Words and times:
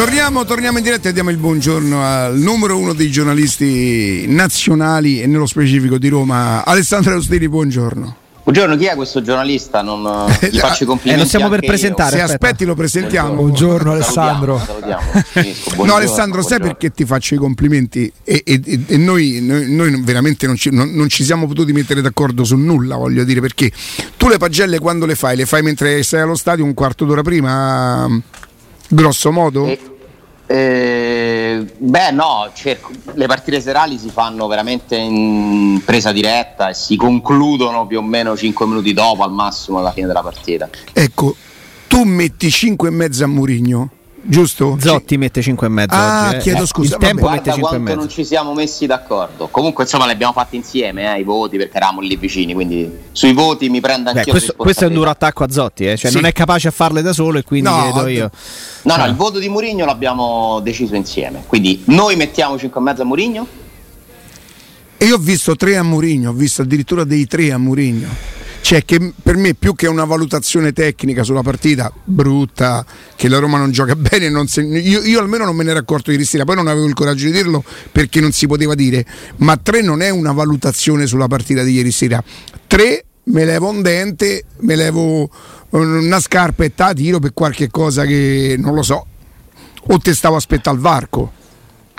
Torniamo, 0.00 0.46
torniamo 0.46 0.78
in 0.78 0.84
diretta 0.84 1.10
e 1.10 1.12
diamo 1.12 1.28
il 1.28 1.36
buongiorno 1.36 2.02
al 2.02 2.38
numero 2.38 2.78
uno 2.78 2.94
dei 2.94 3.10
giornalisti 3.10 4.24
nazionali 4.28 5.20
e 5.20 5.26
nello 5.26 5.44
specifico 5.44 5.98
di 5.98 6.08
Roma, 6.08 6.64
Alessandro 6.64 7.12
Austini, 7.12 7.46
buongiorno. 7.50 8.16
Buongiorno, 8.42 8.78
chi 8.78 8.86
è 8.86 8.94
questo 8.94 9.20
giornalista? 9.20 9.82
Non 9.82 10.00
gli 10.50 10.58
faccio 10.58 10.84
i 10.84 10.86
complimenti. 10.86 11.20
Eh, 11.20 11.22
lo 11.24 11.24
stiamo 11.26 11.50
per 11.50 11.60
presentare. 11.60 12.16
Se 12.16 12.22
aspetta. 12.22 12.46
aspetti 12.46 12.64
lo 12.64 12.74
presentiamo. 12.74 13.34
Buongiorno 13.34 13.92
Alessandro. 13.92 14.58
Salutiamo. 14.64 15.02
No 15.12 15.74
Buongiorno, 15.74 15.94
Alessandro, 15.94 16.40
sai 16.40 16.56
buongiorno. 16.58 16.66
perché 16.78 16.90
ti 16.92 17.04
faccio 17.04 17.34
i 17.34 17.36
complimenti? 17.36 18.10
E, 18.24 18.42
e- 18.42 18.82
e- 18.86 18.96
noi, 18.96 19.40
noi- 19.42 19.70
noi 19.70 20.00
veramente 20.02 20.46
non 20.46 20.56
ci, 20.56 20.70
non- 20.70 20.92
non 20.94 21.10
ci 21.10 21.24
siamo 21.24 21.46
potuti 21.46 21.74
mettere 21.74 22.00
d'accordo 22.00 22.42
su 22.42 22.56
nulla, 22.56 22.96
voglio 22.96 23.22
dire, 23.24 23.42
perché 23.42 23.70
tu 24.16 24.28
le 24.28 24.38
pagelle 24.38 24.78
quando 24.78 25.04
le 25.04 25.14
fai? 25.14 25.36
Le 25.36 25.44
fai 25.44 25.60
mentre 25.60 26.02
sei 26.02 26.22
allo 26.22 26.36
stadio 26.36 26.64
un 26.64 26.72
quarto 26.72 27.04
d'ora 27.04 27.20
prima? 27.20 28.08
Grosso 28.92 29.30
modo? 29.30 29.66
Eh, 29.66 29.78
eh, 30.46 31.64
beh, 31.78 32.10
no, 32.10 32.50
cerco- 32.54 32.90
le 33.14 33.26
partite 33.26 33.60
serali 33.60 33.98
si 33.98 34.10
fanno 34.10 34.48
veramente 34.48 34.96
in 34.96 35.80
presa 35.84 36.10
diretta 36.10 36.70
e 36.70 36.74
si 36.74 36.96
concludono 36.96 37.86
più 37.86 37.98
o 37.98 38.02
meno 38.02 38.36
5 38.36 38.66
minuti 38.66 38.92
dopo 38.92 39.22
al 39.22 39.30
massimo 39.30 39.78
alla 39.78 39.92
fine 39.92 40.08
della 40.08 40.22
partita. 40.22 40.68
Ecco, 40.92 41.36
tu 41.86 42.02
metti 42.02 42.50
5 42.50 42.88
e 42.88 42.90
mezzo 42.90 43.22
a 43.22 43.28
Murigno, 43.28 43.90
giusto? 44.22 44.76
Zotti 44.80 45.16
mette 45.16 45.42
5 45.42 45.66
e 45.66 45.70
mezzo 45.70 45.94
Ah, 45.94 46.26
oggi. 46.28 46.36
eh. 46.36 46.38
chiedo 46.40 46.62
Eh, 46.62 46.66
scusa, 46.66 46.94
Il 46.96 47.00
tempo 47.00 47.22
vabbè. 47.26 47.34
mette 47.36 47.50
Guarda 47.50 47.60
5 47.68 47.76
e 47.76 47.80
mezzo. 47.80 47.96
non 47.96 48.08
ci 48.08 48.24
siamo 48.24 48.54
messi 48.54 48.86
d'accordo. 48.86 49.48
Comunque, 49.48 49.84
insomma, 49.84 50.06
li 50.06 50.12
abbiamo 50.12 50.32
fatti 50.32 50.56
insieme 50.56 51.14
eh, 51.16 51.20
i 51.20 51.24
voti 51.24 51.56
perché 51.56 51.76
eravamo 51.76 52.00
lì 52.00 52.16
vicini. 52.16 52.52
Quindi 52.54 52.90
sui 53.12 53.32
voti 53.32 53.68
mi 53.68 53.80
prendo 53.80 54.10
anche 54.10 54.30
questo, 54.30 54.54
questo 54.56 54.84
è 54.84 54.88
un 54.88 54.94
duro 54.94 55.10
attacco 55.10 55.44
a 55.44 55.50
Zotti, 55.50 55.86
eh. 55.86 55.96
cioè 55.96 56.10
Sì. 56.10 56.16
non 56.16 56.26
è 56.26 56.32
capace 56.32 56.68
a 56.68 56.70
farle 56.72 57.02
da 57.02 57.12
solo 57.12 57.38
e 57.38 57.44
quindi 57.44 57.68
No, 57.68 57.82
chiedo 57.92 58.06
io. 58.08 58.30
No, 58.82 58.96
no, 58.96 59.02
Ah. 59.02 59.06
il 59.06 59.14
voto 59.14 59.38
di 59.38 59.48
Murigno 59.48 59.84
l'abbiamo 59.84 60.60
deciso 60.62 60.94
insieme. 60.94 61.44
Quindi 61.46 61.82
noi 61.86 62.16
mettiamo 62.16 62.58
5 62.58 62.80
e 62.80 62.84
mezzo 62.84 63.02
a 63.02 63.04
Murigno. 63.04 63.46
E 64.96 65.06
io 65.06 65.14
ho 65.14 65.18
visto 65.18 65.56
3 65.56 65.78
a 65.78 65.82
Murigno, 65.82 66.28
ho 66.30 66.34
visto 66.34 66.60
addirittura 66.60 67.04
dei 67.04 67.26
3 67.26 67.52
a 67.52 67.58
Murigno. 67.58 68.08
Cioè 68.70 68.84
che 68.84 69.12
per 69.20 69.36
me 69.36 69.54
più 69.54 69.74
che 69.74 69.88
una 69.88 70.04
valutazione 70.04 70.72
tecnica 70.72 71.24
sulla 71.24 71.42
partita 71.42 71.92
brutta, 72.04 72.86
che 73.16 73.28
la 73.28 73.40
Roma 73.40 73.58
non 73.58 73.72
gioca 73.72 73.96
bene, 73.98 74.28
non 74.28 74.46
se- 74.46 74.60
io, 74.60 75.02
io 75.02 75.18
almeno 75.18 75.44
non 75.44 75.56
me 75.56 75.64
ne 75.64 75.70
ero 75.70 75.80
accorto 75.80 76.12
ieri 76.12 76.24
sera, 76.24 76.44
poi 76.44 76.54
non 76.54 76.68
avevo 76.68 76.86
il 76.86 76.94
coraggio 76.94 77.24
di 77.24 77.32
dirlo 77.32 77.64
perché 77.90 78.20
non 78.20 78.30
si 78.30 78.46
poteva 78.46 78.76
dire, 78.76 79.04
ma 79.38 79.56
3 79.56 79.82
non 79.82 80.02
è 80.02 80.10
una 80.10 80.30
valutazione 80.30 81.06
sulla 81.06 81.26
partita 81.26 81.64
di 81.64 81.72
ieri 81.72 81.90
sera. 81.90 82.22
3 82.68 83.04
me 83.24 83.44
levo 83.44 83.70
un 83.70 83.82
dente, 83.82 84.44
me 84.58 84.76
levo 84.76 85.28
una 85.70 86.20
scarpetta 86.20 86.86
a 86.86 86.92
tiro 86.92 87.18
per 87.18 87.32
qualche 87.34 87.70
cosa 87.70 88.04
che 88.04 88.54
non 88.56 88.74
lo 88.74 88.84
so. 88.84 89.04
O 89.88 89.98
te 89.98 90.14
stavo 90.14 90.36
aspettando 90.36 90.78
al 90.78 90.78
varco. 90.78 91.32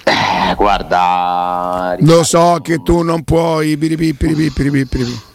Eh, 0.06 0.56
guarda. 0.56 1.98
Lo 2.00 2.24
so 2.24 2.60
che 2.64 2.82
tu 2.82 3.02
non 3.02 3.26
puoi. 3.26 3.76
piripi, 3.76 4.14
piripi, 4.14 4.52
piripi, 4.52 4.86
piripi. 4.86 5.30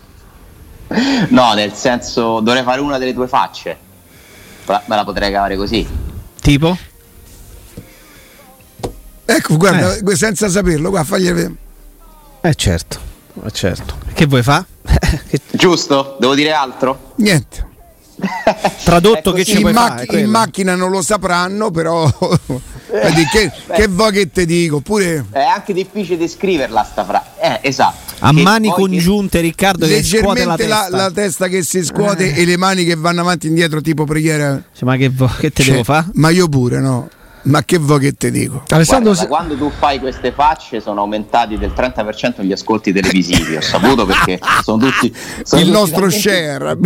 No, 1.29 1.53
nel 1.55 1.73
senso, 1.75 2.41
dovrei 2.41 2.63
fare 2.63 2.81
una 2.81 2.99
delle 2.99 3.13
tue 3.15 3.27
facce. 3.27 3.77
Me 4.67 4.83
la 4.97 5.05
potrei 5.05 5.31
cavare 5.33 5.57
così. 5.57 5.87
Tipo? 6.41 6.77
Ecco, 9.25 9.57
guarda, 9.57 9.97
senza 10.15 10.49
saperlo, 10.49 10.91
guarda, 10.91 11.07
fagli 11.09 11.27
vedere. 11.27 11.55
Eh 12.41 12.55
certo, 12.55 12.99
eh, 13.45 13.51
certo. 13.51 13.99
Che 14.13 14.27
vuoi 14.27 14.43
fa? 14.43 14.65
Che- 15.29 15.41
Giusto? 15.51 16.17
Devo 16.21 16.35
dire 16.35 16.53
altro? 16.53 17.13
Niente. 17.17 17.67
Tradotto 18.85 19.33
che 19.33 19.45
ci 19.45 19.57
In, 19.57 19.61
puoi 19.63 19.73
mac- 19.73 20.05
fare? 20.07 20.21
in 20.21 20.31
macchina 20.31 20.75
non 20.75 20.91
lo 20.91 21.03
sapranno, 21.03 21.71
però. 21.71 22.05
Vedi, 22.89 23.25
che, 23.27 23.51
che 23.75 23.89
vuoi 23.89 24.13
che 24.13 24.31
te 24.31 24.47
dico? 24.47 24.77
Oppure 24.77 25.27
È 25.31 25.41
anche 25.41 25.73
difficile 25.73 26.17
descriverla 26.17 26.85
sta 26.85 27.05
frase. 27.05 27.27
Eh, 27.41 27.69
esatto. 27.69 28.15
A 28.21 28.33
Che 28.33 28.43
mani 28.43 28.69
poi 28.69 28.75
che- 28.77 28.81
congiunte, 28.83 29.41
Riccardo, 29.41 29.87
che 29.87 30.03
scuote 30.03 30.45
la 30.45 30.55
leggermente 30.55 30.67
la, 30.67 30.77
testa. 30.83 30.97
la 30.97 31.11
testa 31.11 31.49
che 31.49 31.63
si 31.63 31.83
scuote 31.85 32.33
e 32.35 32.45
le 32.45 32.57
mani 32.57 32.85
che 32.85 32.95
vanno 32.95 33.21
avanti 33.23 33.47
e 33.47 33.49
indietro, 33.51 33.81
tipo 33.81 34.05
preghiera. 34.05 34.63
Cioè, 34.73 34.85
ma 34.89 34.97
che, 34.97 35.09
vo- 35.11 35.27
che 35.39 35.51
te 35.51 35.63
Cioè, 35.63 35.73
devo 35.73 35.85
fare? 35.85 36.07
Ma 36.15 36.31
io 36.31 36.49
pure, 36.49 36.79
no? 36.81 37.09
Ma 37.47 37.63
che 37.65 37.79
vuoi 37.79 38.01
che 38.01 38.13
te 38.13 38.31
dico? 38.31 38.63
Alessandro, 38.71 39.13
Guarda, 39.13 39.23
da 39.23 39.29
quando 39.29 39.57
tu 39.57 39.71
fai 39.79 40.01
queste 40.01 40.33
facce 40.33 40.81
sono 40.81 41.03
aumentati 41.03 41.57
del 41.57 41.73
30% 41.75 42.43
gli 42.43 42.51
ascolti 42.53 42.93
televisivi, 42.93 43.55
ho 43.57 43.61
saputo 43.61 44.05
perché 44.05 44.41
sono 44.65 44.79
tutti 44.79 45.15
sono 45.45 45.61
Il 45.63 45.69
tutti 45.69 45.79
nostro 45.79 46.11
share. 46.11 46.77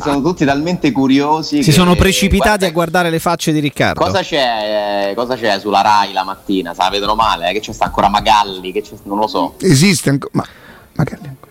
Sono 0.00 0.20
tutti 0.20 0.44
talmente 0.44 0.92
curiosi 0.92 1.62
Si 1.62 1.70
che- 1.70 1.76
sono 1.76 1.94
precipitati 1.94 2.46
Guarda, 2.48 2.66
a 2.66 2.70
guardare 2.70 3.10
le 3.10 3.18
facce 3.18 3.52
di 3.52 3.58
Riccardo. 3.60 4.00
Cosa 4.04 4.20
c'è, 4.20 5.08
eh, 5.10 5.14
cosa 5.14 5.34
c'è 5.36 5.58
sulla 5.58 5.80
Rai 5.80 6.12
la 6.12 6.24
mattina? 6.24 6.74
Se 6.74 6.82
la 6.82 6.90
vedono 6.90 7.14
male? 7.14 7.48
eh? 7.48 7.52
Che 7.54 7.60
c'è 7.60 7.72
sta 7.72 7.86
ancora 7.86 8.08
Magalli? 8.08 8.70
Che 8.72 8.82
c'è, 8.82 8.94
non 9.04 9.18
lo 9.18 9.26
so. 9.26 9.54
Esiste 9.60 10.10
ancora. 10.10 10.32
Ma 10.34 10.44
magari 10.94 11.20
ancora. 11.26 11.46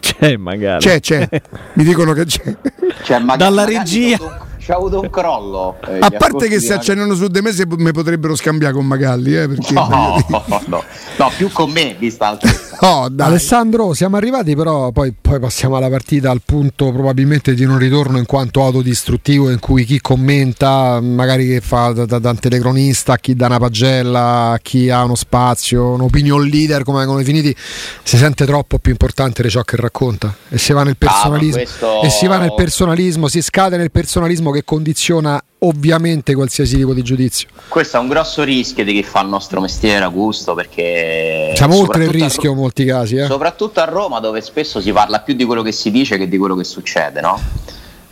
C'è 0.00 0.36
magari. 0.36 0.80
C'è, 0.84 1.00
c'è. 1.00 1.28
Mi 1.74 1.84
dicono 1.84 2.12
che 2.12 2.24
c'è. 2.24 2.56
Cioè, 3.04 3.18
Magalli- 3.20 3.38
Dalla 3.38 3.62
Magalli 3.64 3.76
regia. 3.78 4.48
C'ha 4.70 4.76
avuto 4.76 5.00
un- 5.00 5.10
crollo. 5.10 5.76
eh, 5.88 5.98
A 6.00 6.10
parte 6.10 6.48
che 6.48 6.60
se 6.60 6.72
accennano 6.72 7.14
su 7.14 7.26
di 7.26 7.40
me 7.40 7.52
se 7.52 7.64
mi 7.66 7.90
potrebbero 7.92 8.34
scambiare 8.36 8.72
con 8.72 8.86
Magalli, 8.86 9.36
eh, 9.36 9.48
perché 9.48 9.72
No, 9.72 9.88
no, 9.88 10.24
no, 10.66 10.84
no, 11.16 11.30
più 11.36 11.50
con 11.50 11.70
me, 11.70 11.96
vista 11.98 12.26
l'altezza. 12.26 12.69
Oh, 12.82 13.08
dai. 13.10 13.26
Alessandro, 13.28 13.92
siamo 13.92 14.16
arrivati 14.16 14.56
però 14.56 14.90
poi, 14.90 15.12
poi 15.20 15.38
passiamo 15.38 15.76
alla 15.76 15.90
partita 15.90 16.30
al 16.30 16.40
punto 16.42 16.90
probabilmente 16.92 17.52
di 17.52 17.66
non 17.66 17.76
ritorno 17.76 18.16
in 18.16 18.24
quanto 18.24 18.62
autodistruttivo 18.62 19.50
in 19.50 19.58
cui 19.58 19.84
chi 19.84 20.00
commenta, 20.00 20.98
magari 21.02 21.46
che 21.46 21.60
fa 21.60 21.90
da, 21.92 22.06
da, 22.06 22.18
da 22.18 22.30
un 22.30 22.38
telecronista, 22.38 23.18
chi 23.18 23.34
dà 23.36 23.46
una 23.46 23.58
pagella, 23.58 24.58
chi 24.62 24.88
ha 24.88 25.04
uno 25.04 25.14
spazio, 25.14 25.90
un 25.90 26.00
opinion 26.00 26.42
leader 26.42 26.82
come 26.82 26.98
vengono 26.98 27.18
definiti, 27.18 27.54
si 28.02 28.16
sente 28.16 28.46
troppo 28.46 28.78
più 28.78 28.92
importante 28.92 29.42
di 29.42 29.50
ciò 29.50 29.60
che 29.60 29.76
racconta 29.76 30.34
e 30.48 30.56
si 30.56 30.72
va 30.72 30.82
nel 30.82 30.96
personalismo 30.96 31.60
Ah, 31.60 31.64
questo- 31.64 32.02
e 32.02 32.08
si 32.08 32.26
va 32.26 32.38
nel 32.38 32.54
personalismo, 32.54 33.28
si 33.28 33.42
scade 33.42 33.76
nel 33.76 33.90
personalismo 33.90 34.50
che 34.52 34.64
condiziona 34.64 35.42
ovviamente 35.62 36.34
qualsiasi 36.34 36.76
tipo 36.76 36.94
di 36.94 37.02
giudizio. 37.02 37.48
Questo 37.68 37.98
è 37.98 38.00
un 38.00 38.08
grosso 38.08 38.42
rischio 38.42 38.82
di 38.82 38.94
chi 38.94 39.02
fa 39.02 39.20
il 39.20 39.28
nostro 39.28 39.60
mestiere 39.60 40.02
a 40.02 40.08
gusto 40.08 40.54
perché... 40.54 41.52
Siamo 41.54 41.76
oltre 41.76 42.04
il 42.04 42.08
a 42.08 42.12
rischio 42.12 42.54
Ro- 42.54 42.60
molti 42.70 42.84
casi, 42.84 43.16
eh. 43.16 43.26
Soprattutto 43.26 43.80
a 43.80 43.84
Roma 43.84 44.20
dove 44.20 44.40
spesso 44.40 44.80
si 44.80 44.92
parla 44.92 45.20
più 45.20 45.34
di 45.34 45.44
quello 45.44 45.62
che 45.62 45.72
si 45.72 45.90
dice 45.90 46.16
che 46.16 46.28
di 46.28 46.38
quello 46.38 46.54
che 46.54 46.64
succede, 46.64 47.20
no? 47.20 47.38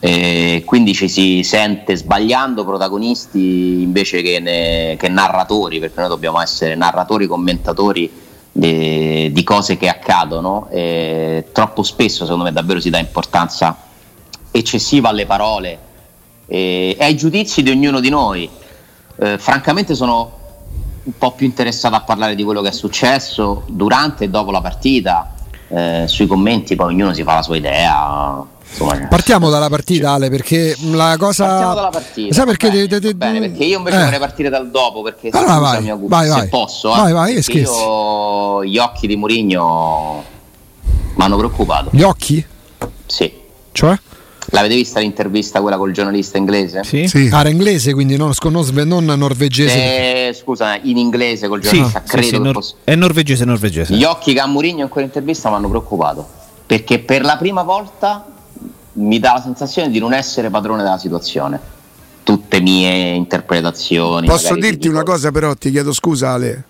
E 0.01 0.63
quindi 0.65 0.95
ci 0.95 1.09
si 1.09 1.43
sente 1.43 1.97
sbagliando 1.97 2.65
protagonisti 2.65 3.83
invece 3.83 4.23
che, 4.23 4.39
ne- 4.41 4.97
che 4.99 5.09
narratori, 5.09 5.79
perché 5.79 6.01
noi 6.01 6.09
dobbiamo 6.09 6.41
essere 6.41 6.75
narratori, 6.75 7.27
commentatori 7.27 8.11
de- 8.53 9.31
di 9.33 9.43
cose 9.45 9.77
che 9.77 9.89
accadono. 9.89 10.69
E 10.71 11.47
troppo 11.53 11.83
spesso, 11.83 12.25
secondo 12.25 12.45
me, 12.45 12.53
davvero 12.53 12.81
si 12.81 12.91
dà 12.91 12.99
importanza 12.99 13.77
eccessiva 14.51 15.09
alle 15.09 15.27
parole 15.27 15.79
e, 16.47 16.97
e 16.99 17.05
ai 17.05 17.17
giudizi 17.17 17.63
di 17.63 17.71
ognuno 17.71 18.01
di 18.01 18.09
noi. 18.09 18.49
Eh, 19.21 19.37
francamente 19.37 19.97
sono 19.97 20.38
un 21.09 21.17
po' 21.17 21.33
più 21.33 21.47
interessato 21.47 21.95
a 21.95 22.03
parlare 22.03 22.35
di 22.35 22.45
quello 22.45 22.61
che 22.61 22.69
è 22.69 22.73
successo 22.73 23.65
durante 23.67 24.25
e 24.25 24.29
dopo 24.29 24.51
la 24.51 24.61
partita. 24.61 25.33
Eh, 25.71 26.05
sui 26.07 26.27
commenti 26.27 26.77
poi 26.77 26.93
ognuno 26.93 27.15
si 27.15 27.23
fa 27.23 27.35
la 27.37 27.43
sua 27.43 27.57
idea. 27.57 28.45
Insomma, 28.71 29.07
Partiamo 29.09 29.49
dalla 29.49 29.71
partita, 29.71 30.13
Ale, 30.13 30.29
perché 30.29 30.77
la 30.93 31.17
cosa. 31.19 31.47
Partiamo 31.47 31.75
dalla 31.75 31.89
partita. 31.89 32.35
Sai 32.35 32.45
perché? 32.45 32.71
bene, 32.71 32.87
te- 32.87 33.01
te- 33.01 33.15
va 33.15 33.27
bene, 33.27 33.41
perché 33.41 33.65
io 33.65 33.79
invece 33.79 33.97
eh. 33.99 34.05
vorrei 34.05 34.19
partire 34.19 34.49
dal 34.51 34.71
dopo. 34.71 35.01
Perché 35.03 35.31
Allora 35.33 35.55
vai, 35.59 35.69
scusami, 35.77 35.91
Augusto, 35.91 36.17
vai, 36.17 36.27
se 36.27 36.33
vai. 36.35 36.49
posso, 36.49 36.89
Vai, 36.91 37.11
eh, 37.11 37.13
vai, 37.15 37.43
scherzi. 37.43 37.61
io 37.81 38.65
gli 38.65 38.79
occhi 38.79 39.07
di 39.07 39.17
Murigno 39.17 40.25
mi 41.17 41.25
hanno 41.25 41.37
preoccupato. 41.39 41.89
Gli 41.93 42.03
occhi? 42.03 42.45
Sì. 43.07 43.33
Cioè? 43.73 43.99
L'avete 44.51 44.75
vista 44.75 45.01
l'intervista 45.01 45.61
quella 45.61 45.77
col 45.77 45.93
giornalista 45.93 46.39
inglese? 46.39 46.83
Sì? 46.85 47.07
Sì. 47.07 47.29
Ah, 47.31 47.41
era 47.41 47.51
inglese, 47.51 47.93
quindi 47.93 48.17
non, 48.17 48.33
non, 48.85 49.05
norvegese. 49.05 50.29
Eh, 50.29 50.33
scusa, 50.35 50.79
in 50.81 50.97
inglese 50.97 51.49
col 51.49 51.61
giornalista, 51.61 52.03
sì, 52.05 52.11
credo 52.11 52.27
sì, 52.27 52.33
che 52.33 52.39
nor- 52.39 52.55
fosse- 52.55 52.75
è 52.85 52.95
norvegese, 52.95 53.45
norvegese. 53.45 53.95
Gli 53.95 54.05
occhi 54.05 54.33
che 54.33 54.41
ha 54.41 54.47
Mourinho 54.47 54.83
in 54.83 54.89
quell'intervista 54.89 55.51
mi 55.51 55.57
hanno 55.57 55.69
preoccupato 55.69 56.27
perché 56.69 56.99
per 56.99 57.23
la 57.23 57.37
prima 57.37 57.63
volta 57.63 58.27
mi 58.95 59.19
dà 59.19 59.35
la 59.35 59.43
sensazione 59.43 59.91
di 59.91 59.99
non 59.99 60.13
essere 60.13 60.51
padrone 60.51 60.83
della 60.83 60.99
situazione. 60.99 61.59
Tutte 62.23 62.61
mie 62.61 63.15
interpretazioni. 63.15 64.27
Posso 64.27 64.55
dirti 64.55 64.81
ti 64.81 64.89
una 64.89 65.03
cosa, 65.03 65.31
però 65.31 65.55
ti 65.55 65.71
chiedo 65.71 65.95
scusa, 65.95 66.33
Ale. 66.33 66.65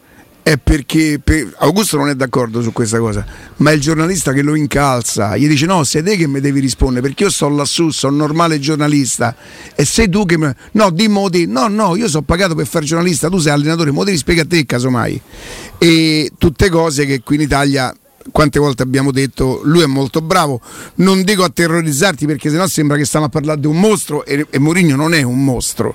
È 0.49 0.57
perché 0.57 1.21
per- 1.23 1.55
Augusto 1.59 1.99
non 1.99 2.09
è 2.09 2.15
d'accordo 2.15 2.63
su 2.63 2.73
questa 2.73 2.99
cosa, 2.99 3.23
ma 3.57 3.71
è 3.71 3.75
il 3.75 3.83
giornalista 3.83 4.33
che 4.33 4.41
lo 4.41 4.55
incalza. 4.55 5.37
Gli 5.37 5.47
dice: 5.47 5.67
No, 5.67 5.85
sei 5.85 6.03
te 6.03 6.17
che 6.17 6.27
mi 6.27 6.41
devi 6.41 6.59
rispondere 6.59 7.03
perché 7.03 7.25
io 7.25 7.31
sto 7.31 7.51
lassù, 7.51 7.91
sono 7.91 8.15
un 8.15 8.19
normale 8.21 8.59
giornalista. 8.59 9.37
E 9.75 9.85
sei 9.85 10.09
tu 10.09 10.25
che 10.25 10.39
mi. 10.39 10.51
No, 10.73 10.89
dimmo 10.89 11.29
di. 11.29 11.45
No, 11.45 11.69
no, 11.69 11.97
io 11.97 12.09
sono 12.09 12.23
pagato 12.23 12.55
per 12.55 12.67
fare 12.67 12.87
giornalista, 12.87 13.29
tu 13.29 13.37
sei 13.37 13.53
allenatore, 13.53 13.91
mo 13.91 14.05
devi 14.05 14.17
spiegare 14.17 14.47
a 14.47 14.51
te, 14.51 14.65
casomai. 14.65 15.21
E 15.77 16.33
tutte 16.39 16.71
cose 16.71 17.05
che 17.05 17.21
qui 17.21 17.35
in 17.35 17.43
Italia. 17.43 17.95
Quante 18.33 18.59
volte 18.59 18.83
abbiamo 18.83 19.13
detto 19.13 19.61
lui 19.65 19.83
è 19.83 19.87
molto 19.87 20.23
bravo, 20.23 20.63
non 20.97 21.25
dico 21.25 21.45
a 21.45 21.51
terrorizzarti 21.51 22.25
perché 22.25 22.49
sennò 22.49 22.67
sembra 22.67 22.97
che 22.97 23.05
stiamo 23.05 23.27
a 23.27 23.29
parlare 23.29 23.61
di 23.61 23.67
un 23.67 23.79
mostro 23.79 24.25
e, 24.25 24.47
e 24.49 24.59
Mourinho 24.59 24.97
non 24.97 25.13
è 25.13 25.23
un 25.23 25.45
mostro 25.45 25.95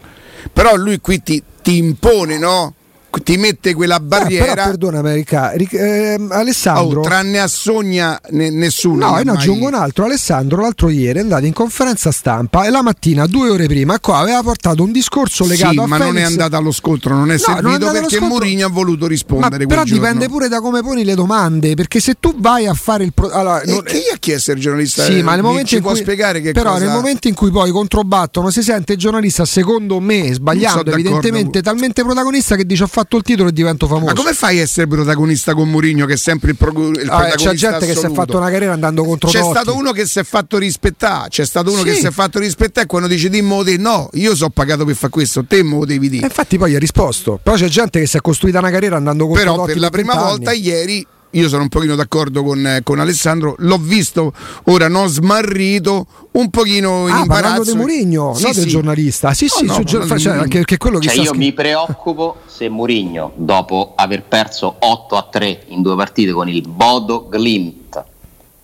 però 0.52 0.76
lui 0.76 1.00
qui 1.00 1.22
ti, 1.22 1.42
ti 1.62 1.78
impone, 1.78 2.38
no? 2.38 2.74
Ti 3.22 3.38
mette 3.38 3.74
quella 3.74 4.00
barriera. 4.00 4.46
Eh, 4.46 4.54
però 4.54 4.64
perdonami, 4.66 5.14
Ricca, 5.14 5.52
eh, 5.52 6.20
Alessandro. 6.30 7.02
Oh, 7.02 7.04
tranne 7.04 7.40
a 7.40 7.48
Sogna 7.48 8.20
ne, 8.32 8.50
nessuno. 8.50 9.10
No, 9.10 9.18
io 9.18 9.24
ne 9.24 9.32
aggiungo 9.32 9.68
un 9.68 9.74
altro. 9.74 10.06
Alessandro 10.06 10.62
l'altro 10.62 10.90
ieri 10.90 11.20
è 11.20 11.22
andato 11.22 11.46
in 11.46 11.54
conferenza 11.54 12.12
stampa 12.12 12.66
e 12.66 12.70
la 12.70 12.82
mattina, 12.82 13.26
due 13.26 13.50
ore 13.50 13.68
prima, 13.68 14.00
qua 14.00 14.18
aveva 14.18 14.42
portato 14.42 14.84
un 14.84 14.92
discorso 14.92 15.46
legato 15.46 15.74
sì, 15.74 15.80
a 15.80 15.86
ma 15.86 15.98
Felix. 15.98 16.14
non 16.14 16.22
è 16.22 16.26
andato 16.26 16.56
allo 16.56 16.72
scontro, 16.72 17.16
non 17.16 17.30
è 17.30 17.34
no, 17.34 17.40
servito 17.40 17.86
non 17.86 17.96
è 17.96 18.00
perché 18.00 18.20
Mourinho 18.20 18.66
ha 18.66 18.70
voluto 18.70 19.08
rispondere. 19.08 19.66
Ma 19.66 19.66
però 19.66 19.84
giorno. 19.84 20.04
dipende 20.04 20.28
pure 20.28 20.48
da 20.48 20.60
come 20.60 20.82
poni 20.82 21.04
le 21.04 21.16
domande. 21.16 21.76
Perché 21.76 22.00
se 22.00 22.16
tu 22.20 22.34
vai 22.38 22.66
a 22.68 22.74
fare 22.74 23.04
il. 23.04 23.14
Pro... 23.14 23.30
Allora, 23.30 23.62
non... 23.66 23.84
Chi 23.84 24.02
ha 24.12 24.18
chiesto 24.18 24.52
il 24.52 24.60
giornalista? 24.60 25.04
Sì, 25.04 25.22
ma 25.22 25.34
nel 25.34 25.44
momento 25.44 25.76
in 25.76 25.82
cui... 25.82 25.96
spiegare 25.96 26.42
che 26.42 26.52
Però 26.52 26.72
cosa... 26.74 26.86
nel 26.86 26.94
momento 26.94 27.28
in 27.28 27.36
cui 27.36 27.52
poi 27.52 27.72
controbattono, 27.72 28.50
si 28.50 28.62
sente 28.62 28.94
il 28.94 29.00
giornalista, 29.00 29.46
secondo 29.46 30.00
me, 30.00 30.34
sbagliando, 30.34 30.92
evidentemente, 30.92 31.62
talmente 31.62 32.04
protagonista 32.04 32.56
che 32.56 32.66
dice 32.66 32.84
ho 32.84 32.88
fatto 32.88 33.03
il 33.18 33.24
titolo 33.24 33.50
e 33.50 33.54
divento 33.54 33.88
famoso. 33.88 34.06
Ma 34.06 34.14
come 34.14 34.34
fai 34.34 34.60
a 34.60 34.62
essere 34.62 34.88
protagonista 34.88 35.54
con 35.54 35.70
Mourinho 35.70 36.06
che 36.06 36.14
è 36.14 36.18
sempre 36.18 36.52
il, 36.52 36.58
pro- 36.58 36.90
il 36.90 37.08
ah, 37.10 37.30
C'è 37.36 37.54
gente 37.54 37.66
assoluto. 37.66 37.86
che 37.86 37.96
si 37.96 38.06
è 38.06 38.12
fatto 38.12 38.38
una 38.38 38.50
carriera 38.50 38.74
andando 38.74 39.04
contro 39.04 39.30
C'è 39.30 39.40
Totti. 39.40 39.52
stato 39.52 39.76
uno 39.76 39.92
che 39.92 40.06
si 40.06 40.20
è 40.20 40.24
fatto 40.24 40.58
rispettare, 40.58 41.30
c'è 41.30 41.46
stato 41.46 41.72
uno 41.72 41.82
sì. 41.82 41.90
che 41.90 41.94
si 41.96 42.06
è 42.06 42.12
fatto 42.12 42.40
rispettare 42.40 42.86
e 42.86 42.90
quando 42.90 43.08
dice 43.08 43.30
dimmo 43.30 43.64
te 43.64 43.78
no, 43.78 44.10
io 44.14 44.36
sono 44.36 44.50
pagato 44.50 44.86
per 44.86 44.96
fare 44.96 45.12
questo, 45.12 45.46
te 45.46 45.64
me 45.64 45.78
lo 45.78 45.86
devi 45.86 46.10
dire. 46.10 46.24
E 46.24 46.28
infatti 46.28 46.58
poi 46.58 46.72
gli 46.72 46.76
ha 46.76 46.80
risposto. 46.80 47.40
Però 47.42 47.56
c'è 47.56 47.68
gente 47.68 48.00
che 48.00 48.06
si 48.06 48.18
è 48.18 48.22
costruita 48.22 48.60
una 48.60 48.72
carriera 48.72 48.96
andando 48.96 49.26
contro 49.26 49.44
Però 49.44 49.56
Totti 49.56 49.72
per 49.72 49.82
la 49.82 49.90
prima 49.90 50.16
volta 50.16 50.52
ieri 50.52 51.06
io 51.34 51.48
sono 51.48 51.64
un 51.64 51.70
pochino 51.70 51.96
d'accordo 51.96 52.44
con, 52.44 52.80
con, 52.84 53.00
Alessandro, 53.00 53.56
l'ho 53.60 53.78
visto 53.78 54.34
ora 54.66 54.88
non 54.88 55.08
smarrito, 55.08 56.06
un 56.32 56.50
pochino 56.50 57.08
in 57.08 57.14
ah, 57.14 57.20
imbarazzo. 57.22 57.28
parlando 57.28 57.64
di 57.64 57.76
Mourinho, 57.76 58.34
sì, 58.34 58.44
non 58.44 58.54
sì. 58.54 58.60
del 58.60 58.70
giornalista. 58.70 59.34
Sì, 59.34 59.48
sì, 59.48 59.66
no, 59.66 59.78
no, 59.78 59.84
gior- 59.84 60.20
cioè, 60.20 60.34
anche, 60.34 60.64
che 60.64 60.78
quello 60.78 61.00
che 61.00 61.08
cioè 61.08 61.18
io 61.18 61.26
scr- 61.26 61.38
mi 61.38 61.54
preoccupo 61.54 62.38
se 62.46 62.70
Mourinho, 62.70 63.32
dopo 63.36 63.94
aver 63.96 64.24
perso 64.24 64.76
8 64.78 65.16
a 65.16 65.28
3 65.30 65.64
in 65.68 65.82
due 65.82 65.96
partite 65.96 66.32
con 66.32 66.48
il 66.50 66.68
Bodo 66.68 67.30
Glimt, 67.32 68.04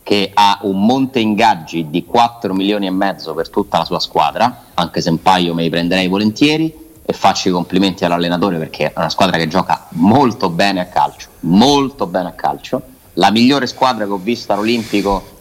che 0.03 0.31
ha 0.33 0.59
un 0.63 0.85
monte 0.85 1.19
ingaggi 1.19 1.89
di 1.89 2.05
4 2.05 2.53
milioni 2.53 2.87
e 2.87 2.91
mezzo 2.91 3.33
per 3.33 3.49
tutta 3.49 3.79
la 3.79 3.85
sua 3.85 3.99
squadra, 3.99 4.65
anche 4.75 5.01
se 5.01 5.09
un 5.09 5.21
paio 5.21 5.53
me 5.53 5.63
li 5.63 5.69
prenderei 5.69 6.07
volentieri, 6.07 6.87
e 7.09 7.13
faccio 7.13 7.49
i 7.49 7.51
complimenti 7.51 8.05
all'allenatore 8.05 8.59
perché 8.59 8.93
è 8.93 8.93
una 8.95 9.09
squadra 9.09 9.35
che 9.37 9.47
gioca 9.47 9.87
molto 9.93 10.51
bene 10.51 10.79
a 10.79 10.85
calcio, 10.85 11.29
molto 11.39 12.05
bene 12.05 12.29
a 12.29 12.33
calcio, 12.33 12.79
la 13.13 13.31
migliore 13.31 13.65
squadra 13.65 14.05
che 14.05 14.11
ho 14.11 14.17
visto 14.17 14.53
all'Olimpico 14.53 15.37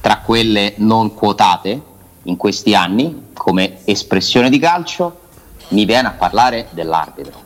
tra 0.00 0.18
quelle 0.18 0.74
non 0.78 1.14
quotate 1.14 1.80
in 2.24 2.36
questi 2.36 2.74
anni 2.74 3.26
come 3.32 3.76
espressione 3.84 4.50
di 4.50 4.58
calcio, 4.58 5.20
mi 5.68 5.84
viene 5.84 6.08
a 6.08 6.10
parlare 6.10 6.66
dell'arbitro. 6.70 7.40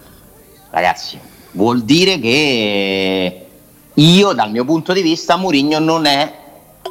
Ragazzi, 0.70 1.20
vuol 1.50 1.82
dire 1.82 2.19
che 2.19 3.47
io 3.93 4.32
dal 4.32 4.50
mio 4.50 4.65
punto 4.65 4.94
di 4.94 5.03
vista 5.03 5.37
Mourinho 5.37 5.79
non, 5.79 6.09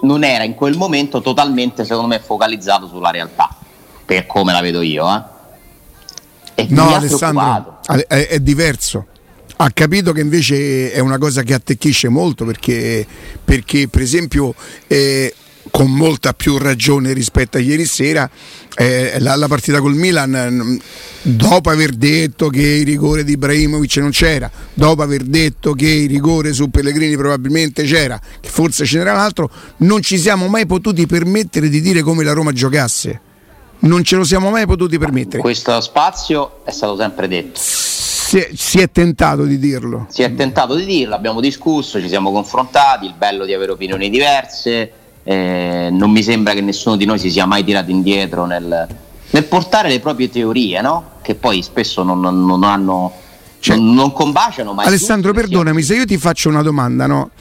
non 0.04 0.24
era 0.24 0.44
in 0.44 0.54
quel 0.54 0.78
momento 0.78 1.22
totalmente 1.22 1.86
secondo 1.86 2.10
me 2.10 2.20
focalizzato 2.20 2.86
sulla 2.86 3.10
realtà, 3.10 3.50
per 4.06 4.28
come 4.28 4.54
la 4.54 4.62
vedo 4.62 4.82
io. 4.82 5.12
Eh 5.12 5.36
e 6.60 6.66
no, 6.70 6.96
Alessandro, 6.96 7.82
è, 7.86 8.28
è, 8.30 8.40
diverso. 8.40 9.06
Ha 9.58 9.70
capito 9.70 10.12
che 10.12 10.22
invece 10.22 10.92
è 10.92 10.98
una 10.98 11.20
cosa 11.20 11.44
che 11.44 11.54
attecchisce 11.54 12.10
molto 12.10 12.46
perché, 12.46 13.06
perché 13.44 13.88
per 13.88 14.02
esempio, 14.02 14.56
eh, 14.88 15.36
con 15.70 15.94
molta 15.94 16.34
più 16.34 16.58
ragione 16.58 17.14
rispetto 17.14 17.58
a 17.58 17.60
ieri 17.60 17.86
sera, 17.86 18.28
eh, 18.76 19.18
la, 19.20 19.36
la, 19.36 19.48
partita 19.48 19.82
col 19.82 19.94
Milan, 19.94 20.80
dopo 21.22 21.70
aver 21.70 21.92
detto 21.92 22.50
che 22.50 22.64
il 22.64 22.86
rigore 22.88 23.24
di 23.24 23.34
Ibrahimovic 23.34 23.98
non 23.98 24.10
c'era, 24.10 24.50
dopo 24.74 25.04
aver 25.04 25.26
detto 25.26 25.74
che 25.74 25.88
il 25.88 26.10
rigore 26.10 26.54
su 26.54 26.72
Pellegrini 26.72 27.16
probabilmente 27.16 27.84
c'era, 27.84 28.20
che 28.40 28.50
forse 28.50 28.84
ce 28.84 28.98
n'era 28.98 29.14
un 29.14 29.20
altro, 29.20 29.52
non 29.78 30.02
ci 30.02 30.18
siamo 30.18 30.48
mai 30.48 30.66
potuti 30.66 31.06
permettere 31.06 31.70
di 31.70 31.82
dire 31.82 32.02
come 32.02 32.24
la 32.24 32.34
Roma 32.34 32.52
giocasse 32.52 33.22
non 33.80 34.04
ce 34.04 34.16
lo 34.16 34.24
siamo 34.24 34.50
mai 34.50 34.66
potuti 34.66 34.98
permettere. 34.98 35.42
Questo 35.42 35.80
spazio 35.82 36.62
è 36.64 36.72
stato 36.72 36.96
sempre 36.96 37.28
detto. 37.28 37.60
Si 37.60 38.40
è, 38.40 38.50
si 38.54 38.80
è, 38.80 38.92
tentato 38.92 39.44
di 39.44 39.58
dirlo. 39.58 40.08
Si 40.10 40.22
è 40.22 40.34
tentato 40.36 40.76
di 40.76 40.86
dirlo, 40.86 41.16
abbiamo 41.16 41.40
discusso, 41.40 42.02
ci 42.02 42.10
siamo 42.10 42.32
confrontati, 42.32 43.06
il 43.06 43.14
bello 43.18 43.46
di 43.46 43.54
avere 43.54 43.72
opinioni 43.72 44.10
diverse. 44.10 44.92
Eh, 45.24 45.90
non 45.92 46.12
mi 46.12 46.24
sembra 46.24 46.54
che 46.54 46.62
nessuno 46.62 46.96
di 46.98 47.06
noi 47.06 47.20
si 47.20 47.30
sia 47.30 47.46
mai 47.46 47.64
tirato 47.64 47.90
indietro 47.92 48.46
nel, 48.46 48.88
nel 49.30 49.44
portare 49.46 49.90
le 49.90 50.00
proprie 50.00 50.30
teorie, 50.30 50.82
no? 50.82 51.12
che 51.22 51.36
poi 51.36 51.62
spesso 51.62 52.04
non, 52.04 52.20
non, 52.20 52.46
non 52.46 52.64
hanno. 52.64 53.14
Cioè, 53.60 53.76
non, 53.78 53.94
non 53.94 54.12
combaciano 54.12 54.74
mai. 54.74 54.88
Alessandro, 54.88 55.34
perdonami 55.34 55.82
se 55.82 55.96
io 55.96 56.06
ti 56.06 56.18
faccio 56.18 56.50
una 56.50 56.62
domanda, 56.62 57.08
no? 57.08 57.32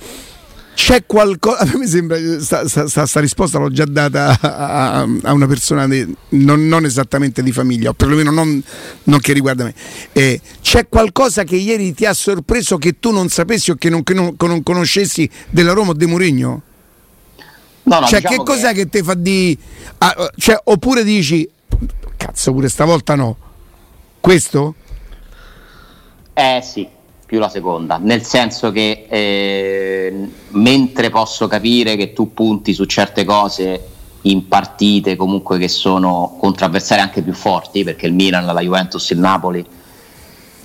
C'è 0.77 1.07
qualcosa. 1.07 1.61
A 1.61 1.79
me 1.79 1.87
sembra 1.87 2.19
questa 2.19 3.21
risposta 3.21 3.59
l'ho 3.59 3.71
già 3.71 3.87
data 3.87 4.39
a, 4.39 5.07
a 5.23 5.33
una 5.33 5.47
persona 5.47 5.89
di, 5.89 6.15
non, 6.31 6.69
non, 6.69 6.85
esattamente 6.85 7.43
di 7.43 7.51
famiglia, 7.51 7.89
o 7.89 7.93
perlomeno 7.95 8.31
non, 8.31 8.63
non 9.05 9.19
che 9.21 9.33
riguarda 9.33 9.65
me. 9.65 9.75
Eh, 10.13 10.39
c'è 10.61 10.87
qualcosa 10.87 11.45
che 11.45 11.57
ieri 11.57 11.95
ti 11.95 12.05
ha 12.05 12.13
sorpreso 12.13 12.77
che 12.77 13.01
tu 13.01 13.11
non 13.11 13.31
sapessi 13.31 13.71
o 13.71 13.77
che 13.77 13.89
non, 13.89 14.03
che 14.03 14.13
non, 14.13 14.37
non 14.39 14.63
conoscessi 14.63 15.29
della 15.49 15.73
Roma 15.73 15.91
o 15.91 15.95
De 15.95 16.07
Mourinho? 16.07 16.63
No, 17.85 18.01
no, 18.01 18.07
cioè, 18.07 18.21
diciamo 18.21 18.43
che 18.43 18.51
cos'è 18.53 18.69
che, 18.75 18.85
che 18.85 18.89
ti 18.99 19.03
fa 19.03 19.15
di. 19.15 19.59
Ah, 19.99 20.31
cioè, 20.37 20.61
oppure 20.63 21.05
dici, 21.05 21.49
cazzo, 22.19 22.53
pure 22.53 22.69
stavolta 22.69 23.15
no. 23.15 23.37
Questo? 24.21 24.75
Eh 26.35 26.61
sì, 26.63 26.87
più 27.27 27.41
la 27.41 27.49
seconda, 27.49 27.99
nel 28.01 28.23
senso 28.23 28.71
che 28.71 29.07
eh, 29.09 30.29
mentre 30.51 31.11
posso 31.11 31.49
capire 31.49 31.97
che 31.97 32.13
tu 32.13 32.33
punti 32.33 32.73
su 32.73 32.85
certe 32.85 33.25
cose 33.25 33.89
in 34.23 34.47
partite 34.47 35.17
comunque 35.17 35.59
che 35.59 35.69
sono 35.69 36.37
contro 36.39 36.67
avversari 36.67 37.01
anche 37.01 37.23
più 37.23 37.33
forti, 37.33 37.83
perché 37.83 38.07
il 38.07 38.15
Milan, 38.15 38.45
la 38.45 38.61
Juventus, 38.61 39.11
il 39.11 39.19
Napoli, 39.19 39.65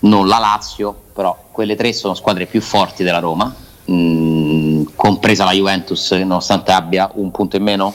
non 0.02 0.28
la 0.28 0.38
Lazio, 0.38 0.96
però 1.14 1.36
quelle 1.52 1.76
tre 1.76 1.94
sono 1.94 2.14
squadre 2.14 2.46
più 2.46 2.62
forti 2.62 3.04
della 3.04 3.20
Roma, 3.20 3.54
mh, 3.86 3.94
mm, 3.94 4.84
compresa 4.96 5.44
la 5.44 5.54
Juventus 5.54 6.12
nonostante 6.12 6.72
abbia 6.72 7.10
un 7.16 7.32
punto 7.32 7.56
in 7.56 7.64
meno. 7.64 7.94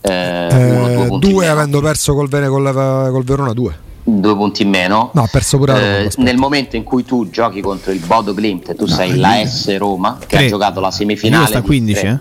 Eh, 0.00 0.48
uno, 0.50 1.18
due, 1.18 1.30
due 1.30 1.48
avendo 1.48 1.80
perso 1.80 2.14
col, 2.14 2.28
col, 2.28 3.10
col 3.12 3.24
Verona, 3.24 3.52
due 3.52 3.90
due 4.20 4.34
punti 4.34 4.62
in 4.62 4.68
meno. 4.68 5.10
No, 5.12 5.22
ha 5.22 5.28
perso 5.30 5.58
pure 5.58 6.04
eh, 6.04 6.10
nel 6.16 6.36
momento 6.36 6.76
in 6.76 6.82
cui 6.82 7.04
tu 7.04 7.30
giochi 7.30 7.60
contro 7.60 7.92
il 7.92 8.00
Bodo 8.00 8.34
Glimt 8.34 8.74
tu 8.74 8.86
no, 8.86 8.94
sei 8.94 9.16
la 9.16 9.44
S 9.44 9.76
Roma 9.76 10.18
che 10.18 10.26
tre. 10.26 10.44
ha 10.46 10.48
giocato 10.48 10.80
la 10.80 10.90
semifinale. 10.90 11.46
sta 11.46 11.62
15, 11.62 12.06
eh? 12.06 12.20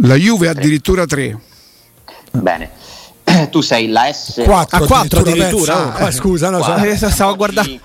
La 0.00 0.14
Juve 0.14 0.48
addirittura 0.48 1.06
3. 1.06 1.38
Bene. 2.32 2.70
Tu 3.50 3.60
sei 3.60 3.88
la 3.88 4.12
S 4.12 4.42
4 4.44 4.76
a 4.76 4.86
4 4.86 5.20
addirittura. 5.20 5.74
addirittura. 5.74 6.06
Oh, 6.06 6.10
scusa, 6.10 6.50
no, 6.50 6.58
4, 6.58 7.08
stavo 7.10 7.32
a 7.32 7.34
guardare. 7.34 7.80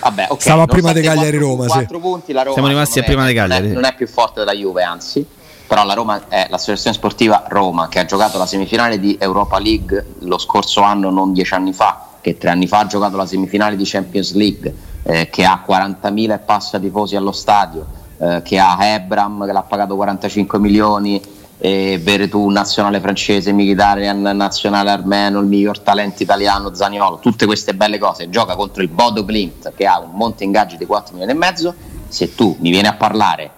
Vabbè, 0.00 0.24
okay, 0.28 0.40
Stavo 0.40 0.66
prima 0.66 0.92
dei 0.92 1.02
Cagliari 1.02 1.36
Roma, 1.38 1.66
4 1.66 1.96
sì. 1.96 2.00
punti 2.00 2.32
la 2.32 2.42
Roma. 2.42 2.52
Siamo 2.54 2.68
rimasti 2.68 2.98
a 2.98 3.02
prima 3.02 3.24
dei 3.24 3.34
Cagliari. 3.34 3.72
Non 3.72 3.84
è, 3.84 3.94
più 3.94 4.06
forte 4.06 4.40
della 4.40 4.52
Juve, 4.54 4.82
anzi 4.82 5.26
però 5.70 5.84
la 5.84 5.94
Roma 5.94 6.22
è 6.26 6.48
l'associazione 6.50 6.96
sportiva 6.96 7.44
Roma 7.46 7.86
che 7.86 8.00
ha 8.00 8.04
giocato 8.04 8.38
la 8.38 8.46
semifinale 8.46 8.98
di 8.98 9.16
Europa 9.20 9.60
League 9.60 10.14
lo 10.22 10.36
scorso 10.36 10.80
anno, 10.80 11.10
non 11.10 11.32
dieci 11.32 11.54
anni 11.54 11.72
fa, 11.72 12.08
che 12.20 12.36
tre 12.36 12.50
anni 12.50 12.66
fa 12.66 12.80
ha 12.80 12.86
giocato 12.86 13.16
la 13.16 13.24
semifinale 13.24 13.76
di 13.76 13.84
Champions 13.86 14.34
League, 14.34 14.74
eh, 15.04 15.30
che 15.30 15.44
ha 15.44 15.62
40.000 15.64 16.32
e 16.32 16.38
passa 16.38 16.80
tifosi 16.80 17.14
allo 17.14 17.30
stadio, 17.30 17.86
eh, 18.18 18.42
che 18.42 18.58
ha 18.58 18.84
Ebram 18.84 19.46
che 19.46 19.52
l'ha 19.52 19.62
pagato 19.62 19.94
45 19.94 20.58
milioni, 20.58 21.22
eh, 21.58 22.00
Veretù 22.02 22.48
nazionale 22.48 22.98
francese, 22.98 23.52
Mkhitaryan 23.52 24.22
nazionale 24.22 24.90
armeno, 24.90 25.38
il 25.38 25.46
miglior 25.46 25.78
talento 25.78 26.20
italiano 26.24 26.74
Zaniolo, 26.74 27.20
tutte 27.20 27.46
queste 27.46 27.74
belle 27.74 27.98
cose, 27.98 28.28
gioca 28.28 28.56
contro 28.56 28.82
il 28.82 28.88
Bodo 28.88 29.22
Glimt 29.22 29.72
che 29.76 29.86
ha 29.86 30.00
un 30.00 30.10
monte 30.14 30.42
ingaggi 30.42 30.76
di 30.76 30.84
4 30.84 31.12
milioni 31.12 31.32
e 31.32 31.36
mezzo, 31.38 31.72
se 32.08 32.34
tu 32.34 32.56
mi 32.58 32.70
vieni 32.70 32.88
a 32.88 32.94
parlare 32.94 33.52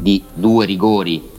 di 0.00 0.24
due 0.32 0.64
rigori 0.64 1.36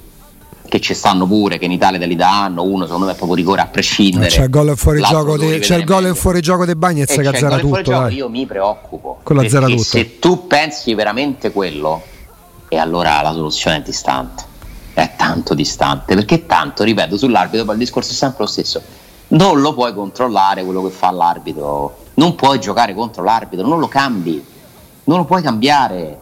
che 0.69 0.79
ci 0.79 0.93
stanno 0.93 1.27
pure, 1.27 1.57
che 1.57 1.65
in 1.65 1.71
Italia 1.71 1.99
te 1.99 2.05
li 2.05 2.15
danno, 2.15 2.63
uno 2.63 2.85
secondo 2.85 3.07
me 3.07 3.11
è 3.11 3.15
proprio 3.15 3.35
rigore 3.35 3.59
a 3.59 3.67
prescindere. 3.67 4.27
C'è 4.27 4.43
il 4.43 4.49
gol 4.49 4.69
in 4.69 4.77
fuorigioco 4.77 5.37
de, 5.37 5.59
c'è 5.59 5.75
il 5.75 5.83
gol 5.83 6.05
in 6.05 6.15
fuorigioco 6.15 6.63
dei 6.63 6.75
Bagnets 6.75 7.15
che 7.15 7.27
azzera 7.27 7.57
tutto. 7.57 8.07
Io 8.07 8.29
mi 8.29 8.45
preoccupo. 8.45 9.19
Quello 9.23 9.41
azzera 9.41 9.65
tutto. 9.65 9.83
Se 9.83 10.19
tu 10.19 10.47
pensi 10.47 10.93
veramente 10.93 11.51
quello, 11.51 12.01
e 12.69 12.77
allora 12.77 13.21
la 13.21 13.33
soluzione 13.33 13.77
è 13.77 13.81
distante. 13.81 14.43
È 14.93 15.11
tanto 15.17 15.53
distante, 15.53 16.15
perché 16.15 16.45
tanto, 16.45 16.83
ripeto, 16.83 17.17
sull'arbitro 17.17 17.71
il 17.71 17.77
discorso 17.77 18.11
è 18.11 18.15
sempre 18.15 18.43
lo 18.43 18.49
stesso. 18.49 18.81
Non 19.29 19.59
lo 19.61 19.73
puoi 19.73 19.93
controllare 19.93 20.63
quello 20.63 20.83
che 20.83 20.89
fa 20.89 21.11
l'arbitro, 21.11 21.97
non 22.15 22.35
puoi 22.35 22.59
giocare 22.59 22.93
contro 22.93 23.23
l'arbitro, 23.23 23.67
non 23.67 23.79
lo 23.79 23.87
cambi, 23.87 24.43
non 25.05 25.17
lo 25.17 25.25
puoi 25.25 25.41
cambiare 25.41 26.19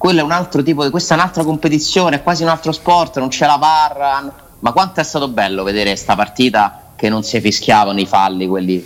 quello 0.00 0.20
è 0.20 0.22
un 0.22 0.32
altro 0.32 0.62
tipo 0.62 0.82
di, 0.82 0.88
questa 0.88 1.12
è 1.12 1.18
un'altra 1.18 1.44
competizione, 1.44 2.16
è 2.16 2.22
quasi 2.22 2.42
un 2.42 2.48
altro 2.48 2.72
sport, 2.72 3.18
non 3.18 3.28
c'è 3.28 3.44
la 3.44 3.58
barra. 3.58 4.32
Ma 4.60 4.72
quanto 4.72 5.00
è 5.00 5.02
stato 5.02 5.28
bello 5.28 5.62
vedere 5.62 5.90
questa 5.90 6.14
partita 6.14 6.92
che 6.96 7.10
non 7.10 7.22
si 7.22 7.38
fischiavano 7.38 8.00
i 8.00 8.06
falli, 8.06 8.46
quelli 8.46 8.82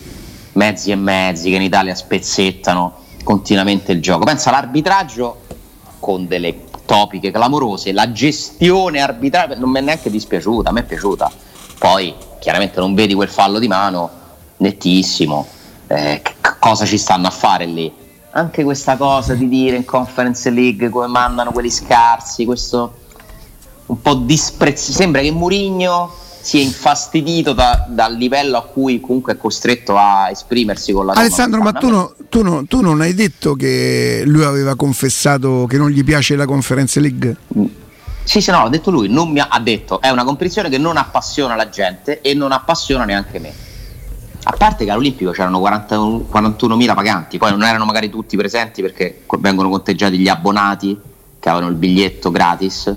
mezzi 0.54 0.90
e 0.90 0.96
mezzi 0.96 1.50
che 1.50 1.54
in 1.54 1.62
Italia 1.62 1.94
spezzettano 1.94 2.96
continuamente 3.22 3.92
il 3.92 4.02
gioco. 4.02 4.24
Pensa 4.24 4.48
all'arbitraggio 4.48 5.42
con 6.00 6.26
delle 6.26 6.64
topiche 6.84 7.30
clamorose, 7.30 7.92
la 7.92 8.10
gestione 8.10 9.00
arbitrale 9.00 9.54
non 9.54 9.70
mi 9.70 9.78
è 9.78 9.82
neanche 9.82 10.10
dispiaciuta, 10.10 10.70
a 10.70 10.72
me 10.72 10.80
è 10.80 10.84
piaciuta. 10.84 11.30
Poi 11.78 12.12
chiaramente 12.40 12.80
non 12.80 12.92
vedi 12.92 13.14
quel 13.14 13.28
fallo 13.28 13.60
di 13.60 13.68
mano 13.68 14.10
nettissimo, 14.56 15.46
eh, 15.86 16.22
cosa 16.58 16.84
ci 16.84 16.98
stanno 16.98 17.28
a 17.28 17.30
fare 17.30 17.66
lì? 17.66 18.02
Anche 18.36 18.64
questa 18.64 18.96
cosa 18.96 19.34
di 19.34 19.48
dire 19.48 19.76
in 19.76 19.84
Conference 19.84 20.50
League 20.50 20.88
come 20.88 21.06
mandano 21.06 21.52
quelli 21.52 21.70
scarsi, 21.70 22.44
questo 22.44 23.02
un 23.86 24.00
po' 24.00 24.14
disprezzo, 24.14 24.90
sembra 24.90 25.20
che 25.20 25.30
Murigno 25.30 26.10
sia 26.40 26.60
infastidito 26.60 27.52
da, 27.52 27.86
dal 27.88 28.14
livello 28.14 28.58
a 28.58 28.62
cui 28.62 29.00
comunque 29.00 29.34
è 29.34 29.36
costretto 29.36 29.96
a 29.96 30.30
esprimersi 30.30 30.92
con 30.92 31.06
la 31.06 31.12
Alessandro, 31.12 31.62
ma 31.62 31.72
tu, 31.72 31.88
no, 31.88 32.12
tu, 32.28 32.42
no, 32.42 32.66
tu, 32.66 32.80
non 32.80 33.00
hai 33.00 33.14
detto 33.14 33.54
che 33.54 34.24
lui 34.26 34.42
aveva 34.42 34.74
confessato 34.74 35.66
che 35.66 35.78
non 35.78 35.88
gli 35.90 36.02
piace 36.02 36.36
la 36.36 36.44
Conference 36.44 37.00
League? 37.00 37.36
Mm. 37.56 37.64
Sì, 38.24 38.40
sì, 38.40 38.50
no, 38.50 38.62
l'ha 38.64 38.68
detto 38.68 38.90
lui, 38.90 39.08
non 39.08 39.30
mi 39.30 39.38
ha, 39.38 39.48
ha 39.48 39.60
detto 39.60 40.00
è 40.00 40.10
una 40.10 40.24
competizione 40.24 40.68
che 40.68 40.78
non 40.78 40.96
appassiona 40.96 41.54
la 41.54 41.68
gente 41.68 42.20
e 42.20 42.34
non 42.34 42.52
appassiona 42.52 43.04
neanche 43.04 43.38
me. 43.38 43.52
A 44.46 44.52
parte 44.52 44.84
che 44.84 44.90
all'Olimpico 44.90 45.30
c'erano 45.30 45.58
41, 45.58 46.26
41.000 46.30 46.94
paganti, 46.94 47.38
poi 47.38 47.50
non 47.50 47.62
erano 47.62 47.86
magari 47.86 48.10
tutti 48.10 48.36
presenti 48.36 48.82
perché 48.82 49.22
vengono 49.38 49.70
conteggiati 49.70 50.18
gli 50.18 50.28
abbonati 50.28 50.98
che 51.40 51.48
avevano 51.48 51.70
il 51.70 51.78
biglietto 51.78 52.30
gratis. 52.30 52.94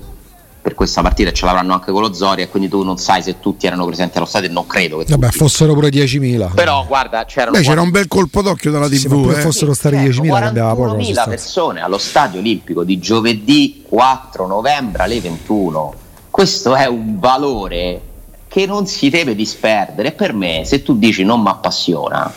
Per 0.62 0.76
questa 0.76 1.02
partita 1.02 1.30
e 1.30 1.34
ce 1.34 1.46
l'avranno 1.46 1.72
anche 1.72 1.94
con 1.94 2.02
lo 2.02 2.12
Zori 2.12 2.42
e 2.42 2.50
quindi 2.50 2.68
tu 2.68 2.84
non 2.84 2.98
sai 2.98 3.22
se 3.22 3.40
tutti 3.40 3.66
erano 3.66 3.86
presenti 3.86 4.18
allo 4.18 4.26
stadio 4.26 4.52
non 4.52 4.68
credo 4.68 4.98
che 4.98 5.06
Vabbè, 5.08 5.30
fossero 5.30 5.74
pure 5.74 5.88
10.000 5.88 6.54
però 6.54 6.86
guarda 6.86 7.24
c'era 7.24 7.52
un 7.80 7.90
bel 7.90 8.10
colpo 8.10 8.42
d'occhio 8.42 8.72
dalla 8.72 8.90
tv 8.90 9.32
sì, 9.32 9.38
eh. 9.38 9.42
fossero 9.42 9.74
stati 9.74 9.96
10.000 9.96 10.28
cambiava 10.28 10.76
poco 10.76 10.98
41.000 10.98 11.30
persone 11.30 11.80
allo 11.80 11.98
stadio 11.98 12.40
olimpico 12.42 12.84
di 12.84 13.00
giovedì 13.00 13.86
4 13.88 14.46
novembre 14.46 15.04
alle 15.04 15.22
21 15.22 15.94
questo 16.30 16.76
è 16.76 16.86
un 16.86 17.18
valore 17.18 18.02
che 18.48 18.66
non 18.66 18.88
si 18.88 19.10
deve 19.10 19.36
disperdere 19.36 20.12
per 20.12 20.34
me 20.34 20.64
se 20.66 20.82
tu 20.84 20.98
dici 20.98 21.24
non 21.24 21.42
mi 21.42 21.50
appassiona 21.50 22.34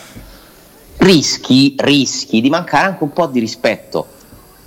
rischi, 1.01 1.75
rischi 1.77 2.41
di 2.41 2.49
mancare 2.49 2.87
anche 2.87 3.03
un 3.03 3.11
po' 3.11 3.27
di 3.27 3.39
rispetto 3.39 4.07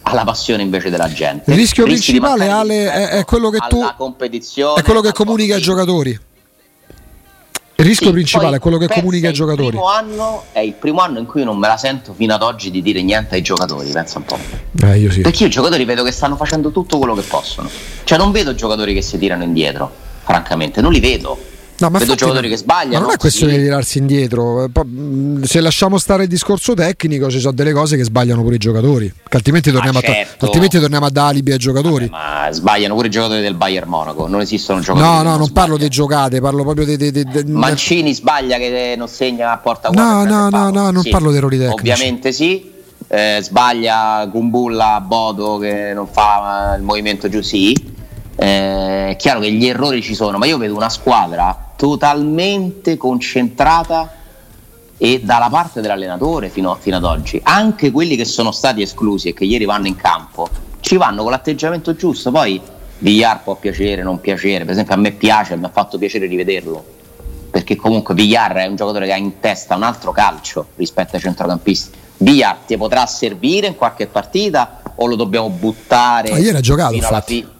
alla 0.02 0.24
passione 0.24 0.62
invece 0.62 0.90
della 0.90 1.10
gente. 1.10 1.50
Il 1.50 1.56
rischio 1.56 1.84
Rischi 1.84 2.18
principale 2.18 2.48
Ale, 2.48 2.92
è, 2.92 3.08
è, 3.18 3.24
quello 3.24 3.50
che 3.50 3.58
tu 3.68 3.80
competizione, 3.96 4.80
è 4.80 4.82
quello 4.82 5.00
che 5.00 5.12
comunica 5.12 5.54
ai 5.54 5.62
giocatori. 5.62 6.18
Il 7.76 7.84
rischio 7.84 8.06
sì, 8.08 8.12
principale 8.12 8.56
è 8.56 8.60
quello 8.60 8.76
che 8.76 8.86
comunica 8.86 9.28
ai 9.28 9.32
giocatori. 9.32 9.66
Il 9.66 9.72
primo 9.72 9.88
anno 9.88 10.44
è 10.52 10.60
il 10.60 10.74
primo 10.74 11.00
anno 11.00 11.18
in 11.18 11.26
cui 11.26 11.42
non 11.42 11.58
me 11.58 11.66
la 11.66 11.76
sento 11.76 12.12
fino 12.12 12.34
ad 12.34 12.42
oggi 12.42 12.70
di 12.70 12.82
dire 12.82 13.02
niente 13.02 13.34
ai 13.34 13.42
giocatori, 13.42 13.90
pensa 13.90 14.18
un 14.18 14.24
po'. 14.24 14.38
Eh, 14.84 14.98
io 14.98 15.10
sì. 15.10 15.22
Perché 15.22 15.42
io 15.42 15.48
i 15.48 15.52
giocatori 15.52 15.84
vedo 15.84 16.04
che 16.04 16.12
stanno 16.12 16.36
facendo 16.36 16.70
tutto 16.70 16.98
quello 16.98 17.14
che 17.14 17.22
possono. 17.22 17.68
Cioè 18.04 18.18
non 18.18 18.30
vedo 18.30 18.54
giocatori 18.54 18.94
che 18.94 19.02
si 19.02 19.18
tirano 19.18 19.42
indietro, 19.42 19.92
francamente, 20.24 20.80
non 20.80 20.92
li 20.92 21.00
vedo 21.00 21.38
No, 21.76 21.90
ma 21.90 21.98
Vedo 21.98 22.14
giocatori 22.14 22.48
che 22.48 22.56
sbagliano. 22.56 23.04
Non 23.04 23.14
è 23.14 23.16
questione 23.16 23.52
sì. 23.52 23.58
di 23.58 23.64
tirarsi 23.64 23.98
indietro. 23.98 24.70
Se 25.42 25.60
lasciamo 25.60 25.98
stare 25.98 26.24
il 26.24 26.28
discorso 26.28 26.74
tecnico, 26.74 27.28
ci 27.30 27.40
sono 27.40 27.52
delle 27.52 27.72
cose 27.72 27.96
che 27.96 28.04
sbagliano 28.04 28.42
pure 28.42 28.54
i 28.54 28.58
giocatori. 28.58 29.12
Altrimenti 29.30 29.72
torniamo, 29.72 30.00
certo. 30.00 30.44
a, 30.44 30.46
altrimenti 30.46 30.78
torniamo 30.78 31.06
ad 31.06 31.16
alibi 31.16 31.50
ai 31.50 31.58
giocatori. 31.58 32.06
Vabbè, 32.08 32.44
ma 32.44 32.52
sbagliano 32.52 32.94
pure 32.94 33.08
i 33.08 33.10
giocatori 33.10 33.40
del 33.40 33.54
Bayern 33.54 33.88
Monaco. 33.88 34.28
Non 34.28 34.40
esistono 34.40 34.80
giocatori. 34.80 35.04
No, 35.04 35.22
no, 35.22 35.30
non, 35.30 35.38
non 35.38 35.52
parlo 35.52 35.76
di 35.76 35.88
giocate, 35.88 36.40
parlo 36.40 36.62
proprio 36.62 36.86
di. 36.86 36.96
di, 36.96 37.10
di, 37.10 37.24
di 37.24 37.50
Mancini 37.50 38.14
sbaglia 38.14 38.56
che 38.56 38.94
non 38.96 39.08
segna 39.08 39.50
a 39.50 39.58
porta 39.58 39.88
No, 39.88 40.24
no, 40.24 40.48
no, 40.48 40.70
no, 40.70 40.90
non 40.90 41.02
sì. 41.02 41.10
parlo 41.10 41.32
di 41.32 41.38
errori 41.38 41.58
tecnici. 41.58 41.80
Ovviamente 41.80 42.32
sì. 42.32 42.72
Eh, 43.08 43.38
sbaglia 43.42 44.24
Gumbulla 44.26 45.00
Bodo 45.04 45.58
che 45.58 45.92
non 45.92 46.06
fa 46.06 46.74
il 46.76 46.82
movimento 46.82 47.28
giù, 47.28 47.42
sì. 47.42 47.92
Eh, 48.36 49.08
è 49.10 49.16
chiaro 49.16 49.40
che 49.40 49.52
gli 49.52 49.66
errori 49.66 50.02
ci 50.02 50.14
sono, 50.14 50.38
ma 50.38 50.46
io 50.46 50.58
vedo 50.58 50.74
una 50.74 50.88
squadra 50.88 51.72
totalmente 51.76 52.96
concentrata 52.96 54.22
e 54.96 55.20
dalla 55.22 55.48
parte 55.48 55.80
dell'allenatore 55.80 56.48
fino, 56.48 56.76
fino, 56.80 56.96
ad 56.96 57.04
oggi. 57.04 57.40
Anche 57.42 57.90
quelli 57.90 58.16
che 58.16 58.24
sono 58.24 58.52
stati 58.52 58.82
esclusi 58.82 59.28
e 59.28 59.34
che 59.34 59.44
ieri 59.44 59.64
vanno 59.64 59.86
in 59.86 59.96
campo 59.96 60.48
ci 60.80 60.96
vanno 60.96 61.22
con 61.22 61.30
l'atteggiamento 61.30 61.94
giusto. 61.94 62.30
Poi 62.30 62.60
Villar 62.98 63.42
può 63.42 63.56
piacere, 63.56 64.02
non 64.02 64.20
piacere. 64.20 64.64
Per 64.64 64.72
esempio, 64.72 64.94
a 64.94 64.98
me 64.98 65.12
piace, 65.12 65.56
mi 65.56 65.64
ha 65.64 65.70
fatto 65.70 65.98
piacere 65.98 66.26
rivederlo. 66.26 66.92
Perché 67.50 67.76
comunque 67.76 68.14
Villar 68.14 68.52
è 68.54 68.66
un 68.66 68.76
giocatore 68.76 69.06
che 69.06 69.12
ha 69.12 69.16
in 69.16 69.38
testa 69.40 69.76
un 69.76 69.84
altro 69.84 70.10
calcio 70.12 70.68
rispetto 70.76 71.16
ai 71.16 71.22
centrocampisti. 71.22 71.98
Villar 72.18 72.56
ti 72.66 72.76
potrà 72.76 73.06
servire 73.06 73.68
in 73.68 73.76
qualche 73.76 74.06
partita 74.06 74.80
o 74.96 75.06
lo 75.06 75.16
dobbiamo 75.16 75.48
buttare? 75.50 76.30
Ma 76.30 76.38
ieri 76.38 76.56
ha 76.56 76.60
giocato, 76.60 76.92
fine 76.92 77.53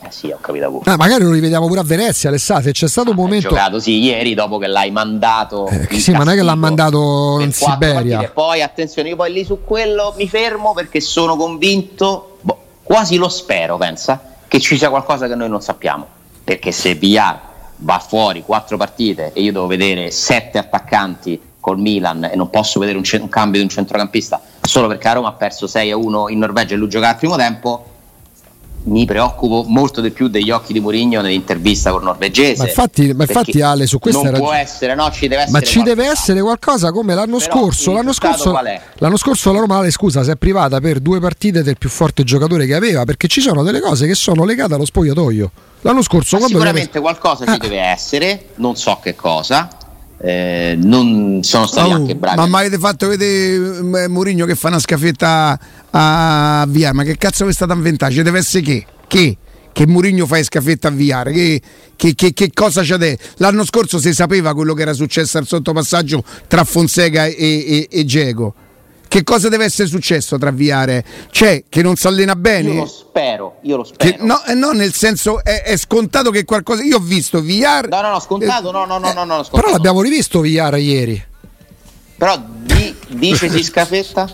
eh 0.00 0.10
sì, 0.10 0.30
ho 0.30 0.38
capito 0.40 0.70
pure. 0.70 0.90
Ah, 0.90 0.96
magari 0.96 1.24
lo 1.24 1.32
rivediamo 1.32 1.66
pure 1.66 1.80
a 1.80 1.82
Venezia, 1.82 2.28
Alessandro. 2.28 2.70
C'è 2.70 2.86
stato 2.86 3.08
ah, 3.08 3.10
un 3.10 3.16
momento. 3.16 3.48
Giocato 3.48 3.80
sì, 3.80 3.98
ieri 3.98 4.34
dopo 4.34 4.58
che 4.58 4.68
l'hai 4.68 4.92
mandato. 4.92 5.66
Eh, 5.66 5.98
sì, 5.98 6.12
ma 6.12 6.18
non 6.18 6.30
è 6.30 6.34
che 6.36 6.42
l'ha 6.42 6.54
mandato 6.54 7.38
in 7.40 7.52
Siberia. 7.52 8.16
Partite. 8.16 8.32
Poi 8.32 8.62
attenzione, 8.62 9.08
io 9.08 9.16
poi 9.16 9.32
lì 9.32 9.44
su 9.44 9.64
quello 9.64 10.14
mi 10.16 10.28
fermo 10.28 10.72
perché 10.72 11.00
sono 11.00 11.36
convinto, 11.36 12.38
boh, 12.42 12.58
quasi 12.84 13.16
lo 13.16 13.28
spero, 13.28 13.76
pensa, 13.76 14.36
che 14.46 14.60
ci 14.60 14.78
sia 14.78 14.88
qualcosa 14.88 15.26
che 15.26 15.34
noi 15.34 15.48
non 15.48 15.60
sappiamo. 15.60 16.06
Perché 16.44 16.70
se 16.70 16.94
Villar 16.94 17.40
va 17.78 17.98
fuori 17.98 18.42
quattro 18.42 18.76
partite 18.76 19.32
e 19.32 19.42
io 19.42 19.52
devo 19.52 19.66
vedere 19.66 20.10
sette 20.10 20.58
attaccanti 20.58 21.40
col 21.60 21.78
Milan 21.78 22.24
e 22.24 22.36
non 22.36 22.50
posso 22.50 22.78
vedere 22.78 22.96
un, 22.96 23.04
c- 23.04 23.18
un 23.20 23.28
cambio 23.28 23.60
di 23.60 23.66
un 23.66 23.70
centrocampista 23.70 24.40
solo 24.62 24.86
perché 24.86 25.08
a 25.08 25.12
Roma 25.12 25.28
ha 25.28 25.32
perso 25.32 25.66
6 25.66 25.90
a 25.90 25.96
1 25.96 26.28
in 26.28 26.38
Norvegia 26.38 26.74
e 26.74 26.76
lui 26.76 26.88
gioca 26.88 27.10
al 27.10 27.16
primo 27.16 27.36
tempo 27.36 27.84
mi 28.88 29.04
preoccupo 29.04 29.64
molto 29.66 30.00
di 30.00 30.10
più 30.10 30.28
degli 30.28 30.50
occhi 30.50 30.72
di 30.72 30.80
Mourinho 30.80 31.20
nell'intervista 31.20 31.90
con 31.90 32.00
il 32.00 32.06
norvegese. 32.06 32.62
Ma 32.62 32.68
infatti, 32.68 33.12
ma 33.12 33.24
infatti 33.24 33.60
Ale, 33.60 33.86
su 33.86 33.98
questo 33.98 34.22
non 34.22 34.40
può 34.40 34.52
essere, 34.52 34.94
no, 34.94 35.10
ci 35.10 35.28
deve 35.28 35.42
essere 35.42 35.58
Ma 35.58 35.64
ci 35.64 35.82
deve 35.82 36.06
essere 36.06 36.40
qualcosa 36.40 36.90
come 36.90 37.14
l'anno 37.14 37.38
Però 37.38 37.50
scorso. 37.50 37.92
L'anno 37.92 38.12
scorso, 38.12 38.52
l'anno 38.94 39.16
scorso, 39.16 39.52
la 39.52 39.60
Roma, 39.60 39.78
Ale, 39.78 39.90
scusa, 39.90 40.22
si 40.22 40.30
è 40.30 40.36
privata 40.36 40.80
per 40.80 41.00
due 41.00 41.20
partite 41.20 41.62
del 41.62 41.78
più 41.78 41.88
forte 41.88 42.24
giocatore 42.24 42.66
che 42.66 42.74
aveva, 42.74 43.04
perché 43.04 43.28
ci 43.28 43.40
sono 43.40 43.62
delle 43.62 43.80
cose 43.80 44.06
che 44.06 44.14
sono 44.14 44.44
legate 44.44 44.74
allo 44.74 44.86
spogliatoio. 44.86 45.50
L'anno 45.82 46.02
scorso, 46.02 46.38
sicuramente 46.40 46.90
deve... 46.92 47.00
qualcosa 47.00 47.44
ci 47.44 47.52
ah. 47.52 47.58
deve 47.58 47.78
essere, 47.78 48.46
non 48.56 48.76
so 48.76 48.98
che 49.00 49.14
cosa. 49.14 49.68
Eh, 50.20 50.76
non 50.82 51.40
sono 51.42 51.66
stati 51.66 51.90
oh, 51.90 51.94
anche 51.94 52.16
bravi. 52.16 52.36
Ma 52.36 52.46
mai 52.46 52.66
avete 52.66 52.80
fatto 52.80 53.08
vedere 53.08 54.02
eh, 54.04 54.08
Mourinho 54.08 54.46
che 54.46 54.56
fa 54.56 54.68
una 54.68 54.80
scafetta 54.80 55.58
a 55.90 56.64
VR? 56.68 56.92
Ma 56.92 57.04
che 57.04 57.16
cazzo 57.16 57.46
vi 57.46 57.52
state 57.52 57.72
a 57.72 57.76
inventare? 57.76 58.12
Ci 58.12 58.22
deve 58.22 58.38
essere 58.38 58.64
che? 58.64 58.86
Che? 59.06 59.36
Che 59.72 59.86
Mourinho 59.86 60.26
fa 60.26 60.42
scafetta 60.42 60.88
a 60.88 60.90
VR? 60.90 61.30
Che, 61.30 61.62
che, 61.94 62.14
che, 62.14 62.32
che 62.32 62.50
cosa 62.52 62.82
c'è? 62.82 62.96
De? 62.96 63.16
L'anno 63.36 63.64
scorso 63.64 63.98
si 63.98 64.12
sapeva 64.12 64.54
quello 64.54 64.74
che 64.74 64.82
era 64.82 64.92
successo 64.92 65.38
al 65.38 65.46
sottopassaggio 65.46 66.24
tra 66.48 66.64
Fonseca 66.64 67.26
e, 67.26 67.34
e, 67.36 67.88
e 67.88 68.04
che 69.08 69.24
cosa 69.24 69.48
deve 69.48 69.64
essere 69.64 69.88
successo 69.88 70.38
tra 70.38 70.50
Viare? 70.50 71.04
Cioè, 71.30 71.64
che 71.68 71.82
non 71.82 71.96
si 71.96 72.06
allena 72.06 72.36
bene? 72.36 72.70
Io 72.70 72.80
lo 72.80 72.86
spero, 72.86 73.56
io 73.62 73.76
lo 73.78 73.84
spero. 73.84 74.16
Che, 74.16 74.22
no, 74.22 74.44
eh, 74.44 74.54
no, 74.54 74.70
nel 74.72 74.92
senso 74.92 75.42
è, 75.42 75.62
è, 75.62 75.76
scontato 75.76 76.30
che 76.30 76.44
qualcosa. 76.44 76.82
Io 76.82 76.96
ho 76.96 77.00
visto 77.00 77.40
Viare. 77.40 77.88
No, 77.88 78.00
no, 78.02 78.10
no, 78.10 78.20
scontato, 78.20 78.68
eh, 78.68 78.72
no, 78.72 78.84
no, 78.84 78.98
no, 78.98 79.12
no, 79.12 79.24
no 79.24 79.42
scontato. 79.42 79.56
Però 79.56 79.70
l'abbiamo 79.70 80.02
rivisto 80.02 80.40
Viare 80.40 80.80
ieri. 80.80 81.24
Però 82.16 82.40
di, 82.62 82.94
dice 83.08 83.48
di 83.48 83.62
scafetta? 83.62 84.28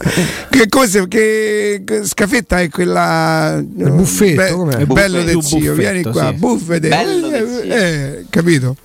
che 0.50 0.68
cosa 0.68 1.06
che 1.06 1.84
scafetta 2.04 2.60
è 2.60 2.70
quella 2.70 3.56
il 3.58 3.90
buffetto 3.90 4.64
be, 4.64 4.76
è 4.78 4.86
bello 4.86 5.22
del 5.22 5.42
zio 5.42 5.74
vieni 5.74 6.02
qua 6.02 6.28
sì. 6.28 6.34
buffete 6.36 6.88
eh, 6.88 7.68
eh, 7.68 8.26
capito 8.30 8.76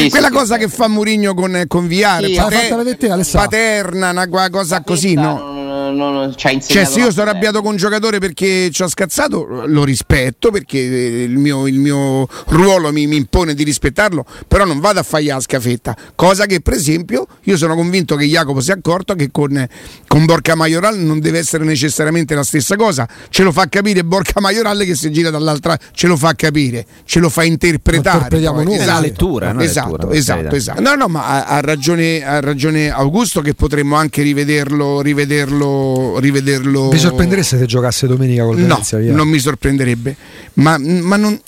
sì, 0.00 0.08
quella 0.08 0.28
sì, 0.28 0.32
cosa 0.32 0.56
che 0.56 0.68
fa 0.68 0.88
Murigno 0.88 1.34
con, 1.34 1.64
con 1.68 1.86
Viare, 1.86 2.28
sì, 2.28 2.34
pater- 2.34 3.28
paterna, 3.30 4.10
una 4.10 4.48
cosa 4.50 4.82
così, 4.82 5.14
no? 5.14 5.61
Non, 5.72 6.14
non 6.14 6.36
ci 6.36 6.46
ha 6.46 6.50
insegnato. 6.50 6.86
Cioè, 6.86 6.92
se 6.92 7.00
io 7.00 7.10
sono 7.10 7.30
arrabbiato 7.30 7.60
con 7.60 7.72
un 7.72 7.76
giocatore 7.76 8.18
perché 8.18 8.70
ci 8.70 8.82
ha 8.82 8.88
scazzato, 8.88 9.64
lo 9.66 9.84
rispetto 9.84 10.50
perché 10.50 10.78
il 10.78 11.36
mio, 11.36 11.66
il 11.66 11.78
mio 11.78 12.26
ruolo 12.46 12.92
mi, 12.92 13.06
mi, 13.06 13.16
impone 13.16 13.54
di 13.54 13.64
rispettarlo, 13.64 14.24
però 14.46 14.64
non 14.64 14.80
vado 14.80 15.00
a 15.00 15.02
fare 15.02 15.24
la 15.24 15.40
scafetta. 15.40 15.96
Cosa 16.14 16.46
che, 16.46 16.60
per 16.60 16.74
esempio, 16.74 17.26
io 17.42 17.56
sono 17.56 17.74
convinto 17.74 18.16
che 18.16 18.26
Jacopo 18.26 18.60
si 18.60 18.70
è 18.70 18.74
accorto 18.74 19.14
che 19.14 19.30
con, 19.30 19.66
con 20.06 20.24
Borca 20.24 20.54
Majoral 20.54 20.98
non 20.98 21.20
deve 21.20 21.38
essere 21.38 21.64
necessariamente 21.64 22.34
la 22.34 22.44
stessa 22.44 22.76
cosa. 22.76 23.08
Ce 23.28 23.42
lo 23.42 23.52
fa 23.52 23.68
capire 23.68 24.04
Borca 24.04 24.40
Majoral 24.40 24.84
che 24.84 24.94
si 24.94 25.10
gira 25.10 25.30
dall'altra, 25.30 25.78
ce 25.92 26.06
lo 26.06 26.16
fa 26.16 26.34
capire, 26.34 26.86
ce 27.04 27.20
lo 27.20 27.28
fa 27.28 27.44
interpretare. 27.44 28.28
Poi. 28.28 28.64
Noi. 28.64 28.74
Esatto, 28.74 29.00
lettura, 29.00 29.52
no? 29.52 29.60
esatto, 29.62 29.90
lettura, 29.92 30.14
esatto, 30.14 30.54
esatto. 30.54 30.80
No, 30.80 30.94
no, 30.94 31.08
ma 31.08 31.24
ha, 31.26 31.44
ha, 31.44 31.60
ragione, 31.60 32.24
ha 32.24 32.40
ragione 32.40 32.90
Augusto 32.90 33.40
che 33.40 33.54
potremmo 33.54 33.96
anche 33.96 34.22
rivederlo, 34.22 35.00
rivederlo 35.00 35.61
rivederlo, 35.62 36.18
rivederlo. 36.18 36.88
Vi 36.90 36.98
sorprendereste 36.98 37.58
se 37.58 37.66
giocasse 37.66 38.06
domenica 38.06 38.44
col 38.44 38.58
No, 38.58 38.66
Venezia? 38.74 38.98
via? 38.98 39.12
non 39.14 39.28
mi 39.28 39.38
sorprenderebbe. 39.38 40.16
Ma, 40.54 40.76
ma 40.78 41.16
non, 41.16 41.38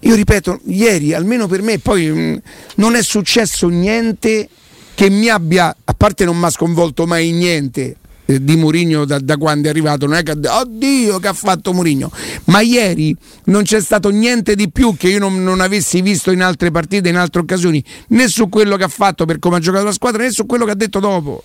io 0.00 0.14
ripeto, 0.14 0.60
ieri, 0.66 1.12
almeno 1.14 1.46
per 1.46 1.62
me, 1.62 1.78
poi 1.78 2.06
mh, 2.08 2.42
non 2.76 2.94
è 2.94 3.02
successo 3.02 3.68
niente 3.68 4.48
che 4.94 5.08
mi 5.10 5.28
abbia, 5.28 5.74
a 5.84 5.94
parte 5.94 6.24
non 6.24 6.38
mi 6.38 6.44
ha 6.44 6.50
sconvolto 6.50 7.06
mai 7.06 7.30
niente 7.32 7.96
eh, 8.30 8.42
di 8.42 8.56
Mourinho 8.56 9.04
da, 9.04 9.18
da 9.18 9.36
quando 9.36 9.66
è 9.66 9.70
arrivato, 9.70 10.06
non 10.06 10.16
è 10.16 10.22
che 10.22 10.32
oddio 10.32 11.18
che 11.18 11.28
ha 11.28 11.32
fatto 11.32 11.72
Mourinho, 11.72 12.10
ma 12.44 12.60
ieri 12.60 13.14
non 13.44 13.62
c'è 13.64 13.80
stato 13.80 14.10
niente 14.10 14.54
di 14.54 14.70
più 14.70 14.96
che 14.96 15.08
io 15.08 15.18
non, 15.18 15.42
non 15.42 15.60
avessi 15.60 16.00
visto 16.00 16.30
in 16.30 16.42
altre 16.42 16.70
partite, 16.70 17.08
in 17.08 17.16
altre 17.16 17.40
occasioni, 17.40 17.82
né 18.08 18.28
su 18.28 18.48
quello 18.48 18.76
che 18.76 18.84
ha 18.84 18.88
fatto 18.88 19.24
per 19.24 19.38
come 19.38 19.56
ha 19.56 19.60
giocato 19.60 19.84
la 19.84 19.92
squadra, 19.92 20.22
né 20.22 20.30
su 20.30 20.46
quello 20.46 20.64
che 20.64 20.70
ha 20.70 20.76
detto 20.76 21.00
dopo. 21.00 21.42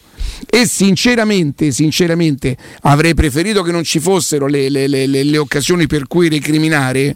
E 0.47 0.67
sinceramente, 0.67 1.71
sinceramente 1.71 2.57
avrei 2.81 3.13
preferito 3.13 3.63
che 3.63 3.71
non 3.71 3.83
ci 3.83 3.99
fossero 3.99 4.47
le- 4.47 4.69
le- 4.69 4.87
le- 4.87 5.07
le 5.07 5.37
occasioni 5.37 5.87
per 5.87 6.07
cui 6.07 6.29
recriminare. 6.29 7.15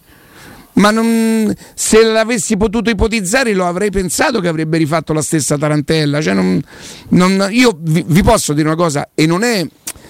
Ma 0.79 0.91
non- 0.91 1.53
se 1.75 2.03
l'avessi 2.03 2.55
potuto 2.55 2.89
ipotizzare 2.89 3.53
lo 3.53 3.65
avrei 3.65 3.89
pensato 3.91 4.39
che 4.39 4.47
avrebbe 4.47 4.77
rifatto 4.77 5.11
la 5.11 5.21
stessa 5.21 5.57
tarantella. 5.57 6.21
Cioè 6.21 6.33
non- 6.33 6.61
non- 7.09 7.47
io 7.51 7.77
vi, 7.79 8.03
vi 8.07 8.23
posso 8.23 8.53
dire 8.53 8.67
una 8.67 8.77
cosa, 8.77 9.09
e 9.13 9.25
non 9.25 9.43
è, 9.43 9.67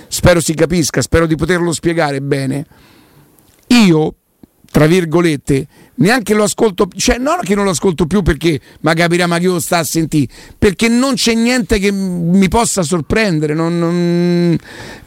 spero 0.07 0.39
si 0.39 0.53
capisca, 0.53 1.01
spero 1.01 1.25
di 1.25 1.35
poterlo 1.35 1.71
spiegare 1.71 2.21
bene. 2.21 2.65
Io, 3.67 4.13
tra 4.71 4.85
virgolette, 4.85 5.67
neanche 5.95 6.35
lo 6.35 6.43
ascolto, 6.43 6.87
cioè 6.95 7.17
non 7.17 7.39
che 7.41 7.55
non 7.55 7.63
lo 7.63 7.71
ascolto 7.71 8.05
più 8.05 8.21
perché 8.21 8.59
ma 8.81 8.93
capirà 8.93 9.25
ma 9.25 9.39
chi 9.39 9.45
lo 9.45 9.59
sta 9.59 9.79
a 9.79 9.83
sentire, 9.83 10.31
perché 10.57 10.87
non 10.87 11.15
c'è 11.15 11.33
niente 11.33 11.79
che 11.79 11.91
mi 11.91 12.47
possa 12.47 12.83
sorprendere. 12.83 13.55
non- 13.55 13.79
non- 13.79 14.57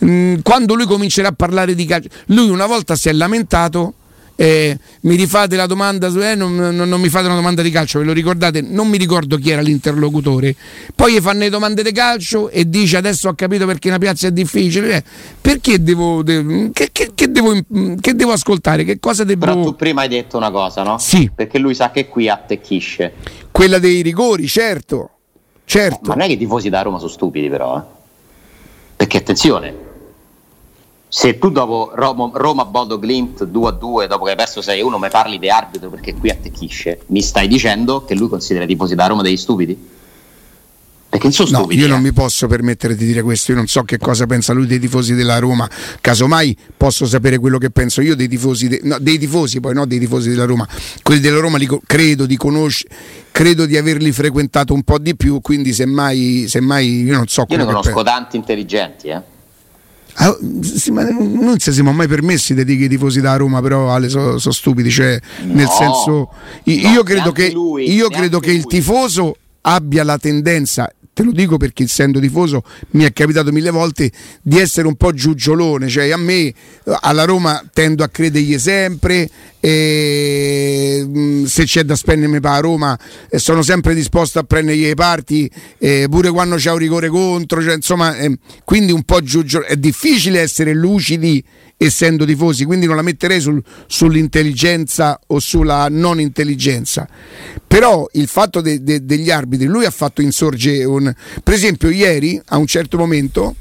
mm, 0.04 0.34
quando 0.42 0.74
lui 0.74 0.86
comincerà 0.86 1.28
a 1.28 1.32
parlare 1.32 1.76
di 1.76 1.84
calcio, 1.84 2.08
lui 2.26 2.48
una 2.50 2.66
volta 2.66 2.96
si 2.96 3.08
è 3.08 3.12
lamentato. 3.12 3.94
Eh, 4.42 4.76
mi 5.02 5.14
rifate 5.14 5.54
la 5.54 5.66
domanda 5.66 6.08
eh, 6.08 6.34
non, 6.34 6.56
non- 6.56 6.88
non 6.88 7.00
mi 7.00 7.08
fate 7.08 7.26
una 7.26 7.36
domanda 7.36 7.62
di 7.62 7.70
calcio, 7.70 8.00
ve 8.00 8.04
lo 8.06 8.12
ricordate? 8.12 8.60
Non 8.60 8.88
mi 8.88 8.96
ricordo 8.98 9.36
chi 9.36 9.50
era 9.50 9.60
l'interlocutore. 9.60 10.56
Poi 10.96 11.12
gli 11.14 11.20
fanno 11.20 11.38
le 11.40 11.48
domande 11.48 11.84
di 11.84 11.92
calcio 11.92 12.48
e 12.48 12.68
dice 12.68 12.96
adesso 12.96 13.28
ho 13.28 13.34
capito 13.34 13.66
perché 13.66 13.86
una 13.88 13.98
piazza 13.98 14.26
è 14.26 14.32
difficile. 14.32 14.96
Eh, 14.96 15.04
perché 15.40 15.80
devo, 15.80 16.24
de- 16.24 16.70
che, 16.72 16.88
che- 16.90 17.12
che 17.14 17.30
devo, 17.30 17.52
che 18.00 18.14
devo 18.16 18.32
ascoltare? 18.32 18.82
Che 18.82 18.98
cosa 18.98 19.22
devo. 19.22 19.44
Però 19.44 19.62
tu 19.62 19.76
prima 19.76 20.00
hai 20.02 20.08
detto 20.08 20.36
una 20.38 20.50
cosa, 20.50 20.82
no? 20.82 20.98
Sì. 20.98 21.30
Perché 21.32 21.58
lui 21.58 21.74
sa 21.76 21.92
che 21.92 22.08
qui 22.08 22.28
attecchisce. 22.28 23.12
Quella 23.52 23.78
dei 23.78 24.02
rigori, 24.02 24.48
certo. 24.48 25.10
Certo. 25.64 26.00
Ma 26.08 26.14
non 26.14 26.24
è 26.24 26.26
che 26.26 26.32
i 26.32 26.38
tifosi 26.38 26.68
da 26.68 26.82
Roma 26.82 26.98
sono 26.98 27.10
stupidi, 27.10 27.48
però, 27.48 27.78
eh? 27.78 27.82
Perché 28.96 29.18
attenzione, 29.18 29.72
se 31.14 31.38
tu 31.38 31.50
dopo 31.50 31.90
Roma, 31.94 32.30
Roma 32.32 32.64
Bodo 32.64 32.98
Glimt 32.98 33.44
2-2, 33.44 34.06
dopo 34.06 34.24
che 34.24 34.30
hai 34.30 34.36
perso 34.36 34.60
6-1, 34.60 34.98
mi 34.98 35.10
parli 35.10 35.38
di 35.38 35.50
arbitro 35.50 35.90
perché 35.90 36.14
qui 36.14 36.30
attecchisce, 36.30 37.00
mi 37.08 37.20
stai 37.20 37.48
dicendo 37.48 38.02
che 38.06 38.14
lui 38.14 38.30
considera 38.30 38.64
i 38.64 38.68
tifosi 38.68 38.94
da 38.94 39.08
Roma 39.08 39.20
degli 39.20 39.36
stupidi? 39.36 39.90
Perché 41.10 41.26
non 41.26 41.34
sono 41.34 41.50
No, 41.50 41.56
stupidi. 41.58 41.82
io 41.82 41.86
non 41.88 41.98
eh. 41.98 42.02
mi 42.04 42.12
posso 42.14 42.46
permettere 42.46 42.96
di 42.96 43.04
dire 43.04 43.20
questo, 43.20 43.50
io 43.50 43.58
non 43.58 43.66
so 43.66 43.82
che 43.82 43.98
cosa 43.98 44.24
pensa 44.24 44.54
lui 44.54 44.64
dei 44.66 44.78
tifosi 44.80 45.12
della 45.12 45.38
Roma, 45.38 45.68
casomai 46.00 46.56
posso 46.74 47.04
sapere 47.04 47.36
quello 47.38 47.58
che 47.58 47.68
penso 47.68 48.00
io 48.00 48.16
dei 48.16 48.26
tifosi, 48.28 48.68
de- 48.68 48.80
no, 48.84 48.96
dei 48.98 49.18
tifosi 49.18 49.60
poi 49.60 49.74
no 49.74 49.84
dei 49.84 49.98
tifosi 49.98 50.30
della 50.30 50.46
Roma, 50.46 50.66
quelli 51.02 51.20
della 51.20 51.40
Roma 51.40 51.58
li 51.58 51.68
credo 51.86 52.24
di 52.24 52.38
conoscere, 52.38 52.94
credo 53.30 53.66
di 53.66 53.76
averli 53.76 54.10
frequentato 54.12 54.72
un 54.72 54.82
po' 54.82 54.96
di 54.98 55.14
più, 55.14 55.42
quindi 55.42 55.74
semmai, 55.74 56.46
semmai 56.48 57.02
io 57.02 57.12
non 57.14 57.26
so 57.28 57.44
Io 57.48 57.58
ne 57.58 57.66
conosco 57.66 57.92
pensa. 57.92 58.02
tanti 58.02 58.36
intelligenti, 58.38 59.08
eh? 59.08 59.20
Ah, 60.14 60.36
sì, 60.62 60.90
ma 60.90 61.04
non 61.08 61.58
ci 61.58 61.72
siamo 61.72 61.92
mai 61.92 62.06
permessi 62.06 62.54
di 62.54 62.64
dire 62.64 62.78
che 62.80 62.84
i 62.84 62.88
tifosi 62.88 63.20
da 63.20 63.34
Roma 63.36 63.60
però 63.62 63.90
Ale 63.92 64.08
sono 64.08 64.38
stupidi, 64.38 64.90
cioè 64.90 65.18
nel 65.46 65.64
No, 65.64 65.70
senso 65.70 66.30
i- 66.64 66.82
no, 66.82 66.90
io 66.90 67.02
credo 67.02 67.32
che, 67.32 67.50
lui, 67.50 67.90
io 67.92 68.08
credo 68.08 68.38
che 68.38 68.52
il 68.52 68.66
tifoso 68.66 69.36
abbia 69.62 70.04
la 70.04 70.18
tendenza 70.18 70.90
te 71.14 71.22
lo 71.22 71.32
dico 71.32 71.56
perché 71.58 71.84
essendo 71.84 72.20
tifoso 72.20 72.64
mi 72.90 73.04
è 73.04 73.12
capitato 73.12 73.52
mille 73.52 73.70
volte 73.70 74.10
di 74.40 74.58
essere 74.58 74.86
un 74.86 74.96
po' 74.96 75.12
giugiolone, 75.12 75.88
cioè 75.88 76.10
a 76.10 76.16
me 76.16 76.52
alla 77.00 77.24
Roma 77.24 77.62
tendo 77.72 78.02
a 78.02 78.08
credergli 78.08 78.58
sempre 78.58 79.28
e 79.60 81.06
mh, 81.06 81.44
se 81.44 81.64
c'è 81.64 81.84
da 81.84 81.94
spendermi 81.94 82.40
per 82.40 82.50
la 82.50 82.58
Roma 82.60 82.98
eh, 83.30 83.38
sono 83.38 83.62
sempre 83.62 83.94
disposto 83.94 84.38
a 84.38 84.42
prendergli 84.42 84.82
le 84.84 84.94
parti 84.94 85.50
pure 86.08 86.30
quando 86.30 86.56
c'è 86.56 86.70
un 86.70 86.78
rigore 86.78 87.08
contro, 87.08 87.62
cioè, 87.62 87.74
insomma 87.74 88.16
eh, 88.16 88.38
quindi 88.64 88.92
un 88.92 89.02
po' 89.02 89.20
giugiolone, 89.22 89.70
è 89.70 89.76
difficile 89.76 90.40
essere 90.40 90.72
lucidi 90.72 91.44
essendo 91.76 92.24
tifosi, 92.24 92.64
quindi 92.64 92.86
non 92.86 92.96
la 92.96 93.02
metterei 93.02 93.40
sul- 93.40 93.62
sull'intelligenza 93.86 95.18
o 95.28 95.38
sulla 95.40 95.88
non 95.90 96.20
intelligenza. 96.20 97.08
Però 97.66 98.08
il 98.12 98.28
fatto 98.28 98.60
de- 98.60 98.82
de- 98.82 99.04
degli 99.04 99.30
arbitri, 99.30 99.66
lui 99.66 99.84
ha 99.84 99.90
fatto 99.90 100.22
insorgere 100.22 100.84
un... 100.84 101.12
Per 101.42 101.54
esempio 101.54 101.90
ieri, 101.90 102.40
a 102.46 102.56
un 102.56 102.66
certo 102.66 102.96
momento, 102.98 103.56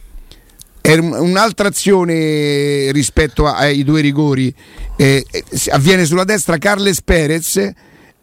era 0.82 1.02
un- 1.02 1.13
un'altra 1.13 1.67
azione 1.67 2.91
rispetto 2.91 3.45
ai 3.47 3.84
due 3.84 4.02
rigori, 4.02 4.54
eh, 4.97 5.26
eh, 5.32 5.43
avviene 5.69 6.06
sulla 6.06 6.24
destra 6.24 6.58
Carles 6.58 7.02
Perez. 7.02 7.71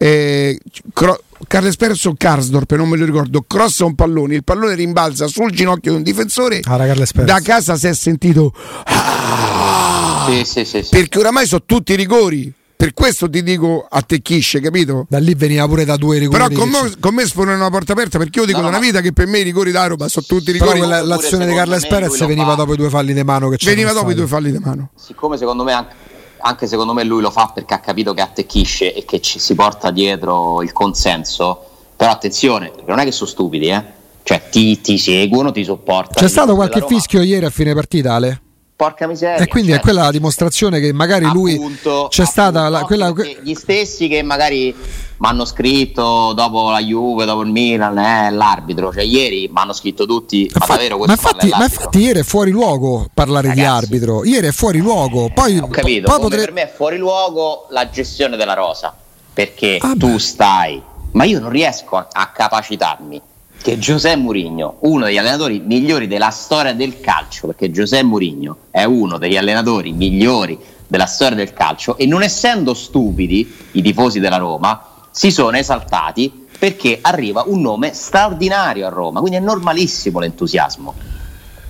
eh, 0.00 0.56
cro- 0.92 1.22
Carles 1.46 1.76
Perez 1.76 2.04
o 2.04 2.14
Karsdorp, 2.16 2.74
non 2.74 2.88
me 2.88 2.96
lo 2.96 3.04
ricordo, 3.04 3.42
crossa 3.46 3.84
un 3.84 3.94
pallone, 3.94 4.34
il 4.34 4.44
pallone 4.44 4.74
rimbalza 4.74 5.26
sul 5.28 5.50
ginocchio 5.50 5.92
di 5.92 5.96
un 5.98 6.02
difensore. 6.02 6.60
Ah. 6.64 6.76
Da 7.24 7.40
casa 7.40 7.76
si 7.76 7.86
è 7.86 7.94
sentito 7.94 8.52
"Ah!" 8.84 10.26
Sì, 10.28 10.44
sì, 10.44 10.64
sì, 10.64 10.82
sì. 10.82 10.88
perché 10.90 11.18
oramai 11.18 11.46
sono 11.46 11.62
tutti 11.64 11.94
rigori. 11.94 12.52
Per 12.78 12.94
questo 12.94 13.28
ti 13.28 13.42
dico 13.42 13.84
attecchisce, 13.90 14.60
capito? 14.60 15.04
Da 15.08 15.18
lì 15.18 15.34
veniva 15.34 15.66
pure 15.66 15.84
da 15.84 15.96
due 15.96 16.18
rigori. 16.18 16.40
Però 16.40 16.60
con 16.60 16.68
me, 16.68 16.92
con 17.00 17.12
me 17.12 17.26
sfondano 17.26 17.56
una 17.56 17.70
porta 17.70 17.92
aperta 17.92 18.18
perché 18.18 18.38
io 18.38 18.46
dico 18.46 18.58
No, 18.58 18.64
da 18.64 18.76
una 18.76 18.78
vita 18.78 19.00
che 19.00 19.12
per 19.12 19.26
me 19.26 19.40
i 19.40 19.42
rigori 19.42 19.72
da 19.72 19.86
Roma 19.88 20.06
sono 20.06 20.24
tutti 20.28 20.52
Però 20.52 20.70
rigori. 20.70 20.88
Pure 20.88 21.04
l'azione 21.04 21.46
di 21.46 21.54
Carles 21.54 21.88
Perez 21.88 22.24
veniva 22.24 22.54
dopo 22.54 22.74
i 22.74 22.76
due 22.76 22.88
falli 22.88 23.14
di 23.14 23.24
mano 23.24 23.48
che 23.48 23.56
c'erano 23.56 23.76
Veniva 23.76 23.98
dopo 23.98 24.12
i 24.12 24.14
due 24.14 24.28
falli 24.28 24.52
di 24.52 24.58
mano. 24.58 24.90
Siccome 24.94 25.36
secondo 25.36 25.64
me 25.64 25.72
anche, 25.72 25.92
anche 26.38 26.66
secondo 26.66 26.92
me 26.92 27.04
lui 27.04 27.20
lo 27.20 27.30
fa 27.30 27.50
perché 27.52 27.74
ha 27.74 27.80
capito 27.80 28.14
che 28.14 28.20
attecchisce 28.20 28.94
e 28.94 29.04
che 29.04 29.20
ci 29.20 29.38
si 29.38 29.54
porta 29.54 29.90
dietro 29.90 30.62
il 30.62 30.72
consenso, 30.72 31.64
però 31.96 32.10
attenzione, 32.10 32.72
non 32.86 32.98
è 32.98 33.04
che 33.04 33.12
sono 33.12 33.28
stupidi, 33.28 33.68
eh? 33.68 33.84
Cioè 34.22 34.48
ti, 34.50 34.80
ti 34.80 34.98
seguono, 34.98 35.52
ti 35.52 35.64
sopportano. 35.64 36.26
C'è 36.26 36.28
stato 36.28 36.54
qualche 36.54 36.84
fischio 36.86 37.22
ieri 37.22 37.46
a 37.46 37.50
fine 37.50 37.74
partita, 37.74 38.14
Ale? 38.14 38.42
Porca 38.78 39.08
miseria. 39.08 39.42
E 39.42 39.48
quindi 39.48 39.70
è 39.72 39.74
cioè, 39.74 39.82
quella 39.82 40.02
la 40.02 40.12
dimostrazione 40.12 40.78
che 40.78 40.92
magari 40.92 41.24
lui 41.24 41.54
appunto, 41.54 42.06
c'è 42.08 42.24
stata 42.24 42.66
appunto, 42.66 42.96
la- 42.96 43.12
quella, 43.12 43.40
gli 43.42 43.54
stessi 43.54 44.06
che 44.06 44.22
magari 44.22 44.72
mi 44.72 45.26
hanno 45.26 45.44
scritto 45.44 46.32
dopo 46.32 46.70
la 46.70 46.78
Juve, 46.80 47.24
dopo 47.24 47.40
il 47.40 47.50
Milan, 47.50 47.98
eh, 47.98 48.30
l'arbitro, 48.30 48.92
cioè 48.92 49.02
ieri 49.02 49.48
mi 49.52 49.58
hanno 49.58 49.72
scritto 49.72 50.06
tutti, 50.06 50.48
ma, 50.54 50.60
Infa- 50.60 50.74
davvero 50.76 50.96
ma 50.96 51.06
questo 51.06 51.26
infatti, 51.26 51.48
parla 51.48 51.56
ma 51.58 51.64
infatti 51.64 51.98
ieri 51.98 52.20
è 52.20 52.22
fuori 52.22 52.50
luogo 52.52 53.08
parlare 53.12 53.50
di 53.52 53.60
Ragazzi. 53.60 53.84
arbitro. 53.84 54.24
Ieri 54.24 54.46
è 54.46 54.52
fuori 54.52 54.78
luogo. 54.78 55.28
Poi, 55.34 55.58
Ho 55.58 55.66
capito, 55.66 56.06
poi 56.06 56.14
come 56.14 56.28
potre- 56.28 56.38
per 56.44 56.52
me 56.52 56.62
è 56.62 56.72
fuori 56.72 56.98
luogo 56.98 57.66
la 57.70 57.90
gestione 57.90 58.36
della 58.36 58.54
rosa, 58.54 58.94
perché 59.32 59.78
Ah, 59.80 59.94
tu 59.98 60.12
beh. 60.12 60.18
stai, 60.20 60.80
ma 61.14 61.24
io 61.24 61.40
non 61.40 61.50
riesco 61.50 61.96
a, 61.96 62.06
a 62.12 62.28
capacitarmi 62.28 63.20
che 63.60 63.78
Giuseppe 63.78 64.16
Mourinho, 64.16 64.76
uno 64.80 65.06
degli 65.06 65.18
allenatori 65.18 65.60
migliori 65.60 66.06
della 66.06 66.30
storia 66.30 66.74
del 66.74 67.00
calcio, 67.00 67.48
perché 67.48 67.70
Giuseppe 67.70 68.04
Mourinho 68.04 68.56
è 68.70 68.84
uno 68.84 69.18
degli 69.18 69.36
allenatori 69.36 69.92
migliori 69.92 70.58
della 70.86 71.06
storia 71.06 71.36
del 71.36 71.52
calcio 71.52 71.96
e 71.98 72.06
non 72.06 72.22
essendo 72.22 72.72
stupidi 72.72 73.52
i 73.72 73.82
tifosi 73.82 74.20
della 74.20 74.36
Roma, 74.36 75.08
si 75.10 75.30
sono 75.30 75.56
esaltati 75.56 76.46
perché 76.58 76.98
arriva 77.00 77.44
un 77.46 77.60
nome 77.60 77.92
straordinario 77.92 78.86
a 78.86 78.90
Roma, 78.90 79.20
quindi 79.20 79.38
è 79.38 79.40
normalissimo 79.40 80.20
l'entusiasmo. 80.20 80.94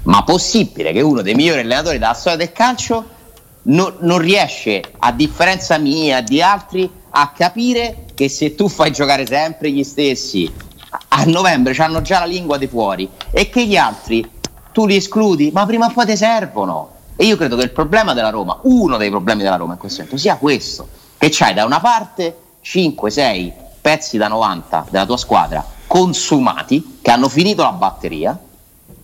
Ma 0.03 0.23
possibile 0.23 0.93
che 0.93 1.01
uno 1.01 1.23
dei 1.23 1.35
migliori 1.35 1.61
allenatori 1.61 1.99
della 1.99 2.13
storia 2.13 2.39
del 2.39 2.53
calcio 2.53 3.05
no- 3.63 3.95
non 4.01 4.19
riesce, 4.19 4.83
a 4.99 5.13
differenza 5.13 5.79
mia, 5.79 6.21
di 6.21 6.41
altri, 6.41 6.89
a 7.11 7.33
capire 7.35 8.05
che 8.15 8.29
se 8.29 8.55
tu 8.55 8.69
fai 8.69 8.93
giocare 8.93 9.27
sempre 9.27 9.71
gli 9.71 9.83
stessi 9.83 10.51
a- 11.09 11.25
novembre 11.25 11.75
hanno 11.79 12.03
già 12.03 12.21
la 12.21 12.27
lingua 12.27 12.57
di 12.59 12.67
fuori 12.67 13.09
e 13.31 13.49
che 13.49 13.67
gli 13.67 13.77
altri 13.77 14.29
tu 14.73 14.87
li 14.87 14.97
escludi, 14.97 15.51
ma 15.53 15.67
prima 15.67 15.87
o 15.87 15.91
poi 15.91 16.07
ti 16.07 16.17
servono. 16.17 16.91
E 17.17 17.25
io 17.25 17.37
credo 17.37 17.57
che 17.57 17.65
il 17.65 17.71
problema 17.71 18.15
della 18.15 18.31
Roma, 18.31 18.59
uno 18.63 18.97
dei 18.97 19.11
problemi 19.11 19.43
della 19.43 19.57
Roma 19.57 19.73
in 19.73 19.79
questo 19.79 20.03
momento, 20.03 20.21
sia 20.21 20.37
questo: 20.37 20.89
che 21.19 21.29
c'hai 21.31 21.55
da 21.55 21.65
una 21.65 21.81
parte 21.81 22.37
5-6 22.63 23.53
pezzi 23.81 24.19
da 24.19 24.29
90 24.29 24.87
della 24.91 25.07
tua 25.07 25.17
squadra 25.17 25.65
consumati, 25.87 26.99
che 27.03 27.11
hanno 27.11 27.29
finito 27.29 27.63
la 27.63 27.73
batteria, 27.73 28.39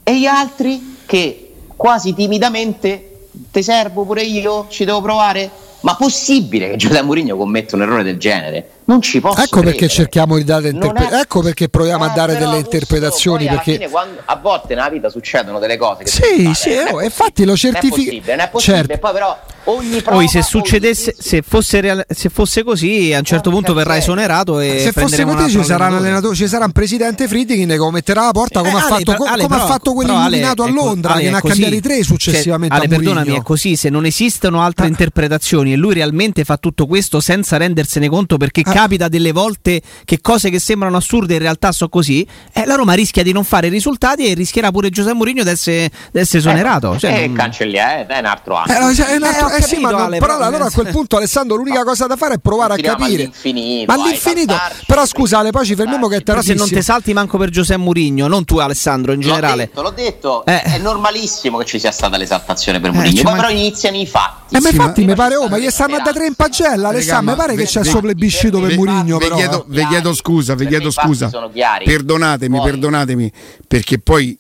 e 0.03 0.19
gli 0.19 0.27
altri 0.27 0.99
che 1.07 1.55
quasi 1.75 2.15
timidamente 2.15 3.29
ti 3.51 3.63
servo 3.63 4.05
pure 4.05 4.23
io, 4.23 4.67
ci 4.69 4.85
devo 4.85 5.01
provare. 5.01 5.51
Ma 5.81 5.97
possibile 5.97 6.71
che 6.71 6.77
Giuseppe 6.77 7.03
Mourinho 7.03 7.37
commetta 7.37 7.77
un 7.77 7.83
errore 7.83 8.05
del 8.05 8.19
genere? 8.19 8.71
Non 8.87 9.01
ci 9.01 9.21
posso 9.21 9.41
ecco 9.41 9.61
credere. 9.61 9.77
perché 9.77 9.89
cerchiamo 9.89 10.37
di 10.37 10.45
dare 10.45 10.71
Non 10.73 10.85
interpe- 10.85 11.17
è- 11.17 11.21
ecco 11.21 11.41
perché 11.41 11.69
proviamo 11.69 12.05
a 12.05 12.11
Eh, 12.11 12.15
dare 12.15 12.35
però, 12.35 12.47
delle 12.51 12.61
interpretazioni 12.61 13.47
perché 13.47 13.73
fine, 13.75 13.89
quando- 13.89 14.21
a 14.25 14.37
volte 14.37 14.75
nella 14.75 14.89
vita 14.91 15.09
succedono 15.09 15.59
delle 15.59 15.77
cose 15.77 16.05
che 16.05 16.11
Sì, 16.11 16.53
sì, 16.55 16.71
"Ma 16.71 16.77
non 16.77 16.87
è 16.89 16.93
oh, 16.93 17.03
infatti 17.03 17.41
lo 17.43 17.47
non 17.47 17.55
è 17.55 17.59
certifica- 17.59 17.95
possibile, 17.97 18.37
non 18.37 18.45
è 18.45 18.49
possibile 18.51 18.79
Certo. 18.87 18.99
poi 18.99 19.13
però 19.13 19.39
ogni 19.67 20.01
prova 20.03 20.17
Poi 20.19 20.29
se 20.29 20.43
succedesse, 20.43 21.15
se 21.19 21.43
fosse, 21.47 21.81
real- 21.81 22.05
se 22.09 22.29
fosse 22.29 22.63
così, 22.63 23.15
a 23.15 23.19
un 23.19 23.25
certo 23.25 23.49
punto 23.51 23.73
verrà 23.73 23.97
esonerato 23.97 24.61
e 24.61 24.81
se 24.81 24.93
fosse 24.93 25.25
così 25.25 25.51
ci 25.51 25.65
sarà 25.65 25.87
un 25.87 25.95
allenatore. 25.95 26.35
ci 26.37 26.47
sarà 26.47 26.67
un 26.67 26.73
presidente 26.73 27.27
Friedkin 27.27 27.67
che 27.67 27.77
lo 27.77 27.91
metterà 27.91 28.23
alla 28.23 28.33
porta 28.33 28.61
come, 28.61 28.73
Eh, 28.73 28.75
ha, 28.75 28.85
Ale, 28.85 28.89
fatto, 29.05 29.15
co- 29.15 29.25
Ale, 29.25 29.43
come 29.43 29.55
ha 29.55 29.59
però- 29.59 29.67
fatto 29.73 29.93
quello 29.95 30.13
Ale 30.15 30.37
illuminato 30.37 30.63
a 30.65 30.69
Londra 30.69 31.13
Ale 31.15 31.23
che 31.23 31.31
ne 31.31 31.37
ha 31.37 31.41
cambiati 31.41 31.81
tre 31.81 32.03
successivamente 32.03 32.75
Cioè, 32.77 32.85
Ale, 32.85 32.95
a 32.95 32.99
Mourinho. 32.99 33.15
perdonami, 33.15 33.41
è 33.41 33.43
così. 33.43 33.77
Se 33.77 33.89
non 33.89 34.05
esistono 34.05 34.63
altre 34.63 34.85
Ah. 34.85 34.89
interpretazioni 34.89 35.73
e 35.73 35.77
lui 35.77 35.95
realmente 35.95 36.45
fa 36.45 36.59
tutto 36.59 36.87
questo 36.87 37.21
senza 37.21 37.57
rendersene 37.57 38.09
conto, 38.11 38.37
perché 38.37 38.61
Ah. 38.65 38.73
Capita 38.75 39.09
delle 39.09 39.33
volte 39.33 39.81
che 40.05 40.21
cose 40.21 40.51
che 40.51 40.59
sembrano 40.59 40.97
assurde 40.97 41.35
in 41.35 41.41
realtà 41.41 41.73
sono 41.73 41.91
così, 41.91 42.27
eh, 42.53 42.65
la 42.67 42.75
Roma 42.75 42.93
rischia 42.95 43.23
di 43.23 43.33
non 43.33 43.45
fare 43.45 43.69
risultati 43.69 44.27
e 44.27 44.35
rischierà 44.35 44.71
pure 44.71 44.91
Giuseppe 44.91 45.15
Mourinho 45.15 45.43
di 45.45 45.51
essere, 45.51 45.91
essere 46.13 46.39
esonerato. 46.39 46.95
Eh, 46.95 46.99
Cioè, 46.99 47.23
eh, 47.23 47.27
non- 47.27 47.37
cancelliere, 47.37 48.07
eh, 48.09 48.15
è 48.15 48.19
un 48.19 48.25
altro 48.27 48.55
anno. 48.57 48.75
Eh, 48.75 48.79
no, 48.79 48.95
cioè, 48.95 49.07
è 49.07 49.17
un 49.17 49.23
altro- 49.23 49.49
Eh, 49.49 49.53
ho 49.53 49.57
eh 49.57 49.63
sì, 49.63 49.75
ma 49.77 49.81
capito, 49.89 49.91
non- 49.91 50.01
Ale, 50.07 50.19
però 50.19 50.39
allora 50.39 50.65
a 50.67 50.71
quel 50.71 50.89
punto 50.89 51.17
Alessandro 51.17 51.57
l'unica 51.57 51.85
cosa 51.85 52.07
da 52.07 52.17
fare 52.17 52.35
è 52.35 52.39
provare 52.39 52.73
a 52.73 52.77
Continuiamo 52.77 53.05
capire 53.05 53.23
all'infinito, 53.23 53.93
ma 53.95 54.03
all'infinito 54.03 54.55
però 54.87 55.07
scusa 55.07 55.39
Ale 55.39 55.51
poi 55.51 55.65
ci 55.67 55.75
fermiamo 55.75 56.09
che 56.09 56.17
è 56.17 56.21
però 56.23 56.43
se 56.43 56.55
non 56.55 56.69
ti 56.69 56.83
salti 56.83 57.13
manco 57.13 57.39
per 57.39 57.51
Giuseppe 57.51 57.81
Mourinho, 57.81 58.27
non 58.27 58.45
tu 58.45 58.59
Alessandro 58.59 59.13
in 59.13 59.21
L'ho 59.21 59.27
generale. 59.35 59.65
detto, 59.67 59.83
l'ho 59.83 59.91
detto, 59.91 60.45
Eh. 60.47 60.63
è 60.63 60.79
normalissimo 60.79 61.59
che 61.59 61.65
ci 61.65 61.79
sia 61.79 61.91
stata 61.91 62.17
l'esaltazione 62.17 62.81
per 62.81 62.93
Mourinho, 62.93 63.15
poi 63.23 63.25
manca- 63.33 63.47
però 63.47 63.53
iniziano 63.59 63.97
i 63.97 64.07
fatti. 64.07 64.57
Eh, 64.57 64.61
ma 64.61 64.69
infatti 64.69 65.01
ma- 65.03 65.07
mi 65.09 65.15
pare, 65.15 65.37
oh, 65.37 65.49
ma 65.49 65.59
gli 65.59 65.69
stanno 65.71 65.97
a 65.97 66.01
da 66.01 66.13
tre 66.13 66.27
in 66.27 66.35
pagella, 66.35 66.89
Alessandro, 66.89 67.33
mi 67.33 67.37
ma 67.37 67.45
pare 67.45 67.57
che 67.57 67.65
c'è 67.65 67.81
il 67.81 68.15
biscito 68.15 68.59
per 68.67 68.71
ve- 68.71 68.77
Murigno, 68.77 69.19
vi 69.19 69.25
però. 69.25 69.37
chiedo, 69.37 69.65
vi 69.69 69.87
chiedo 69.87 70.15
scusa, 70.15 70.55
vi 70.55 70.67
chiedo 70.67 70.91
scusa. 70.91 71.29
sono 71.29 71.51
chiari. 71.51 71.85
Perdonatemi, 71.85 72.57
Poi- 72.57 72.71
perdonatemi, 72.71 73.33
perché 73.67 73.99
poi 73.99 74.37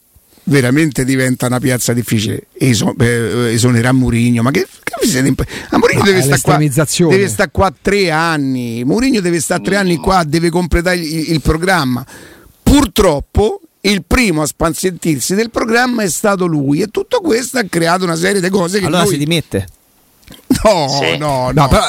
veramente 0.46 1.06
diventa 1.06 1.46
una 1.46 1.58
piazza 1.58 1.94
difficile 1.94 2.48
Eso- 2.58 2.94
eh, 2.98 3.52
esonerà 3.54 3.92
Murigno 3.92 4.42
ma 4.42 4.50
che, 4.50 4.66
che 4.82 4.94
vi 5.00 5.08
siete 5.08 5.26
imp- 5.26 5.42
a 5.70 5.78
Murigno 5.78 6.00
No, 6.00 6.04
deve 6.04 6.20
stare 6.20 6.40
qua 6.42 6.58
deve 7.08 7.28
stare 7.28 7.50
qua 7.50 7.72
tre 7.80 8.10
anni 8.10 8.84
Murigno 8.84 9.22
deve 9.22 9.40
stare 9.40 9.62
tre 9.62 9.76
anni 9.76 9.96
qua 9.96 10.22
deve 10.22 10.50
completare 10.50 10.96
il, 10.98 11.30
il 11.32 11.40
programma 11.40 12.04
purtroppo 12.62 13.60
il 13.82 14.02
primo 14.06 14.42
a 14.42 14.46
spazientirsi 14.46 15.34
del 15.34 15.50
programma 15.50 16.02
è 16.02 16.08
stato 16.10 16.44
lui 16.46 16.80
e 16.82 16.88
tutto 16.88 17.20
questo 17.20 17.58
ha 17.58 17.64
creato 17.68 18.04
una 18.04 18.16
serie 18.16 18.40
di 18.42 18.48
cose 18.50 18.80
che 18.80 18.86
Allora 18.86 19.02
noi 19.02 19.12
si 19.12 19.18
dimette. 19.18 19.66
No, 20.64 20.88
Sì. 20.88 21.16
no, 21.18 21.50
no, 21.50 21.52
No, 21.52 21.68
però 21.68 21.82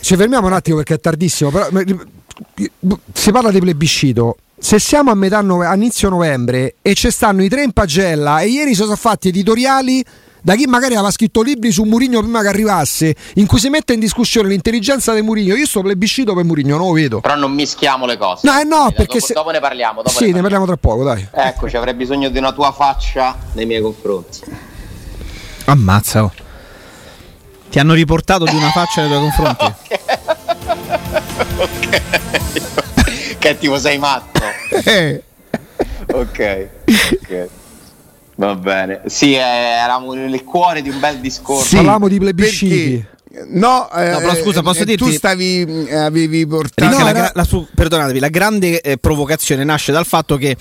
ci 0.00 0.16
fermiamo 0.16 0.46
un 0.46 0.52
attimo 0.52 0.76
perché 0.76 0.94
è 0.94 1.00
tardissimo. 1.00 1.50
Però, 1.50 1.68
si 3.12 3.30
parla 3.32 3.50
di 3.50 3.60
plebiscito. 3.60 4.36
Se 4.58 4.78
siamo 4.80 5.10
a 5.10 5.14
metà 5.14 5.40
nove- 5.40 5.66
a 5.66 5.74
inizio 5.74 6.08
novembre 6.08 6.76
e 6.82 6.94
ci 6.94 7.10
stanno 7.10 7.42
i 7.44 7.48
tre 7.48 7.62
in 7.62 7.72
pagella 7.72 8.40
e 8.40 8.48
ieri 8.48 8.70
si 8.70 8.82
sono 8.82 8.96
fatti 8.96 9.28
editoriali 9.28 10.04
da 10.40 10.54
chi 10.54 10.66
magari 10.66 10.94
aveva 10.94 11.10
scritto 11.10 11.42
libri 11.42 11.70
su 11.72 11.82
Murigno 11.84 12.20
prima 12.20 12.40
che 12.42 12.48
arrivasse, 12.48 13.14
in 13.34 13.46
cui 13.46 13.58
si 13.58 13.68
mette 13.68 13.92
in 13.92 14.00
discussione 14.00 14.48
l'intelligenza 14.48 15.12
di 15.12 15.20
Murigno, 15.20 15.54
io 15.54 15.66
sto 15.66 15.80
plebiscito 15.82 16.32
per 16.34 16.44
Murigno, 16.44 16.76
non 16.76 16.86
lo 16.88 16.92
vedo. 16.92 17.20
Però 17.20 17.34
non 17.36 17.52
mischiamo 17.52 18.06
le 18.06 18.16
cose. 18.16 18.48
No, 18.48 18.58
eh 18.58 18.64
no, 18.64 18.76
Dopo- 18.84 18.92
perché 18.92 19.14
dopo, 19.14 19.26
se- 19.26 19.34
dopo 19.34 19.50
ne 19.50 19.60
parliamo. 19.60 20.02
Dopo 20.02 20.16
Sì, 20.16 20.32
ne 20.32 20.40
parliamo 20.40 20.64
tra 20.64 20.76
poco, 20.76 21.04
dai. 21.04 21.26
Eccoci, 21.30 21.76
avrei 21.76 21.94
bisogno 21.94 22.28
di 22.28 22.38
una 22.38 22.52
tua 22.52 22.72
faccia 22.72 23.36
nei 23.54 23.66
miei 23.66 23.80
confronti. 23.82 24.40
Ammazza. 25.66 26.24
oh. 26.24 26.32
Ti 27.70 27.78
hanno 27.78 27.94
riportato 27.94 28.44
di 28.44 28.54
una 28.54 28.70
faccia 28.70 29.02
nei 29.06 29.10
tuoi 29.10 29.20
confronti. 29.20 29.74
che 33.38 33.58
tipo 33.58 33.78
sei 33.78 33.98
matto. 33.98 34.40
Eh, 34.84 35.22
ok. 36.12 36.68
ok. 37.22 37.48
Va 38.36 38.54
bene. 38.54 39.00
Sì, 39.06 39.34
eh, 39.34 39.38
eravamo 39.38 40.12
nel 40.14 40.44
cuore 40.44 40.80
di 40.82 40.88
un 40.90 40.98
bel 41.00 41.18
discorso. 41.18 41.64
sì, 41.66 41.74
Parlavamo 41.76 42.08
di 42.08 42.18
plebisciti. 42.18 43.04
perché- 43.04 43.16
No, 43.50 43.88
eh, 43.92 44.10
No, 44.10 44.18
però 44.18 44.34
scusa, 44.36 44.62
posso 44.62 44.82
eh, 44.82 44.86
dirti- 44.86 45.04
Tu 45.04 45.10
stavi, 45.12 45.86
eh, 45.88 45.94
avevi 45.96 46.46
portato. 46.46 46.96
No, 46.96 47.04
la, 47.04 47.10
era- 47.10 47.30
la 47.34 47.44
su- 47.44 47.66
perdonatevi, 47.72 48.18
la 48.18 48.28
grande 48.28 48.80
eh, 48.80 48.96
provocazione 48.96 49.62
nasce 49.64 49.92
dal 49.92 50.06
fatto 50.06 50.36
che, 50.36 50.56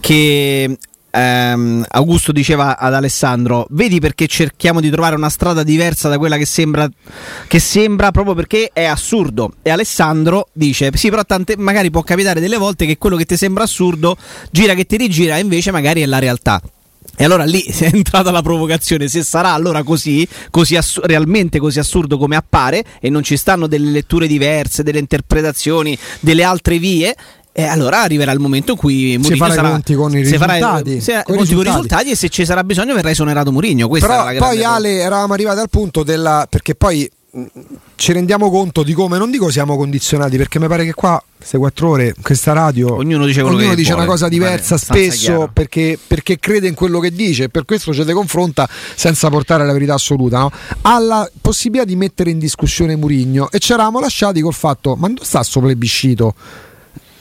che, 0.00 0.76
ehm, 1.10 1.84
Augusto 1.88 2.32
diceva 2.32 2.78
ad 2.78 2.94
Alessandro: 2.94 3.66
Vedi 3.70 4.00
perché 4.00 4.26
cerchiamo 4.26 4.80
di 4.80 4.90
trovare 4.90 5.16
una 5.16 5.28
strada 5.28 5.62
diversa 5.62 6.08
da 6.08 6.18
quella 6.18 6.36
che 6.36 6.46
sembra, 6.46 6.88
che 7.46 7.58
sembra 7.58 8.10
proprio 8.10 8.34
perché 8.34 8.70
è 8.72 8.84
assurdo. 8.84 9.54
E 9.62 9.70
Alessandro 9.70 10.48
dice: 10.52 10.90
Sì, 10.94 11.10
però 11.10 11.24
tante, 11.24 11.56
magari 11.56 11.90
può 11.90 12.02
capitare 12.02 12.40
delle 12.40 12.56
volte 12.56 12.86
che 12.86 12.98
quello 12.98 13.16
che 13.16 13.24
ti 13.24 13.36
sembra 13.36 13.64
assurdo 13.64 14.16
gira 14.50 14.74
che 14.74 14.84
ti 14.84 14.96
rigira, 14.96 15.36
e 15.36 15.40
invece 15.40 15.70
magari 15.70 16.02
è 16.02 16.06
la 16.06 16.18
realtà. 16.18 16.60
E 17.20 17.24
allora 17.24 17.44
lì 17.44 17.60
è 17.68 17.90
entrata 17.92 18.30
la 18.30 18.40
provocazione, 18.40 19.06
se 19.06 19.22
sarà 19.22 19.52
allora 19.52 19.82
così, 19.82 20.26
così 20.50 20.76
assu- 20.76 21.04
realmente 21.04 21.58
così 21.58 21.78
assurdo 21.78 22.16
come 22.16 22.34
appare 22.34 22.82
e 22.98 23.10
non 23.10 23.22
ci 23.22 23.36
stanno 23.36 23.66
delle 23.66 23.90
letture 23.90 24.26
diverse, 24.26 24.82
delle 24.82 25.00
interpretazioni, 25.00 25.98
delle 26.20 26.44
altre 26.44 26.78
vie, 26.78 27.14
e 27.60 27.66
allora 27.66 28.00
arriverà 28.02 28.32
il 28.32 28.38
momento 28.38 28.72
in 28.72 28.78
cui 28.78 29.18
Mourinho 29.18 29.44
farà 29.46 29.68
i 29.68 29.70
conti 29.70 29.94
con 29.94 30.16
i 30.16 30.24
si 30.24 30.36
farà 30.38 30.54
risultati, 30.54 31.00
se- 31.00 31.22
con 31.24 31.34
i 31.34 31.38
con 31.38 31.46
i 31.46 31.62
risultati. 31.62 32.10
e 32.10 32.16
se 32.16 32.28
ci 32.30 32.44
sarà 32.46 32.64
bisogno 32.64 32.94
verrà 32.94 33.10
esonerato 33.10 33.52
Mourinho. 33.52 33.88
Però 33.88 34.32
poi 34.38 34.64
Ale 34.64 34.98
eravamo 35.00 35.34
arrivati 35.34 35.60
al 35.60 35.68
punto 35.68 36.02
della 36.02 36.46
perché 36.48 36.74
poi 36.74 37.10
mh, 37.32 37.44
ci 37.96 38.12
rendiamo 38.12 38.50
conto 38.50 38.82
di 38.82 38.94
come 38.94 39.18
non 39.18 39.30
dico 39.30 39.50
siamo 39.50 39.76
condizionati 39.76 40.38
perché 40.38 40.58
mi 40.58 40.68
pare 40.68 40.86
che 40.86 40.94
qua 40.94 41.22
queste 41.36 41.58
quattro 41.58 41.90
ore 41.90 42.14
questa 42.22 42.52
radio 42.52 42.94
Ognuno 42.94 43.26
dice 43.26 43.42
ognuno 43.42 43.74
dice 43.74 43.90
vuole, 43.90 44.04
una 44.04 44.12
cosa 44.12 44.28
diversa 44.28 44.78
spesso 44.78 45.50
perché, 45.52 45.98
perché 46.04 46.38
crede 46.38 46.66
in 46.68 46.74
quello 46.74 46.98
che 46.98 47.10
dice 47.10 47.44
e 47.44 47.48
per 47.50 47.66
questo 47.66 47.92
ci 47.92 48.04
si 48.04 48.12
confronta 48.12 48.66
senza 48.94 49.28
portare 49.28 49.66
la 49.66 49.72
verità 49.72 49.94
assoluta 49.94 50.38
no? 50.38 50.50
ha 50.82 50.98
la 50.98 51.30
possibilità 51.40 51.86
di 51.86 51.96
mettere 51.96 52.30
in 52.30 52.38
discussione 52.38 52.96
Murigno 52.96 53.50
e 53.50 53.58
ci 53.58 53.72
eravamo 53.72 54.00
lasciati 54.00 54.40
col 54.40 54.54
fatto 54.54 54.96
ma 54.96 55.08
dove 55.08 55.20
sta 55.22 55.42
sto 55.42 55.60
plebiscito 55.60 56.34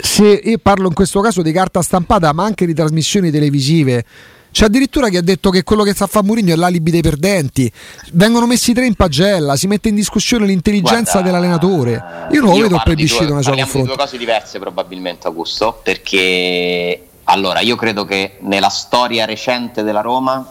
se 0.02 0.42
io 0.44 0.58
parlo 0.62 0.88
in 0.88 0.94
questo 0.94 1.20
caso 1.20 1.42
di 1.42 1.52
carta 1.52 1.82
stampata 1.82 2.32
ma 2.34 2.44
anche 2.44 2.66
di 2.66 2.74
trasmissioni 2.74 3.32
televisive 3.32 4.06
c'è 4.52 4.66
addirittura 4.66 5.10
chi 5.10 5.18
ha 5.18 5.22
detto 5.22 5.52
che 5.52 5.64
quello 5.64 5.84
che 5.84 5.94
sta 5.94 6.06
a 6.06 6.08
fare 6.08 6.26
Mourinho 6.26 6.52
è 6.54 6.56
l'alibi 6.56 6.90
dei 6.90 7.02
perdenti. 7.02 7.72
Vengono 8.14 8.48
messi 8.48 8.74
tre 8.74 8.88
in 8.88 8.96
pagella, 8.96 9.56
si 9.56 9.68
mette 9.68 9.90
in 9.90 9.96
discussione 9.96 10.46
l'intelligenza 10.48 11.22
Guarda, 11.22 11.30
dell'allenatore. 11.30 12.04
Io 12.32 12.42
non 12.42 12.56
lo 12.56 12.62
vedo 12.64 12.76
il 12.76 12.82
plebiscito 12.84 13.26
suoi 13.26 13.34
parliamo 13.36 13.56
di 13.56 13.62
confronti. 13.62 13.88
due 13.88 13.98
cose 13.98 14.18
diverse 14.18 14.60
probabilmente 14.60 15.28
Augusto, 15.28 15.80
perché 15.84 17.04
allora 17.26 17.60
io 17.60 17.76
credo 17.76 18.06
che 18.06 18.38
nella 18.40 18.70
storia 18.70 19.26
recente 19.26 19.84
della 19.84 20.02
Roma, 20.02 20.44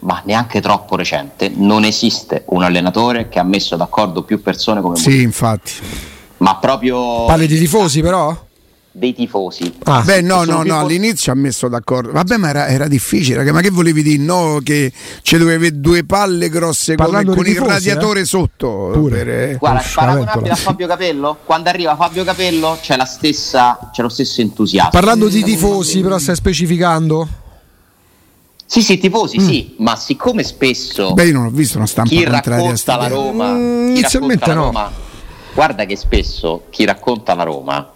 ma 0.00 0.22
neanche 0.24 0.60
troppo 0.60 0.94
recente, 0.94 1.50
non 1.52 1.82
esiste 1.82 2.44
un 2.46 2.62
allenatore 2.62 3.28
che 3.28 3.40
ha 3.40 3.44
messo 3.44 3.74
d'accordo 3.76 4.22
più 4.22 4.40
persone 4.40 4.80
come 4.80 4.94
Sì, 4.94 5.08
Mourinho, 5.08 5.24
infatti. 5.26 5.72
ma 6.36 6.56
proprio 6.58 7.24
Parli 7.24 7.48
di 7.48 7.58
tifosi 7.58 8.00
però? 8.00 8.46
Dei 8.98 9.14
tifosi. 9.14 9.72
Ah. 9.84 10.02
Beh, 10.02 10.20
no, 10.20 10.44
no, 10.44 10.62
no, 10.62 10.78
all'inizio 10.78 11.32
ha 11.32 11.34
messo 11.34 11.68
d'accordo. 11.68 12.12
Vabbè, 12.12 12.36
ma 12.36 12.48
era, 12.50 12.66
era 12.68 12.88
difficile, 12.88 13.36
raga, 13.38 13.52
ma 13.52 13.60
che 13.60 13.70
volevi 13.70 14.02
dire? 14.02 14.22
No, 14.22 14.60
che 14.62 14.92
ci 15.22 15.36
dovevi 15.38 15.56
avere 15.56 15.80
due 15.80 16.04
palle 16.04 16.48
grosse 16.48 16.94
come, 16.96 17.08
Parlando 17.08 17.34
con 17.34 17.44
di 17.44 17.50
il 17.50 17.56
tifosi, 17.56 17.72
radiatore 17.72 18.24
sotto. 18.24 18.90
Pure. 18.92 19.16
per, 19.16 19.28
eh. 19.28 19.56
Guarda, 19.58 19.78
Uff, 19.80 19.94
la 19.96 20.02
paragonabile 20.04 20.50
a 20.50 20.56
Fabio 20.56 20.86
Capello, 20.86 21.38
quando 21.44 21.68
arriva 21.68 21.96
Fabio 21.96 22.24
Capello 22.24 22.78
c'è, 22.80 22.96
la 22.96 23.04
stessa, 23.04 23.90
c'è 23.92 24.02
lo 24.02 24.08
stesso 24.08 24.40
entusiasmo. 24.40 24.90
Parlando 24.90 25.28
di 25.28 25.42
tifosi, 25.42 26.00
però 26.00 26.18
stai 26.18 26.34
specificando? 26.34 27.28
Sì, 28.70 28.82
sì, 28.82 28.98
tifosi, 28.98 29.40
sì, 29.40 29.74
ma 29.78 29.96
siccome 29.96 30.42
spesso 30.42 31.14
Beh, 31.14 31.28
io 31.28 31.32
non 31.32 31.46
ho 31.46 31.50
visto 31.50 31.78
una 31.78 31.86
stampa 31.86 32.10
chi 32.10 32.22
a 32.24 32.28
racconta 32.30 32.96
la. 32.96 33.08
Roma, 33.08 33.52
Mm, 33.54 33.84
chi 33.94 34.00
inizialmente 34.00 34.44
racconta 34.44 34.46
la 34.46 34.54
no. 34.54 34.64
Roma, 34.88 34.92
guarda 35.54 35.84
che 35.86 35.96
spesso 35.96 36.64
chi 36.68 36.84
racconta 36.84 37.34
la 37.34 37.44
Roma 37.44 37.92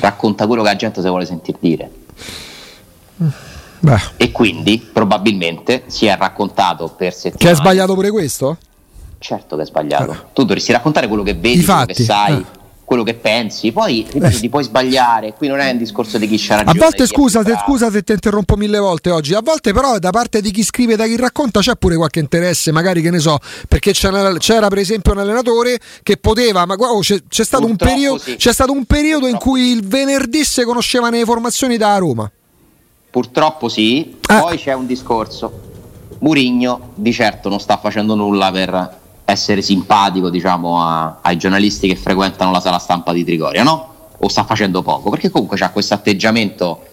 racconta 0.00 0.46
quello 0.46 0.62
che 0.62 0.68
la 0.68 0.76
gente 0.76 1.00
si 1.00 1.08
vuole 1.08 1.26
sentir 1.26 1.56
dire 1.58 1.90
Beh, 3.78 4.00
e 4.16 4.32
quindi 4.32 4.78
probabilmente 4.92 5.84
si 5.86 6.06
è 6.06 6.16
raccontato 6.16 6.88
per 6.88 7.12
settimane. 7.12 7.38
che 7.38 7.48
hai 7.48 7.54
sbagliato 7.54 7.94
pure 7.94 8.10
questo? 8.10 8.56
Certo 9.18 9.56
che 9.56 9.62
è 9.62 9.66
sbagliato. 9.66 10.28
Tu 10.32 10.42
dovresti 10.42 10.72
raccontare 10.72 11.08
quello 11.08 11.22
che 11.22 11.34
vedi, 11.34 11.64
quello 11.64 11.84
che 11.84 11.94
sai, 11.94 12.38
eh. 12.38 12.44
Quello 12.86 13.02
che 13.02 13.14
pensi. 13.14 13.72
Poi 13.72 14.06
ripeto, 14.08 14.38
ti 14.38 14.48
puoi 14.48 14.62
sbagliare. 14.62 15.34
Qui 15.34 15.48
non 15.48 15.58
è 15.58 15.70
un 15.72 15.76
discorso 15.76 16.16
di 16.16 16.28
chi 16.28 16.38
c'ha 16.38 16.54
A 16.54 16.56
ragione. 16.58 16.78
volte 16.78 17.02
è 17.02 17.06
più 17.06 17.16
scusa, 17.16 17.44
se, 17.44 17.58
scusa 17.64 17.90
se 17.90 18.02
ti 18.02 18.12
interrompo 18.12 18.56
mille 18.56 18.78
volte 18.78 19.10
oggi, 19.10 19.34
a 19.34 19.40
volte 19.42 19.72
però 19.72 19.98
da 19.98 20.10
parte 20.10 20.40
di 20.40 20.52
chi 20.52 20.62
scrive 20.62 20.94
e 20.94 20.96
da 20.96 21.04
chi 21.04 21.16
racconta 21.16 21.60
c'è 21.60 21.74
pure 21.74 21.96
qualche 21.96 22.20
interesse, 22.20 22.70
magari 22.70 23.02
che 23.02 23.10
ne 23.10 23.18
so, 23.18 23.38
perché 23.68 23.92
c'era, 23.92 24.32
c'era 24.38 24.68
per 24.68 24.78
esempio 24.78 25.12
un 25.12 25.18
allenatore 25.18 25.78
che 26.02 26.16
poteva, 26.16 26.64
ma 26.64 26.74
oh, 26.78 27.00
c'è, 27.00 27.18
c'è 27.28 27.44
stato 27.44 27.66
periodo, 27.76 28.18
sì. 28.18 28.36
c'è 28.36 28.52
stato 28.52 28.70
un 28.72 28.84
periodo 28.84 29.26
in 29.26 29.36
cui 29.36 29.72
il 29.72 29.84
venerdì 29.84 30.44
si 30.44 30.62
conoscevano 30.62 31.16
le 31.16 31.24
formazioni 31.24 31.76
da 31.76 31.98
Roma. 31.98 32.30
Purtroppo 33.10 33.68
sì. 33.68 34.16
Ah. 34.28 34.40
Poi 34.40 34.58
c'è 34.58 34.74
un 34.74 34.86
discorso. 34.86 35.64
Murigno 36.18 36.92
di 36.94 37.12
certo 37.12 37.48
non 37.48 37.60
sta 37.60 37.78
facendo 37.78 38.14
nulla 38.14 38.50
per 38.52 38.98
essere 39.26 39.60
simpatico 39.60 40.30
diciamo, 40.30 40.80
a, 40.80 41.18
ai 41.20 41.36
giornalisti 41.36 41.88
che 41.88 41.96
frequentano 41.96 42.52
la 42.52 42.60
sala 42.60 42.78
stampa 42.78 43.12
di 43.12 43.24
Trigoria, 43.24 43.64
no? 43.64 43.94
O 44.18 44.28
sta 44.28 44.44
facendo 44.44 44.82
poco? 44.82 45.10
Perché 45.10 45.30
comunque 45.30 45.58
c'ha 45.58 45.70
questo 45.70 45.94
atteggiamento 45.94 46.86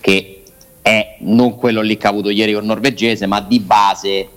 che 0.00 0.42
è 0.80 1.16
non 1.20 1.56
quello 1.56 1.82
lì 1.82 1.96
che 1.96 2.06
ha 2.06 2.10
avuto 2.10 2.30
ieri 2.30 2.52
con 2.52 2.62
il 2.62 2.68
norvegese, 2.68 3.26
ma 3.26 3.40
di 3.40 3.58
base. 3.58 4.28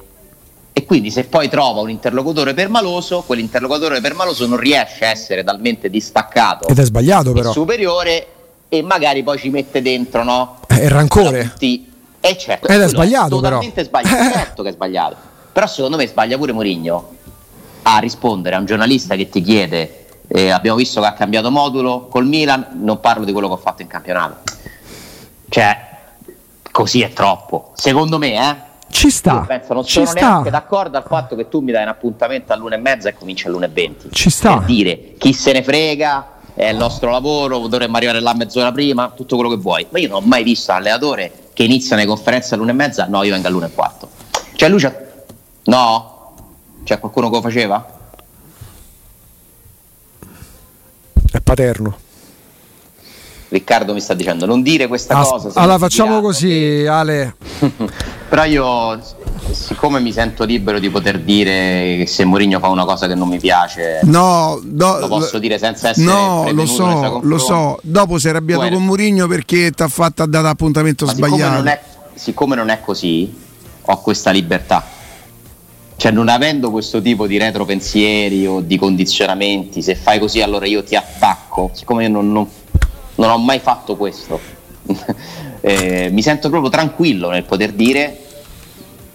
E 0.73 0.85
quindi 0.85 1.11
se 1.11 1.25
poi 1.25 1.47
trova 1.47 1.81
un 1.81 1.91
interlocutore 1.91 2.55
permaloso, 2.55 3.21
quell'interlocutore 3.21 4.01
permaloso 4.01 4.47
non 4.47 4.57
riesce 4.57 5.05
a 5.05 5.09
essere 5.09 5.43
talmente 5.43 5.87
distaccato 5.87 6.67
Ed 6.67 6.79
è 6.79 6.83
sbagliato 6.83 7.31
però. 7.31 7.51
superiore 7.51 8.27
e 8.67 8.81
magari 8.81 9.21
poi 9.21 9.37
ci 9.37 9.49
mette 9.49 9.83
dentro, 9.83 10.23
no? 10.23 10.57
È 10.65 10.87
rancore. 10.87 11.53
E 11.59 12.37
certo, 12.37 12.67
Ed 12.67 12.81
è 12.81 12.87
sbagliato, 12.87 13.39
però. 13.39 13.59
totalmente 13.59 13.83
sbagliato, 13.83 14.31
certo 14.33 14.63
che 14.63 14.69
è 14.69 14.71
sbagliato. 14.71 15.15
Però 15.53 15.67
secondo 15.67 15.97
me 15.97 16.07
sbaglia 16.07 16.35
pure 16.35 16.51
Mourinho 16.51 17.09
a 17.83 17.97
rispondere 17.99 18.55
a 18.55 18.59
un 18.59 18.65
giornalista 18.65 19.15
che 19.15 19.29
ti 19.29 19.41
chiede 19.41 20.03
eh, 20.27 20.49
abbiamo 20.49 20.77
visto 20.77 21.01
che 21.01 21.07
ha 21.07 21.13
cambiato 21.13 21.51
modulo 21.51 22.07
col 22.07 22.25
Milan, 22.25 22.79
non 22.81 22.99
parlo 22.99 23.25
di 23.25 23.31
quello 23.31 23.47
che 23.47 23.53
ho 23.53 23.57
fatto 23.57 23.81
in 23.81 23.87
campionato. 23.87 24.37
Cioè, 25.49 25.91
così 26.71 27.01
è 27.01 27.13
troppo. 27.13 27.71
Secondo 27.75 28.17
me, 28.17 28.33
eh. 28.33 28.55
Ci 28.89 29.09
sta. 29.09 29.33
Io 29.33 29.45
penso, 29.45 29.73
non 29.73 29.83
ci 29.83 29.93
sono 29.93 30.05
sta. 30.07 30.19
neanche 30.19 30.49
d'accordo 30.49 30.97
al 30.97 31.03
fatto 31.05 31.35
che 31.35 31.49
tu 31.49 31.59
mi 31.59 31.71
dai 31.71 31.83
un 31.83 31.89
appuntamento 31.89 32.53
all'una 32.53 32.75
e 32.75 32.77
mezza 32.79 33.09
e 33.09 33.13
comincia 33.13 33.47
all'una 33.47 33.65
e 33.65 33.69
venti. 33.69 34.09
Ci 34.11 34.29
sta. 34.29 34.57
Per 34.57 34.65
dire 34.65 35.13
chi 35.17 35.33
se 35.33 35.51
ne 35.51 35.61
frega, 35.61 36.31
è 36.55 36.65
il 36.65 36.77
nostro 36.77 37.11
lavoro, 37.11 37.67
dovremmo 37.67 37.97
arrivare 37.97 38.19
là 38.19 38.33
mezz'ora 38.33 38.71
prima, 38.71 39.11
tutto 39.15 39.35
quello 39.35 39.51
che 39.51 39.57
vuoi. 39.57 39.85
Ma 39.89 39.99
io 39.99 40.07
non 40.07 40.23
ho 40.23 40.25
mai 40.25 40.43
visto 40.43 40.71
un 40.71 40.77
allenatore 40.77 41.31
che 41.53 41.63
inizia 41.63 41.95
le 41.95 42.05
conferenze 42.05 42.55
all'una 42.55 42.71
e 42.71 42.75
mezza, 42.75 43.05
no, 43.07 43.23
io 43.23 43.31
vengo 43.31 43.47
all'una 43.47 43.67
e 43.67 43.71
quarto. 43.71 44.09
Cioè 44.55 44.69
lui 44.69 44.79
c'ha... 44.79 44.93
No? 45.65 46.12
C'è 46.83 46.99
qualcuno 46.99 47.29
che 47.29 47.35
lo 47.35 47.41
faceva? 47.41 47.85
È 51.31 51.39
paterno. 51.41 51.97
Riccardo 53.49 53.93
mi 53.93 54.01
sta 54.01 54.13
dicendo 54.15 54.45
non 54.47 54.61
dire 54.63 54.87
questa 54.87 55.17
As- 55.19 55.29
cosa. 55.29 55.51
se 55.51 55.59
allora 55.59 55.77
facciamo 55.77 56.21
così, 56.21 56.85
Ale. 56.87 57.35
Però 58.27 58.43
io, 58.45 58.99
siccome 59.51 59.99
mi 59.99 60.11
sento 60.11 60.43
libero 60.43 60.79
di 60.79 60.89
poter 60.89 61.19
dire 61.19 61.97
che 61.99 62.05
se 62.07 62.25
Mourinho 62.25 62.57
fa 62.59 62.67
una 62.69 62.83
cosa 62.83 63.05
che 63.07 63.13
non 63.13 63.27
mi 63.27 63.37
piace, 63.37 63.99
No, 64.03 64.59
no, 64.63 64.97
lo 64.97 65.07
posso 65.07 65.37
dire 65.37 65.59
senza 65.59 65.89
essere 65.89 66.05
No, 66.07 66.49
lo 66.51 66.65
so, 66.65 67.19
lo 67.21 67.37
so. 67.37 67.79
Dopo 67.83 68.17
si 68.17 68.25
è 68.25 68.31
arrabbiato 68.31 68.61
Guarda. 68.61 68.75
con 68.77 68.85
Mourinho 68.87 69.27
perché 69.27 69.69
ti 69.69 69.83
ha 69.83 69.87
fatto 69.87 70.25
dato 70.25 70.47
appuntamento 70.47 71.05
Ma 71.05 71.13
siccome 71.13 71.27
sbagliato. 71.35 71.53
non, 71.53 71.67
è, 71.67 71.81
siccome 72.15 72.55
non 72.55 72.69
è 72.69 72.81
così, 72.81 73.39
ho 73.81 74.01
questa 74.01 74.31
libertà. 74.31 74.83
Cioè, 75.95 76.11
non 76.11 76.27
avendo 76.27 76.69
questo 76.71 77.01
tipo 77.01 77.27
di 77.27 77.37
retropensieri 77.37 78.45
o 78.45 78.59
di 78.61 78.77
condizionamenti, 78.77 79.81
se 79.81 79.95
fai 79.95 80.19
così 80.19 80.41
allora 80.41 80.65
io 80.65 80.83
ti 80.83 80.95
attacco, 80.95 81.69
siccome 81.73 82.03
io 82.03 82.09
non, 82.09 82.31
non- 82.31 82.47
non 83.15 83.29
ho 83.29 83.37
mai 83.37 83.59
fatto 83.59 83.95
questo, 83.95 84.39
eh, 85.61 86.09
mi 86.11 86.21
sento 86.21 86.49
proprio 86.49 86.69
tranquillo 86.69 87.29
nel 87.29 87.43
poter 87.43 87.71
dire 87.71 88.17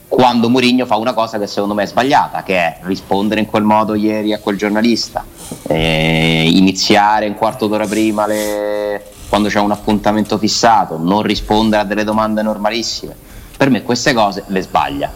quando 0.08 0.48
Mourinho 0.48 0.86
fa 0.86 0.96
una 0.96 1.12
cosa 1.12 1.38
che 1.38 1.46
secondo 1.46 1.74
me 1.74 1.82
è 1.82 1.86
sbagliata, 1.86 2.42
che 2.42 2.56
è 2.56 2.78
rispondere 2.82 3.40
in 3.40 3.46
quel 3.46 3.62
modo 3.64 3.94
ieri 3.94 4.32
a 4.32 4.38
quel 4.38 4.56
giornalista, 4.56 5.24
eh, 5.66 6.48
iniziare 6.50 7.26
un 7.26 7.34
quarto 7.34 7.66
d'ora 7.66 7.86
prima 7.86 8.26
le- 8.26 9.04
quando 9.28 9.48
c'è 9.48 9.60
un 9.60 9.70
appuntamento 9.72 10.38
fissato, 10.38 10.96
non 10.96 11.20
rispondere 11.22 11.82
a 11.82 11.84
delle 11.84 12.04
domande 12.04 12.40
normalissime. 12.40 13.14
Per 13.54 13.68
me 13.68 13.82
queste 13.82 14.14
cose 14.14 14.44
le 14.46 14.62
sbaglia. 14.62 15.12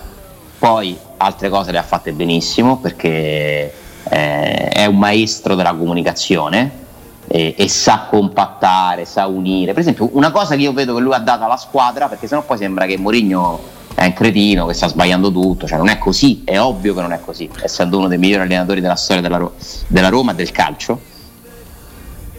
Poi 0.59 0.97
altre 1.23 1.49
cose 1.49 1.73
le 1.73 1.79
ha 1.79 1.83
fatte 1.83 2.13
benissimo 2.13 2.79
perché 2.79 3.73
eh, 4.09 4.69
è 4.69 4.87
un 4.87 4.99
maestro 4.99 5.55
della 5.55 5.75
comunicazione 5.75 6.81
e, 7.29 7.55
e 7.57 7.69
sa 7.69 8.07
compattare, 8.11 9.05
sa 9.05 9.27
unire. 9.27 9.73
Per 9.73 9.81
esempio, 9.81 10.11
una 10.13 10.31
cosa 10.31 10.55
che 10.55 10.63
io 10.63 10.73
vedo 10.73 10.95
che 10.95 11.01
lui 11.01 11.15
ha 11.15 11.19
dato 11.19 11.45
alla 11.45 11.57
squadra, 11.57 12.09
perché 12.09 12.27
sennò 12.27 12.43
poi 12.43 12.59
sembra 12.59 12.87
che 12.87 12.99
Mourinho 12.99 13.61
è 13.95 14.05
un 14.05 14.13
cretino, 14.13 14.67
che 14.67 14.75
sta 14.75 14.89
sbagliando 14.89 15.31
tutto, 15.31 15.67
cioè 15.67 15.79
non 15.79 15.89
è 15.89 15.99
così, 15.99 16.43
è 16.45 16.61
ovvio 16.61 16.95
che 16.95 17.01
non 17.01 17.13
è 17.13 17.21
così, 17.21 17.49
essendo 17.63 17.99
uno 17.99 18.09
dei 18.09 18.19
migliori 18.19 18.43
allenatori 18.43 18.81
della 18.81 18.97
storia 18.97 19.23
della, 19.23 19.37
Ro- 19.37 19.55
della 19.87 20.09
Roma 20.09 20.33
e 20.33 20.35
del 20.35 20.51
calcio. 20.51 21.01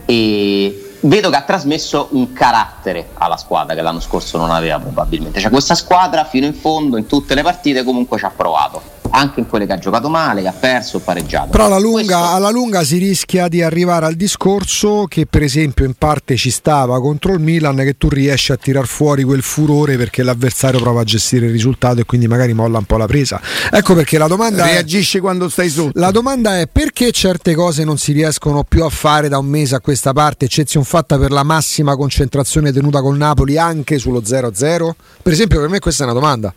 E 0.06 0.93
vedo 1.04 1.30
che 1.30 1.36
ha 1.36 1.42
trasmesso 1.42 2.10
un 2.12 2.34
carattere 2.34 3.10
alla 3.16 3.38
squadra 3.38 3.76
che 3.76 3.82
l'anno 3.82 4.00
scorso 4.00 4.38
non 4.38 4.52
aveva 4.52 4.80
probabilmente. 4.80 5.40
Cioè 5.40 5.50
questa 5.52 5.76
squadra 5.76 6.26
fino 6.26 6.46
in 6.46 6.54
fondo 6.54 6.98
in 6.98 7.06
tutte 7.08 7.36
le 7.36 7.42
partite 7.42 7.84
comunque 7.84 8.18
ci 8.18 8.26
ha 8.26 8.32
provato, 8.36 8.82
anche 9.16 9.40
in 9.42 9.48
quelle 9.48 9.66
che 9.68 9.74
ha 9.74 9.78
giocato 9.78 10.10
male, 10.10 10.42
che 10.42 10.48
ha 10.48 10.54
perso 10.54 10.98
o 10.98 11.00
pareggiato. 11.00 11.50
Però 11.50 11.66
alla 11.66 11.78
lunga, 11.80 12.18
Questo- 12.18 12.36
alla 12.36 12.50
lunga 12.50 12.84
si 12.84 12.98
rischia 12.98 13.48
di 13.48 13.62
arrivare 13.62 14.08
al 14.08 14.16
discorso 14.16 15.06
che 15.08 15.28
per 15.28 15.44
esempio 15.44 15.86
in 15.86 15.94
parte 15.94 16.36
ci 16.36 16.50
stava 16.50 17.00
contro 17.00 17.34
il 17.34 17.40
Milan 17.40 17.76
che 17.78 17.96
tu 17.98 18.10
riesci 18.10 18.52
a 18.52 18.58
tirar 18.58 18.88
fuori 18.88 19.24
quel 19.24 19.44
furore 19.44 19.98
perché 19.98 20.24
l'avversario 20.24 20.80
prova 20.80 21.02
a 21.02 21.04
gestire 21.04 21.46
il 21.46 21.52
risultato 21.52 22.02
e 22.02 22.06
quindi 22.06 22.28
magari 22.28 22.54
molla 22.54 22.80
un 22.80 22.86
po' 22.86 22.98
la 22.98 23.06
presa. 23.06 23.40
Ecco 23.72 23.94
perché 23.94 24.18
la 24.18 24.28
domanda 24.28 24.66
è, 24.68 24.72
Reagisci 24.74 25.20
quando 25.20 25.48
stai 25.48 25.70
sotto. 25.70 25.92
la 26.00 26.10
domanda 26.12 26.60
è 26.60 26.68
perché 26.68 27.12
certe 27.12 27.54
cose 27.54 27.84
non 27.84 27.98
si 27.98 28.14
riescono 28.14 28.64
più 28.64 28.84
a 28.84 28.90
fare 28.90 29.30
da 29.30 29.38
un 29.38 29.46
mese 29.46 29.76
a 29.76 29.80
questa 29.80 30.12
parte, 30.14 30.46
eccezione 30.46 30.86
fatta 30.86 31.20
per 31.20 31.30
la 31.32 31.44
massima 31.44 31.96
concentrazione 31.96 32.72
tenuta 32.72 33.02
col 33.02 33.18
Napoli 33.18 33.58
anche 33.60 34.00
sullo 34.00 34.22
0-0? 34.24 34.96
Per 35.22 35.32
esempio 35.32 35.60
per 35.60 35.70
me 35.70 35.80
questa 35.80 36.04
è 36.04 36.06
una 36.06 36.16
domanda. 36.16 36.54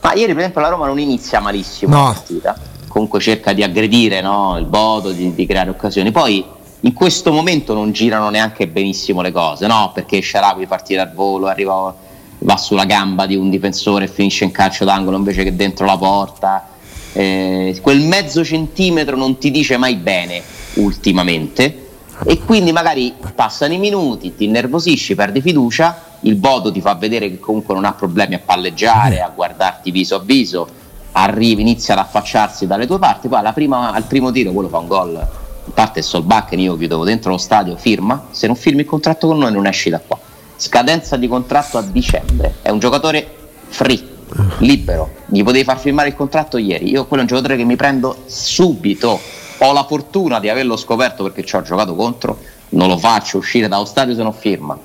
Ma 0.00 0.12
ieri 0.14 0.32
per 0.32 0.38
esempio 0.38 0.60
la 0.60 0.68
Roma 0.68 0.86
non 0.86 0.98
inizia 0.98 1.40
malissimo 1.40 1.94
No. 1.94 2.04
la 2.06 2.12
partita, 2.12 2.56
comunque 2.86 3.20
cerca 3.20 3.52
di 3.52 3.62
aggredire 3.62 4.20
no, 4.20 4.56
il 4.58 4.66
Bodo, 4.66 5.10
di, 5.10 5.34
di 5.34 5.46
creare 5.46 5.70
occasioni. 5.70 6.10
Poi 6.12 6.44
in 6.80 6.92
questo 6.92 7.32
momento 7.32 7.74
non 7.74 7.90
girano 7.92 8.30
neanche 8.30 8.68
benissimo 8.68 9.20
le 9.20 9.32
cose, 9.32 9.66
no? 9.66 9.90
perché 9.92 10.22
Sharawi 10.22 10.66
partire 10.66 11.00
al 11.00 11.12
volo, 11.12 11.46
arriva, 11.48 11.94
va 12.38 12.56
sulla 12.56 12.84
gamba 12.84 13.26
di 13.26 13.34
un 13.34 13.50
difensore 13.50 14.04
e 14.04 14.08
finisce 14.08 14.44
in 14.44 14.52
calcio 14.52 14.84
d'angolo 14.84 15.16
invece 15.16 15.42
che 15.42 15.56
dentro 15.56 15.84
la 15.84 15.96
porta. 15.96 16.68
Eh, 17.12 17.76
quel 17.82 18.00
mezzo 18.02 18.44
centimetro 18.44 19.16
non 19.16 19.38
ti 19.38 19.50
dice 19.50 19.76
mai 19.76 19.96
bene 19.96 20.40
ultimamente 20.74 21.86
e 22.24 22.38
quindi 22.38 22.70
magari 22.70 23.14
passano 23.34 23.72
i 23.72 23.78
minuti, 23.78 24.36
ti 24.36 24.44
innervosisci, 24.44 25.14
perdi 25.16 25.40
fiducia, 25.40 26.02
il 26.20 26.34
Bodo 26.34 26.72
ti 26.72 26.80
fa 26.80 26.94
vedere 26.94 27.30
che 27.30 27.38
comunque 27.38 27.74
non 27.74 27.84
ha 27.84 27.92
problemi 27.92 28.34
a 28.34 28.40
palleggiare, 28.44 29.20
a 29.20 29.30
guardarti 29.34 29.90
viso 29.90 30.16
a 30.16 30.20
viso, 30.20 30.68
arrivi, 31.12 31.62
inizia 31.62 31.94
ad 31.94 32.00
affacciarsi 32.00 32.66
dalle 32.66 32.86
tue 32.86 32.98
parti, 32.98 33.28
poi 33.28 33.38
alla 33.38 33.52
prima- 33.52 33.92
al 33.92 34.04
primo 34.04 34.30
tiro 34.30 34.52
quello 34.52 34.68
fa 34.68 34.78
un 34.78 34.86
gol, 34.86 35.28
in 35.64 35.72
parte 35.72 36.00
è 36.00 36.02
Solbakken, 36.02 36.58
io 36.58 36.76
chiudevo 36.76 37.04
dentro 37.04 37.30
lo 37.30 37.38
stadio, 37.38 37.76
firma, 37.76 38.28
se 38.30 38.46
non 38.46 38.56
firmi 38.56 38.80
il 38.80 38.86
contratto 38.86 39.26
con 39.26 39.38
noi 39.38 39.52
non 39.52 39.66
esci 39.66 39.90
da 39.90 40.00
qua. 40.04 40.18
Scadenza 40.56 41.16
di 41.16 41.28
contratto 41.28 41.78
a 41.78 41.82
dicembre, 41.82 42.56
è 42.62 42.70
un 42.70 42.78
giocatore 42.78 43.36
free, 43.68 44.16
libero, 44.58 45.10
gli 45.26 45.42
potevi 45.42 45.64
far 45.64 45.78
firmare 45.78 46.08
il 46.08 46.14
contratto 46.14 46.58
ieri, 46.58 46.90
io 46.90 47.06
quello 47.06 47.22
è 47.22 47.26
un 47.26 47.28
giocatore 47.28 47.56
che 47.56 47.64
mi 47.64 47.76
prendo 47.76 48.24
subito, 48.26 49.20
ho 49.58 49.72
la 49.72 49.84
fortuna 49.84 50.40
di 50.40 50.48
averlo 50.48 50.76
scoperto 50.76 51.22
perché 51.24 51.44
ci 51.44 51.56
ho 51.56 51.62
giocato 51.62 51.94
contro, 51.94 52.38
non 52.70 52.88
lo 52.88 52.98
faccio 52.98 53.38
uscire 53.38 53.68
dallo 53.68 53.84
stadio 53.84 54.14
se 54.14 54.22
non 54.22 54.32
firma. 54.32 54.78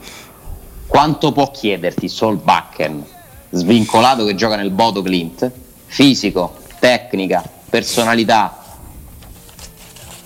Quanto 0.93 1.32
può 1.32 1.49
chiederti 1.49 2.08
Solbakken, 2.08 3.03
svincolato 3.49 4.25
che 4.25 4.36
gioca 4.36 4.56
nel 4.56 4.69
Bodo 4.69 5.01
Clint, 5.01 5.51
fisico, 5.88 6.58
tecnica, 6.77 7.43
personalità? 7.67 8.62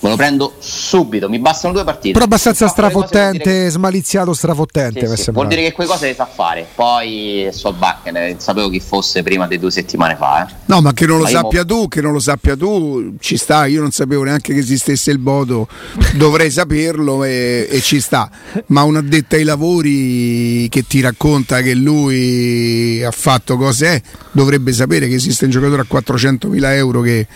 Me 0.00 0.10
lo 0.10 0.16
prendo 0.16 0.54
subito, 0.60 1.28
mi 1.28 1.40
bastano 1.40 1.72
due 1.72 1.82
partite. 1.82 2.12
Però 2.12 2.24
abbastanza 2.24 2.68
strafottente, 2.68 3.68
smaliziato 3.68 4.32
strafottente. 4.32 5.00
che- 5.00 5.06
mi 5.06 5.12
è 5.12 5.16
sì, 5.16 5.22
sì, 5.24 5.30
vuol 5.32 5.48
dire 5.48 5.62
che 5.62 5.72
quelle 5.72 5.90
cose 5.90 6.06
le 6.06 6.14
sa 6.14 6.26
fare. 6.32 6.66
Poi 6.72 7.48
Solbakken, 7.50 8.16
eh, 8.16 8.36
sapevo 8.38 8.68
chi 8.70 8.78
fosse 8.78 9.24
prima 9.24 9.48
di 9.48 9.58
due 9.58 9.72
settimane 9.72 10.14
fa. 10.16 10.46
Eh. 10.48 10.54
No, 10.66 10.80
ma 10.80 10.92
che 10.92 11.04
non 11.04 11.16
lo 11.18 11.24
Ma 11.24 11.30
sappia 11.30 11.64
mo- 11.66 11.66
tu, 11.66 11.88
che 11.88 12.00
non 12.00 12.12
lo 12.12 12.20
sappia 12.20 12.56
tu, 12.56 13.14
ci 13.18 13.36
sta. 13.36 13.66
Io 13.66 13.80
non 13.80 13.90
sapevo 13.90 14.22
neanche 14.22 14.52
che 14.54 14.60
esistesse 14.60 15.10
il 15.10 15.18
Bodo, 15.18 15.66
dovrei 16.14 16.50
saperlo 16.52 17.24
e, 17.24 17.66
e 17.68 17.80
ci 17.80 18.00
sta. 18.00 18.30
Ma 18.66 18.82
un 18.84 18.96
addetto 18.96 19.34
ai 19.34 19.42
lavori 19.44 20.68
che 20.70 20.86
ti 20.86 21.00
racconta 21.00 21.60
che 21.60 21.74
lui 21.74 23.02
ha 23.02 23.10
fatto 23.10 23.56
cose, 23.56 23.94
eh, 23.94 24.02
dovrebbe 24.30 24.72
sapere 24.72 25.08
che 25.08 25.14
esiste 25.14 25.44
un 25.46 25.50
giocatore 25.50 25.82
a 25.82 25.86
400.000 25.88 26.74
euro 26.76 27.00
che. 27.00 27.26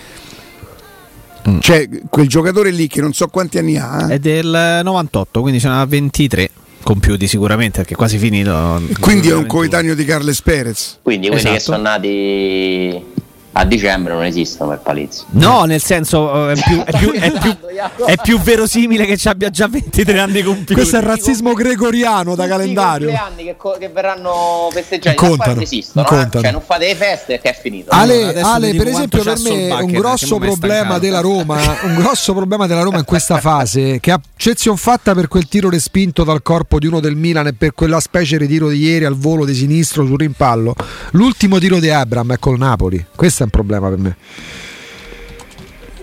Cioè, 1.61 1.88
quel 2.09 2.28
giocatore 2.28 2.70
lì 2.70 2.87
che 2.87 3.00
non 3.00 3.12
so 3.12 3.26
quanti 3.28 3.59
anni 3.59 3.76
ha, 3.76 4.07
eh, 4.11 4.14
È 4.14 4.18
del 4.18 4.81
98, 4.85 5.40
quindi 5.40 5.59
sono 5.61 5.81
a 5.81 5.85
23 5.87 6.50
compiuti 6.83 7.26
sicuramente 7.28 7.78
perché 7.78 7.94
è 7.94 7.96
quasi 7.96 8.18
finito. 8.18 8.81
quindi 9.00 9.28
è 9.28 9.35
un 9.35 9.46
coetaneo 9.46 9.94
di 9.94 10.05
Carles 10.05 10.40
Perez. 10.42 10.98
Quindi 11.02 11.28
quelli 11.28 11.42
che 11.42 11.48
Esatto. 11.55 11.72
sono 11.72 11.83
nati 11.83 13.05
a 13.53 13.65
dicembre 13.65 14.15
non 14.15 14.25
esistono 14.25 14.71
per 14.71 14.79
Palizzi. 14.79 15.25
No, 15.31 15.65
nel 15.65 15.83
senso 15.83 16.49
eh, 16.49 16.55
è 16.55 16.62
più, 16.62 16.83
è, 16.83 16.99
più, 16.99 17.12
è, 17.12 17.31
più, 17.38 17.57
è 18.07 18.17
più 18.23 18.41
verosimile 18.41 19.05
che 19.05 19.17
ci 19.17 19.29
abbia 19.29 19.51
già 19.51 19.69
23 19.69 20.19
anni 20.19 20.43
compiuti. 20.43 20.75
Questo 20.75 20.97
è 20.97 21.01
il 21.01 21.07
razzismo 21.07 21.53
gregoriano 21.53 22.35
da 22.35 22.45
Tutti 22.45 22.47
i 22.47 22.51
calendario. 22.51 23.09
compleanni 23.09 23.45
che, 23.45 23.57
co- 23.57 23.77
che 23.79 23.88
verranno 23.88 24.69
festeggiati 24.73 25.17
contano, 25.17 25.55
non 25.55 25.62
esistono, 25.62 26.07
non 26.09 26.19
eh? 26.19 26.23
contano. 26.23 26.45
cioè 26.45 26.53
non 26.53 26.62
fate 26.62 26.87
le 26.87 26.95
feste 26.95 27.41
che 27.41 27.51
è 27.51 27.59
finito. 27.61 27.91
Ale, 27.91 28.29
adesso 28.29 28.47
Ale, 28.47 28.75
per 28.75 28.87
esempio, 28.88 29.23
per 29.23 29.38
me 29.38 29.73
un 29.73 29.93
grosso 29.93 30.38
problema 30.38 30.99
della 30.99 31.21
Roma, 31.21 31.59
un 31.83 31.95
grosso 31.97 32.33
problema 32.33 32.67
della 32.67 32.83
Roma 32.83 32.99
in 32.99 33.05
questa 33.05 33.38
fase, 33.38 34.01
che 34.01 34.11
ha 34.11 34.21
eccezion 34.35 34.77
fatta 34.77 35.15
per 35.15 35.29
quel 35.29 35.47
tiro 35.47 35.69
respinto 35.69 36.25
dal 36.25 36.43
corpo 36.43 36.79
di 36.79 36.87
uno 36.87 37.01
del 37.01 37.17
Milan 37.17 37.49
e 37.49 37.53
per 37.53 37.75
quella 37.75 38.01
specie 38.01 38.38
di 38.38 38.47
tiro 38.47 38.69
di 38.69 38.79
ieri 38.79 39.05
al 39.05 39.17
volo 39.17 39.45
di 39.45 39.55
sinistro 39.55 40.07
sul 40.07 40.19
rimpallo. 40.19 40.75
L'ultimo 41.12 41.59
tiro 41.59 41.79
di 41.79 41.91
Abram 41.91 42.33
è 42.33 42.38
col 42.38 42.59
Napoli. 42.59 43.05
Questo 43.42 43.44
è 43.44 43.44
un 43.44 43.50
problema 43.50 43.88
per 43.88 43.98
me. 43.98 44.16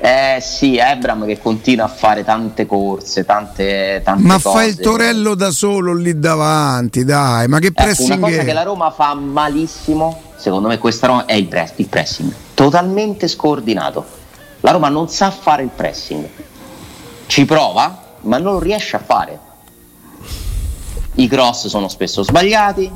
Eh 0.01 0.39
sì, 0.41 0.77
Ebram 0.77 1.25
che 1.25 1.37
continua 1.39 1.85
a 1.85 1.89
fare 1.89 2.23
tante 2.23 2.65
corse, 2.65 3.25
tante, 3.25 4.01
tante 4.03 4.23
Ma 4.25 4.39
cose. 4.39 4.49
fa 4.57 4.63
il 4.63 4.79
torello 4.79 5.35
da 5.35 5.51
solo 5.51 5.93
lì 5.93 6.17
davanti, 6.17 7.03
dai, 7.03 7.47
ma 7.49 7.59
che 7.59 7.67
Ecco, 7.67 7.81
una 7.81 7.91
pressing 7.93 8.19
cosa 8.21 8.41
è? 8.41 8.45
che 8.45 8.53
la 8.53 8.63
Roma 8.63 8.91
fa 8.91 9.13
malissimo, 9.13 10.21
secondo 10.37 10.69
me 10.69 10.77
questa 10.77 11.07
Roma 11.07 11.25
è 11.25 11.33
il, 11.33 11.47
press- 11.47 11.73
il 11.75 11.87
pressing, 11.87 12.33
totalmente 12.53 13.27
scordinato. 13.27 14.05
La 14.61 14.71
Roma 14.71 14.87
non 14.87 15.09
sa 15.09 15.31
fare 15.31 15.63
il 15.63 15.69
pressing, 15.75 16.27
ci 17.27 17.43
prova, 17.45 18.15
ma 18.21 18.37
non 18.37 18.53
lo 18.53 18.59
riesce 18.59 18.95
a 18.95 18.99
fare. 18.99 19.37
I 21.15 21.27
cross 21.27 21.67
sono 21.67 21.89
spesso 21.89 22.23
sbagliati, 22.23 22.89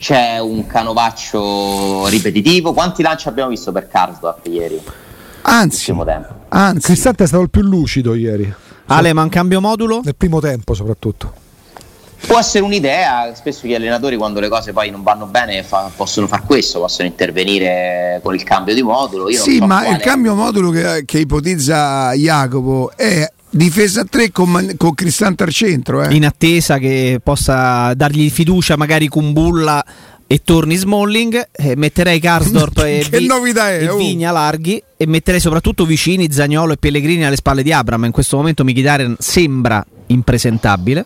c'è 0.00 0.38
un 0.38 0.66
canovaccio 0.66 2.06
ripetitivo. 2.08 2.72
Quanti 2.72 3.02
lanci 3.02 3.28
abbiamo 3.28 3.50
visto 3.50 3.70
per 3.70 3.86
Karsdorp 3.86 4.46
ieri? 4.46 4.80
Anzi, 5.42 5.94
anzi, 6.48 6.80
Cristante 6.86 7.24
è 7.24 7.26
stato 7.26 7.42
il 7.42 7.50
più 7.50 7.60
lucido 7.60 8.14
ieri, 8.14 8.50
Ale, 8.86 9.12
ma 9.12 9.22
un 9.22 9.28
cambio 9.28 9.60
modulo? 9.60 10.00
nel 10.02 10.16
primo 10.16 10.40
tempo 10.40 10.72
soprattutto. 10.72 11.32
Può 12.26 12.38
essere 12.38 12.64
un'idea, 12.64 13.34
spesso 13.34 13.66
gli 13.66 13.74
allenatori 13.74 14.16
quando 14.16 14.40
le 14.40 14.48
cose 14.48 14.72
poi 14.72 14.90
non 14.90 15.02
vanno 15.02 15.26
bene 15.26 15.62
fa- 15.62 15.90
possono 15.94 16.26
fare 16.26 16.42
questo, 16.46 16.78
possono 16.78 17.08
intervenire 17.08 18.20
con 18.22 18.34
il 18.34 18.42
cambio 18.42 18.74
di 18.74 18.82
modulo. 18.82 19.28
Io 19.28 19.36
non 19.38 19.46
sì, 19.46 19.56
so 19.58 19.66
ma 19.66 19.80
quale- 19.80 19.96
il 19.96 20.02
cambio 20.02 20.34
modulo 20.34 20.70
che, 20.70 21.02
che 21.06 21.18
ipotizza 21.18 22.12
Jacopo 22.12 22.92
è 22.96 23.30
difesa 23.50 24.02
a 24.02 24.06
3 24.08 24.30
con, 24.30 24.74
con 24.76 24.94
Cristante 24.94 25.42
al 25.42 25.50
centro. 25.50 26.02
Eh. 26.02 26.14
In 26.14 26.24
attesa 26.24 26.78
che 26.78 27.20
possa 27.22 27.92
dargli 27.94 28.30
fiducia 28.30 28.76
magari 28.76 29.08
Kumbulla 29.08 29.84
e 30.26 30.42
torni 30.44 30.76
Smalling, 30.76 31.48
eh, 31.50 31.74
metterei 31.76 32.20
Karsdorp 32.20 32.78
e, 32.86 33.04
Che 33.10 33.20
novità 33.20 33.70
è, 33.70 33.82
e 33.82 33.88
oh. 33.88 33.96
Vigna 33.96 34.30
larghi 34.30 34.80
e 34.96 35.06
metterei 35.06 35.40
soprattutto 35.40 35.84
vicini 35.84 36.30
Zagnolo 36.30 36.72
e 36.72 36.76
Pellegrini 36.76 37.24
alle 37.24 37.36
spalle 37.36 37.64
di 37.64 37.72
Abram. 37.72 38.04
In 38.04 38.12
questo 38.12 38.36
momento 38.36 38.62
Mkhitaryan 38.64 39.16
sembra 39.18 39.84
impresentabile. 40.06 41.04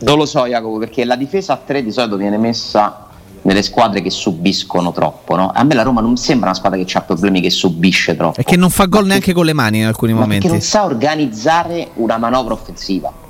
Non 0.00 0.18
lo 0.18 0.26
so 0.26 0.46
Jacopo, 0.46 0.78
perché 0.78 1.04
la 1.04 1.16
difesa 1.16 1.52
a 1.52 1.56
3 1.56 1.82
di 1.82 1.92
solito 1.92 2.16
viene 2.16 2.38
messa 2.38 3.03
nelle 3.44 3.62
squadre 3.62 4.02
che 4.02 4.10
subiscono 4.10 4.92
troppo. 4.92 5.36
No? 5.36 5.50
A 5.54 5.62
me 5.64 5.74
la 5.74 5.82
Roma 5.82 6.00
non 6.00 6.16
sembra 6.16 6.48
una 6.48 6.56
squadra 6.56 6.82
che 6.82 6.98
ha 6.98 7.02
problemi 7.02 7.40
che 7.40 7.50
subisce 7.50 8.16
troppo. 8.16 8.40
E 8.40 8.44
che 8.44 8.56
non 8.56 8.70
fa 8.70 8.86
gol 8.86 9.06
neanche 9.06 9.32
con 9.32 9.44
le 9.44 9.52
mani 9.52 9.78
in 9.78 9.86
alcuni 9.86 10.12
momenti. 10.12 10.46
non 10.46 10.60
sa 10.60 10.84
organizzare 10.84 11.90
una 11.94 12.18
manovra 12.18 12.54
offensiva. 12.54 13.23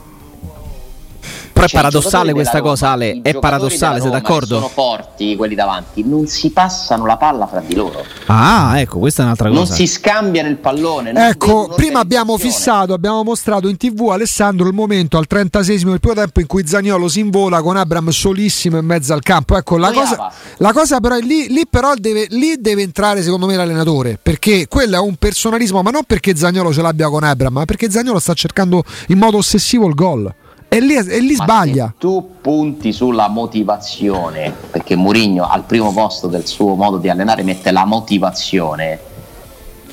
Però 1.55 1.67
è 1.67 1.69
Cioè, 1.69 1.79
i 1.79 1.83
paradossale 1.83 2.33
questa 2.33 2.57
della 2.59 2.65
cosa, 2.69 2.85
Roma- 2.91 2.95
Ale. 3.05 3.21
È 3.23 3.39
paradossale, 3.39 4.01
sei 4.01 4.09
Roma 4.09 4.21
d'accordo? 4.21 4.55
Sono 4.57 4.69
forti 4.69 5.37
quelli 5.37 5.55
davanti, 5.55 6.03
non 6.05 6.27
si 6.27 6.51
passano 6.51 7.07
la 7.07 7.17
palla 7.17 7.47
fra 7.47 7.61
di 7.61 7.75
loro. 7.75 8.05
Ah, 8.27 8.79
ecco, 8.81 8.99
questa 8.99 9.23
è 9.23 9.25
un'altra 9.25 9.49
Non 9.49 9.59
cosa. 9.59 9.75
si 9.75 9.87
scambiano 9.87 10.49
il 10.49 10.57
pallone. 10.57 11.13
non 11.13 11.23
Ecco, 11.23 11.73
prima 11.77 12.01
abbiamo 12.01 12.37
fissato, 12.37 12.93
abbiamo 12.93 13.23
mostrato 13.23 13.69
in 13.69 13.77
tv 13.77 14.09
Alessandro 14.11 14.67
il 14.67 14.75
momento 14.75 15.17
al 15.17 15.27
36esimo 15.31 15.91
del 15.91 16.01
primo 16.01 16.15
tempo 16.17 16.41
in 16.41 16.47
cui 16.47 16.67
Zagnolo 16.67 17.07
si 17.09 17.21
invola 17.21 17.63
con 17.63 17.77
Abram 17.77 18.09
solissimo 18.11 18.77
in 18.79 18.85
mezzo 18.85 19.13
al 19.13 19.23
campo. 19.23 19.57
Ecco, 19.57 19.77
la 19.79 19.93
cosa, 19.93 20.33
la 20.57 20.73
cosa 20.73 20.99
però 21.01 21.15
è 21.15 21.21
lì, 21.21 21.47
lì 21.49 21.67
però 21.71 21.95
deve, 21.95 22.27
lì 22.31 22.57
deve 22.59 22.83
entrare 22.83 23.23
secondo 23.23 23.47
me 23.47 23.55
l'allenatore, 23.55 24.19
perché 24.21 24.67
quello 24.69 24.97
è 24.97 25.01
un 25.01 25.15
personalismo, 25.15 25.83
ma 25.83 25.91
non 25.91 26.03
perché 26.05 26.35
Zagnolo 26.35 26.73
ce 26.73 26.83
l'abbia 26.83 27.09
con 27.09 27.23
Abram, 27.23 27.53
ma 27.53 27.65
perché 27.65 27.89
Zagnolo 27.91 28.19
sta 28.19 28.35
cercando 28.35 28.83
in 29.09 29.19
modo 29.19 29.37
ossessivo 29.37 29.87
il 29.87 29.95
gol. 29.95 30.35
E 30.75 30.81
lì, 30.81 30.97
e 30.97 31.21
lì 31.21 31.35
sbaglia. 31.35 31.95
tu 31.97 32.37
punti 32.41 32.93
sulla 32.93 33.29
motivazione, 33.29 34.53
perché 34.73 34.97
Mourinho 34.97 35.49
al 35.49 35.63
primo 35.63 35.93
posto 35.93 36.27
del 36.27 36.47
suo 36.49 36.75
modo 36.75 36.97
di 36.97 37.09
allenare 37.09 37.45
mette 37.45 37.71
la 37.71 37.85
motivazione, 37.85 38.99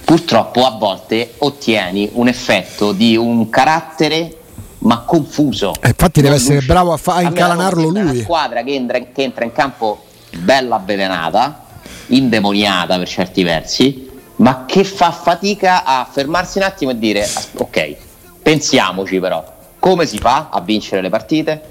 purtroppo 0.03 0.65
a 0.65 0.71
volte 0.71 1.35
ottieni 1.37 2.09
un 2.13 2.27
effetto 2.27 2.93
di 2.93 3.15
un 3.15 3.47
carattere 3.49 4.37
ma 4.79 5.01
confuso. 5.01 5.73
Eh, 5.79 5.89
infatti 5.89 6.21
deve 6.21 6.37
essere 6.37 6.55
lucido. 6.55 6.73
bravo 6.73 6.93
a 6.93 6.97
fa- 6.97 7.13
a 7.17 7.21
incalanarlo 7.21 7.87
lui. 7.89 8.01
Una 8.01 8.15
squadra 8.15 8.63
che 8.63 8.73
entra, 8.73 8.97
che 8.97 9.21
entra 9.21 9.45
in 9.45 9.51
campo 9.51 10.01
bella 10.39 10.77
avvelenata, 10.77 11.63
indemoniata 12.07 12.97
per 12.97 13.07
certi 13.07 13.43
versi, 13.43 14.09
ma 14.37 14.63
che 14.65 14.83
fa 14.83 15.11
fatica 15.11 15.83
a 15.83 16.07
fermarsi 16.11 16.57
un 16.57 16.63
attimo 16.63 16.89
e 16.89 16.97
dire 16.97 17.21
"As- 17.21 17.49
ok, 17.55 17.95
pensiamoci 18.41 19.19
però, 19.19 19.45
come 19.81 20.05
si 20.05 20.19
fa 20.19 20.49
a 20.51 20.61
vincere 20.61 21.01
le 21.01 21.09
partite? 21.09 21.61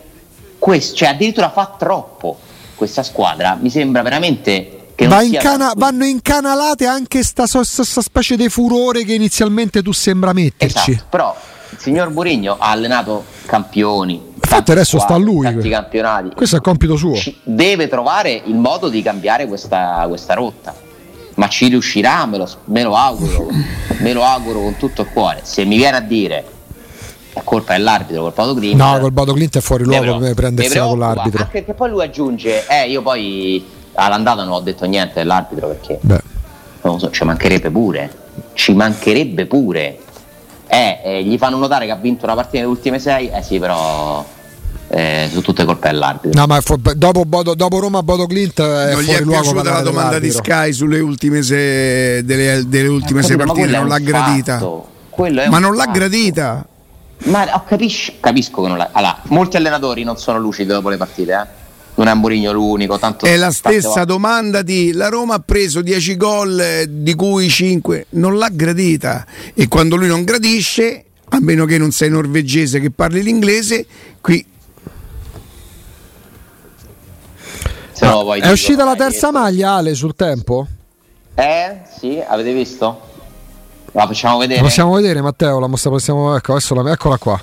Questo, 0.59 0.97
cioè 0.97 1.11
addirittura 1.11 1.49
fa 1.51 1.77
troppo 1.79 2.39
questa 2.75 3.05
squadra, 3.05 3.57
mi 3.59 3.71
sembra 3.71 4.03
veramente 4.03 4.89
incana- 4.97 5.29
tranquilla. 5.29 5.73
vanno 5.77 6.05
incanalate 6.05 6.87
anche 6.87 7.23
sta, 7.23 7.47
so- 7.47 7.63
sta 7.63 8.03
specie 8.03 8.37
di 8.37 8.49
furore 8.49 9.05
che 9.05 9.15
inizialmente 9.15 9.81
tu 9.81 9.93
sembra 9.93 10.33
metterci. 10.33 10.91
Esatto, 10.91 11.07
però 11.09 11.37
il 11.71 11.79
signor 11.79 12.11
Mourinho 12.11 12.57
ha 12.59 12.71
allenato 12.71 13.25
campioni. 13.47 14.21
Infatti 14.35 14.73
adesso 14.73 14.99
sta 14.99 15.15
a 15.15 15.19
lui. 15.19 15.45
Tanti 15.45 15.69
campionati. 15.69 16.31
Questo 16.35 16.57
è 16.57 16.59
il 16.59 16.65
compito 16.65 16.97
suo. 16.97 17.15
Ci- 17.15 17.39
deve 17.45 17.87
trovare 17.87 18.33
il 18.45 18.57
modo 18.57 18.89
di 18.89 19.03
cambiare 19.03 19.47
questa, 19.47 20.05
questa 20.09 20.35
rotta. 20.35 20.75
Ma 21.37 21.49
ci 21.49 21.69
riuscirà, 21.69 22.27
me 22.27 22.39
lo, 22.39 22.51
me 22.65 22.83
lo 22.83 22.97
auguro, 22.97 23.47
me 24.01 24.13
lo 24.13 24.25
auguro 24.25 24.61
con 24.63 24.77
tutto 24.77 25.03
il 25.03 25.09
cuore. 25.13 25.43
Se 25.45 25.65
mi 25.65 25.77
viene 25.77 25.97
a 25.97 26.01
dire 26.01 26.59
è 27.33 27.41
colpa 27.45 27.75
dell'arbitro, 27.75 28.23
colpa 28.23 28.47
di 28.53 28.55
Green. 28.61 28.77
No, 28.77 28.99
col 29.01 29.13
Bodo 29.13 29.33
Clint 29.33 29.57
è 29.57 29.61
fuori 29.61 29.85
luogo 29.85 30.19
per 30.19 30.35
prendersela 30.35 30.87
con 30.87 30.99
l'arbitro. 30.99 31.43
Anche 31.43 31.53
perché 31.59 31.75
poi 31.75 31.91
lui 31.91 32.03
aggiunge, 32.03 32.67
eh, 32.67 32.89
io 32.91 33.03
poi 33.03 33.65
all'andata 33.95 34.43
non 34.45 34.53
ho 34.55 34.61
detto 34.61 34.85
niente 34.87 35.15
dell'arbitro 35.15 35.69
perché 35.69 35.99
Beh. 36.01 36.21
non 36.83 36.95
lo 36.95 36.99
so, 36.99 37.11
ci 37.11 37.25
mancherebbe 37.25 37.71
pure. 37.71 38.11
Ci 38.55 38.73
mancherebbe 38.75 39.47
pure. 39.47 39.99
Eh, 40.67 41.01
eh, 41.05 41.23
gli 41.25 41.37
fanno 41.37 41.57
notare 41.57 41.87
che 41.87 41.93
ha 41.93 41.97
vinto 41.97 42.25
una 42.27 42.35
partita 42.35 42.59
nelle 42.59 42.71
ultime 42.71 42.99
sei, 43.01 43.29
eh 43.29 43.43
sì, 43.43 43.59
però 43.59 44.25
eh, 44.89 45.27
sono 45.29 45.41
tutte 45.41 45.65
colpe 45.65 45.89
dell'arbitro. 45.91 46.39
No, 46.41 46.47
ma 46.47 46.61
fu- 46.61 46.77
dopo, 46.95 47.25
Bodo- 47.25 47.55
dopo 47.55 47.79
Roma 47.81 48.03
Bodo 48.03 48.27
Clint 48.27 48.61
è 48.61 48.93
non 48.93 49.01
gli 49.03 49.05
fuori 49.07 49.21
è 49.21 49.25
luogo 49.25 49.41
piaciuta 49.51 49.73
la 49.73 49.81
domanda 49.83 50.19
di. 50.21 50.31
Sky 50.31 50.73
sulle 50.73 51.01
ultime 51.01 51.43
sei, 51.43 52.25
delle, 52.25 52.63
delle 52.67 52.89
ultime 52.89 53.21
Eh, 53.21 53.23
sei 53.25 53.37
partite, 53.37 53.67
è 53.69 53.77
non 53.79 53.89
l'ha 53.89 53.99
gradita. 53.99 54.53
fatto. 54.59 54.87
Quello 55.11 55.41
è 55.43 55.49
Ma 55.49 55.59
non 55.59 55.75
l'ha 55.75 55.85
fatto. 55.85 55.99
gradita. 55.99 56.67
Ma 57.25 57.55
oh, 57.55 57.65
capisci- 57.65 58.17
capisco 58.21 58.63
che 58.63 58.69
non 58.69 58.77
l'ha. 58.79 58.91
Allora, 58.93 59.21
molti 59.25 59.57
allenatori 59.57 60.05
non 60.05 60.17
sono 60.17 60.39
lucidi 60.39 60.69
dopo 60.73 60.89
le 60.89 60.97
partite, 60.97 61.33
eh. 61.33 61.59
Non 61.97 62.09
è 62.09 62.15
Mourinho 62.15 62.53
l'unico, 62.53 62.99
tanto 62.99 63.27
È 63.27 63.37
la 63.37 63.51
stessa 63.51 63.89
volte- 63.89 64.05
domanda 64.07 64.63
di 64.63 64.93
la 64.93 65.09
Roma 65.09 65.35
ha 65.35 65.43
preso 65.45 65.83
10 65.83 66.17
gol, 66.17 66.59
eh, 66.59 66.87
di 66.89 67.15
cui 67.15 67.49
5 67.51 68.07
non 68.11 68.39
l'ha 68.39 68.49
gradita. 68.51 69.27
E 69.55 69.69
quando 69.69 69.97
lui 69.97 70.07
non 70.09 70.25
gradisce, 70.25 71.05
a 71.29 71.39
meno 71.41 71.67
che 71.67 71.77
non 71.77 71.91
sei 71.91 72.09
norvegese 72.09 72.81
che 72.81 72.91
parli 72.91 73.23
l'inglese, 73.23 73.85
qui 74.23 74.43
no, 78.01 78.33
È 78.33 78.41
dico, 78.41 78.53
uscita 78.53 78.85
la 78.85 78.95
eh, 78.95 78.97
terza 78.97 79.27
che- 79.27 79.33
maglia 79.33 79.73
Ale 79.73 79.95
sul 79.95 80.15
tempo? 80.15 80.67
Eh, 81.35 81.81
sì, 81.99 82.23
avete 82.27 82.53
visto? 82.55 83.09
La 83.93 84.07
facciamo 84.07 84.39
vedere. 84.39 84.61
La 84.61 84.67
possiamo 84.67 84.95
vedere 84.95 85.21
Matteo, 85.21 85.59
la 85.59 85.67
mostra, 85.67 85.91
possiamo, 85.91 86.37
ecco, 86.37 86.53
adesso 86.53 86.75
la- 86.75 86.93
eccola 86.93 87.17
qua. 87.19 87.41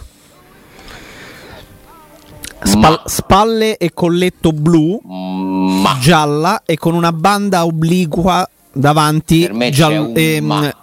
Spal- 2.63 3.01
spalle 3.05 3.77
e 3.77 3.91
colletto 3.93 4.51
blu, 4.51 4.99
Mm, 5.05 5.81
Ma 5.81 5.97
gialla 5.99 6.61
e 6.65 6.77
con 6.77 6.93
una 6.95 7.11
banda 7.11 7.65
obliqua 7.65 8.47
davanti 8.71 9.49
giall- 9.71 10.11
ehm, 10.15 10.45
ma. 10.45 10.75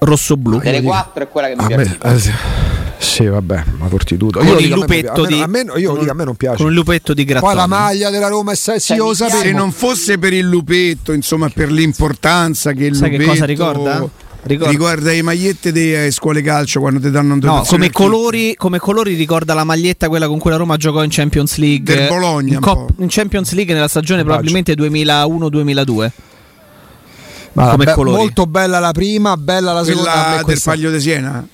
rosso-blu. 0.00 0.58
delle 0.58 0.82
quattro 0.82 1.22
è 1.22 1.28
quella 1.28 1.48
che 1.48 1.54
mi 1.56 1.62
A 1.62 1.66
piace. 1.66 1.98
me, 2.02 2.12
eh, 2.14 2.32
sì. 2.98 3.24
vabbè, 3.26 3.64
ma 3.78 3.88
fortitudo. 3.88 4.38
Con 4.40 4.48
Io 4.48 4.58
il 4.58 4.68
lupetto 4.68 5.12
a 5.12 5.20
me- 5.22 5.26
di 5.28 5.40
a 5.40 5.46
me- 5.46 5.64
io 5.76 5.90
con- 5.92 5.98
dico, 6.00 6.10
a 6.10 6.14
me 6.14 6.24
non 6.24 6.34
piace. 6.36 6.56
Con 6.58 6.66
il 6.66 6.74
lupetto 6.74 7.14
di 7.14 7.24
Grattoni. 7.24 7.52
Poi 7.52 7.60
la 7.60 7.66
maglia 7.66 8.10
della 8.10 8.28
Roma 8.28 8.52
è 8.52 8.54
se- 8.56 8.78
sì, 8.80 8.94
Cioè, 8.96 9.30
se 9.30 9.52
non 9.52 9.70
fosse 9.72 10.18
per 10.18 10.32
il 10.34 10.46
lupetto, 10.46 11.12
insomma, 11.12 11.48
per 11.48 11.70
l'importanza 11.72 12.72
che 12.72 12.84
il 12.86 12.94
Sai 12.96 13.08
che 13.10 13.16
lupetto 13.16 13.32
cosa 13.32 13.44
ricorda? 13.46 14.08
Ricorda- 14.46 14.70
Ricorda 14.72 15.10
le 15.10 15.22
magliette 15.22 15.72
delle 15.72 16.10
scuole 16.10 16.42
calcio 16.42 16.80
quando 16.80 17.00
ti 17.00 17.10
danno 17.10 17.32
un 17.34 17.40
No, 17.42 17.62
come 17.66 17.90
colori, 17.90 18.54
come 18.56 18.78
colori 18.78 19.14
ricorda 19.14 19.54
la 19.54 19.64
maglietta 19.64 20.08
quella 20.08 20.26
con 20.28 20.38
cui 20.38 20.50
la 20.50 20.56
Roma 20.56 20.76
giocò 20.76 21.02
in 21.02 21.08
Champions 21.10 21.56
League. 21.56 21.94
Del 21.94 22.08
Bologna, 22.08 22.54
in, 22.54 22.60
Cop- 22.60 22.92
in 22.98 23.06
Champions 23.08 23.52
League 23.52 23.72
nella 23.72 23.88
stagione 23.88 24.22
Baggio. 24.22 24.42
probabilmente 24.42 24.74
2001-2002. 24.74 26.10
Ma 27.52 27.70
come 27.70 27.84
be- 27.84 27.92
colori. 27.92 28.16
molto 28.16 28.46
bella 28.46 28.78
la 28.80 28.92
prima, 28.92 29.36
bella 29.36 29.72
la 29.72 29.84
seconda. 29.84 30.10
Quella 30.10 30.42
del 30.44 30.60
Paglio 30.62 30.90
di 30.90 31.00
Siena? 31.00 31.48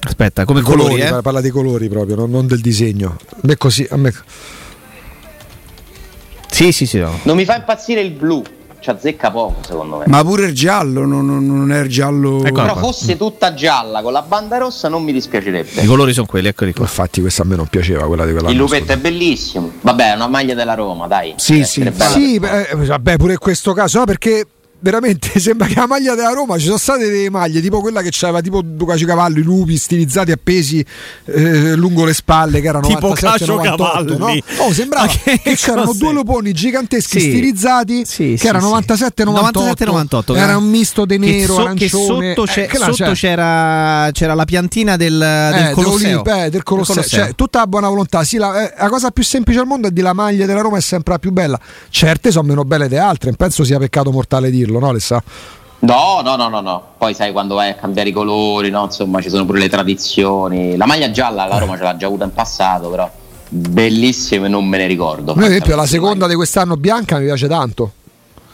Aspetta, 0.00 0.44
come 0.44 0.60
colori, 0.60 0.82
colori, 0.90 1.02
eh? 1.02 1.08
par- 1.10 1.22
parla 1.22 1.40
di 1.40 1.50
colori 1.50 1.88
proprio, 1.88 2.16
non, 2.16 2.30
non 2.30 2.46
del 2.46 2.60
disegno. 2.60 3.16
A 3.30 3.36
me 3.42 3.56
così, 3.56 3.86
a 3.90 3.96
me... 3.96 4.12
Sì, 6.50 6.72
sì, 6.72 6.86
sì. 6.86 6.98
no. 6.98 7.18
Non 7.22 7.36
mi 7.36 7.44
fa 7.44 7.56
impazzire 7.56 8.00
il 8.00 8.12
blu, 8.12 8.42
ci 8.86 8.90
azzecca 8.90 9.30
poco 9.32 9.56
secondo 9.66 9.98
me. 9.98 10.04
Ma 10.06 10.22
pure 10.22 10.46
il 10.46 10.54
giallo, 10.54 11.04
non, 11.04 11.26
non- 11.26 11.44
non 11.44 11.72
è 11.72 11.80
il 11.80 11.88
giallo. 11.88 12.44
Ecco. 12.44 12.60
Però 12.60 12.72
qua. 12.74 12.82
fosse 12.82 13.16
tutta 13.16 13.52
gialla 13.52 14.00
con 14.00 14.12
la 14.12 14.22
banda 14.22 14.58
rossa 14.58 14.88
non 14.88 15.02
mi 15.02 15.12
dispiacerebbe. 15.12 15.80
I 15.82 15.86
colori 15.86 16.12
sono 16.12 16.26
quelli, 16.26 16.48
eccoli 16.48 16.72
qua. 16.72 16.84
Infatti 16.84 17.20
questa 17.20 17.42
a 17.42 17.46
me 17.46 17.56
non 17.56 17.66
piaceva, 17.66 18.06
quella 18.06 18.24
di 18.24 18.32
quella. 18.32 18.50
Il 18.50 18.56
lupetto 18.56 18.92
è 18.92 18.96
bellissimo. 18.96 19.72
Vabbè, 19.80 20.12
è 20.12 20.14
una 20.14 20.28
maglia 20.28 20.54
della 20.54 20.74
Roma, 20.74 21.08
dai. 21.08 21.34
Sì, 21.36 21.54
Deve 21.54 21.64
sì, 21.66 21.92
Sì, 22.10 22.38
beh, 22.38 22.62
eh, 22.62 22.76
vabbè, 22.76 23.16
pure 23.16 23.32
in 23.32 23.38
questo 23.38 23.72
caso, 23.72 23.98
no, 23.98 24.04
perché 24.04 24.46
veramente 24.78 25.38
sembra 25.40 25.66
che 25.66 25.74
la 25.76 25.86
maglia 25.86 26.14
della 26.14 26.32
Roma 26.32 26.58
ci 26.58 26.66
sono 26.66 26.76
state 26.78 27.10
delle 27.10 27.30
maglie 27.30 27.60
tipo 27.60 27.80
quella 27.80 28.02
che 28.02 28.10
c'aveva 28.12 28.40
tipo 28.40 28.60
Ducaci 28.62 29.04
Cavallo, 29.04 29.38
i 29.38 29.42
lupi 29.42 29.76
stilizzati 29.76 30.32
appesi 30.32 30.84
eh, 31.24 31.74
lungo 31.74 32.04
le 32.04 32.14
spalle 32.14 32.60
che 32.60 32.68
erano 32.68 32.86
Tipo 32.86 33.08
97, 33.08 33.38
Cacio 33.38 33.54
98, 33.56 34.16
Cavalli. 34.16 34.42
no? 34.58 34.64
Oh, 34.64 34.72
sembrava 34.72 35.06
che 35.06 35.40
che, 35.42 35.54
c'erano 35.56 35.92
due 35.94 36.12
luponi 36.12 36.52
giganteschi 36.52 37.20
Sì. 37.20 37.28
stilizzati 37.30 38.04
Sì, 38.04 38.30
che 38.32 38.36
sì, 38.38 38.46
erano 38.46 38.64
sì. 38.66 38.70
97 38.70 39.24
98. 39.24 39.84
97-98, 40.34 40.36
Era 40.36 40.56
un 40.56 40.68
misto 40.68 41.04
di 41.04 41.18
nero, 41.18 41.54
so- 41.54 41.62
che 41.62 41.62
arancione. 41.62 42.34
sotto, 42.34 42.42
c'è- 42.50 42.62
eh, 42.62 42.66
che 42.66 42.78
là 42.78 42.84
sotto 42.86 43.04
c'è. 43.04 43.12
c'era, 43.14 44.08
c'era 44.12 44.34
la 44.34 44.44
piantina 44.44 44.96
del, 44.96 45.18
del 45.18 45.66
Eh, 45.66 45.70
Colosseo. 45.72 46.24
eh, 46.24 46.50
del 46.50 46.62
Colosseo. 46.62 47.02
Cioè, 47.02 47.34
tutta 47.34 47.58
la 47.60 47.66
buona 47.66 47.88
volontà. 47.88 48.24
Sì, 48.24 48.36
la, 48.36 48.62
eh, 48.70 48.74
la 48.78 48.88
cosa 48.88 49.10
più 49.10 49.22
semplice 49.22 49.58
al 49.60 49.66
mondo 49.66 49.88
è 49.88 49.90
di 49.90 50.00
la 50.00 50.12
maglia 50.12 50.46
della 50.46 50.60
Roma 50.60 50.76
è 50.78 50.80
sempre 50.80 51.12
la 51.14 51.18
più 51.18 51.32
bella. 51.32 51.58
Certe 51.90 52.30
sono 52.30 52.46
meno 52.48 52.64
belle 52.64 52.88
di 52.88 52.96
altre, 52.96 53.32
penso 53.32 53.64
sia 53.64 53.78
peccato 53.78 54.10
mortale 54.10 54.50
dirlo, 54.66 54.78
no, 54.80 54.88
Alessà? 54.88 55.22
No, 55.78 56.20
no, 56.22 56.36
no, 56.36 56.48
no, 56.48 56.60
no. 56.60 56.82
Poi 56.98 57.14
sai 57.14 57.32
quando 57.32 57.54
vai 57.54 57.70
a 57.70 57.74
cambiare 57.74 58.08
i 58.08 58.12
colori, 58.12 58.70
no? 58.70 58.84
Insomma, 58.84 59.20
ci 59.20 59.28
sono 59.28 59.44
pure 59.44 59.58
le 59.60 59.68
tradizioni. 59.68 60.76
La 60.76 60.86
maglia 60.86 61.10
gialla 61.10 61.46
la 61.46 61.58
Roma 61.58 61.76
ce 61.76 61.82
l'ha 61.82 61.96
già 61.96 62.06
avuta 62.06 62.24
in 62.24 62.32
passato, 62.32 62.88
però 62.88 63.08
bellissime 63.48 64.48
non 64.48 64.64
me 64.66 64.78
ne 64.78 64.86
ricordo. 64.86 65.32
Ad 65.32 65.42
esempio, 65.42 65.76
la 65.76 65.86
seconda 65.86 66.20
mai. 66.20 66.30
di 66.30 66.34
quest'anno 66.34 66.76
bianca 66.76 67.18
mi 67.18 67.26
piace 67.26 67.46
tanto. 67.46 67.92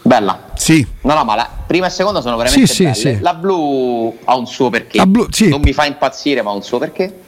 Bella. 0.05 0.37
Sì, 0.55 0.85
No, 1.01 1.13
no, 1.13 1.23
ma 1.23 1.35
la 1.35 1.49
prima 1.65 1.87
e 1.87 1.89
seconda 1.89 2.19
sono 2.21 2.35
veramente 2.35 2.67
Sì, 2.67 2.73
sì, 2.73 2.83
belle. 2.83 2.95
sì. 2.95 3.19
La 3.21 3.33
blu 3.33 4.15
ha 4.25 4.35
un 4.35 4.45
suo 4.45 4.69
perché. 4.69 4.97
La 4.97 5.05
blu- 5.05 5.33
sì. 5.33 5.47
Non 5.49 5.61
mi 5.61 5.71
fa 5.73 5.85
impazzire, 5.85 6.41
ma 6.41 6.51
ha 6.51 6.53
un 6.53 6.61
suo 6.61 6.77
perché. 6.77 7.21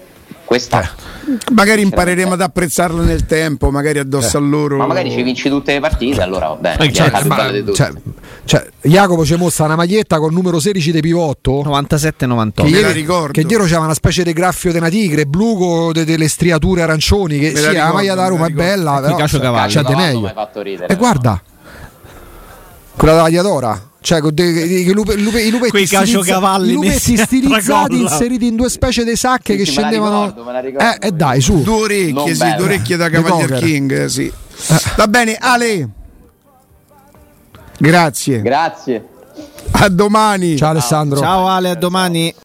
Questa. 0.46 0.82
Eh. 0.84 1.54
magari 1.54 1.82
impareremo 1.82 2.34
ad 2.34 2.41
apprezzarla 2.41 3.02
nel 3.02 3.26
tempo, 3.26 3.72
magari 3.72 3.98
addosso 3.98 4.38
a 4.38 4.39
loro. 4.39 4.78
Ma 4.78 4.86
magari 4.86 5.10
ci 5.10 5.24
vinci 5.24 5.50
tutte 5.50 5.74
le 5.74 5.80
partite, 5.80 6.22
allora 6.22 6.50
va 6.50 6.56
bene. 6.56 6.86
Eh, 6.86 6.91
È 6.91 7.10
la 7.10 7.20
più 7.20 7.28
ma-. 7.30 7.74
Cioè, 7.74 7.91
cioè, 8.46 8.68
Jacopo 8.82 9.26
ci 9.26 9.36
mostra 9.36 9.66
una 9.66 9.76
maglietta 9.76 10.20
con 10.20 10.30
il 10.30 10.36
numero 10.36 10.60
16 10.60 10.91
di 10.91 11.00
pivotto. 11.02 11.64
97-98. 11.64 12.52
Che 12.54 12.62
la 12.62 12.68
ieri, 12.78 13.06
che 13.32 13.43
dietro 13.43 13.66
c'era 13.66 13.80
una 13.80 13.96
specie 13.96 14.24
di 14.24 14.34
graffio 14.34 14.72
di 14.72 14.78
una 14.78 14.89
tigre 14.89 15.26
blu 15.26 15.58
con 15.58 15.91
de- 15.93 16.06
delle 16.06 16.28
striature 16.28 16.84
arancioni. 16.84 17.39
Che 17.39 17.52
Me 17.52 17.54
la 17.54 17.58
sì, 17.60 17.64
la 17.64 17.70
ricordo, 17.72 17.93
maglia 17.96 18.14
da 18.16 18.22
la 18.22 18.28
Roma 18.28 18.46
è 18.46 18.50
bella, 18.52 19.00
però 19.02 19.16
caciocavalli. 19.16 19.72
c'è 19.74 19.80
di 19.80 19.86
Cavallo 19.86 20.06
meglio. 20.06 20.20
m'hai 20.22 20.34
fatto 20.34 20.62
ridere, 20.62 20.93
E 20.93 20.96
guarda, 20.96 21.41
quella 22.96 23.14
della 23.16 23.30
Diadora. 23.30 23.89
Cioè, 24.06 24.22
con 24.22 24.36
dei- 24.36 24.86
lupe- 24.93 25.16
lupe- 25.16 25.41
i 25.41 25.49
lupetti, 25.49 25.72
Quei 25.72 25.88
stilizza- 25.88 26.58
lupetti 26.60 27.18
stilizzati 27.18 27.99
inseriti 27.99 28.45
in 28.45 28.56
due 28.56 28.70
specie 28.70 29.03
di 29.03 29.16
sacche 29.16 29.53
Sì, 29.53 29.64
che 29.64 29.66
scendevano. 29.66 30.26
ricordo, 30.62 30.80
eh, 30.80 31.08
e 31.08 31.12
dai, 31.12 31.41
su. 31.41 31.64
Due 31.64 31.74
orecchie, 31.82 32.36
sì, 32.36 32.53
due 32.56 32.66
orecchie 32.66 32.97
da 32.97 33.10
Cavalier. 33.10 33.53
King, 33.60 34.01
eh, 34.03 34.10
sì. 34.10 34.32
Va 34.95 35.08
bene, 35.08 35.36
Ale. 35.39 35.89
Grazie. 37.80 38.41
Grazie. 38.41 39.06
A 39.72 39.89
domani. 39.89 40.56
Ciao 40.56 40.70
Alessandro. 40.70 41.20
Ciao 41.20 41.47
Ale, 41.47 41.72
a 41.72 41.76
domani. 41.76 42.32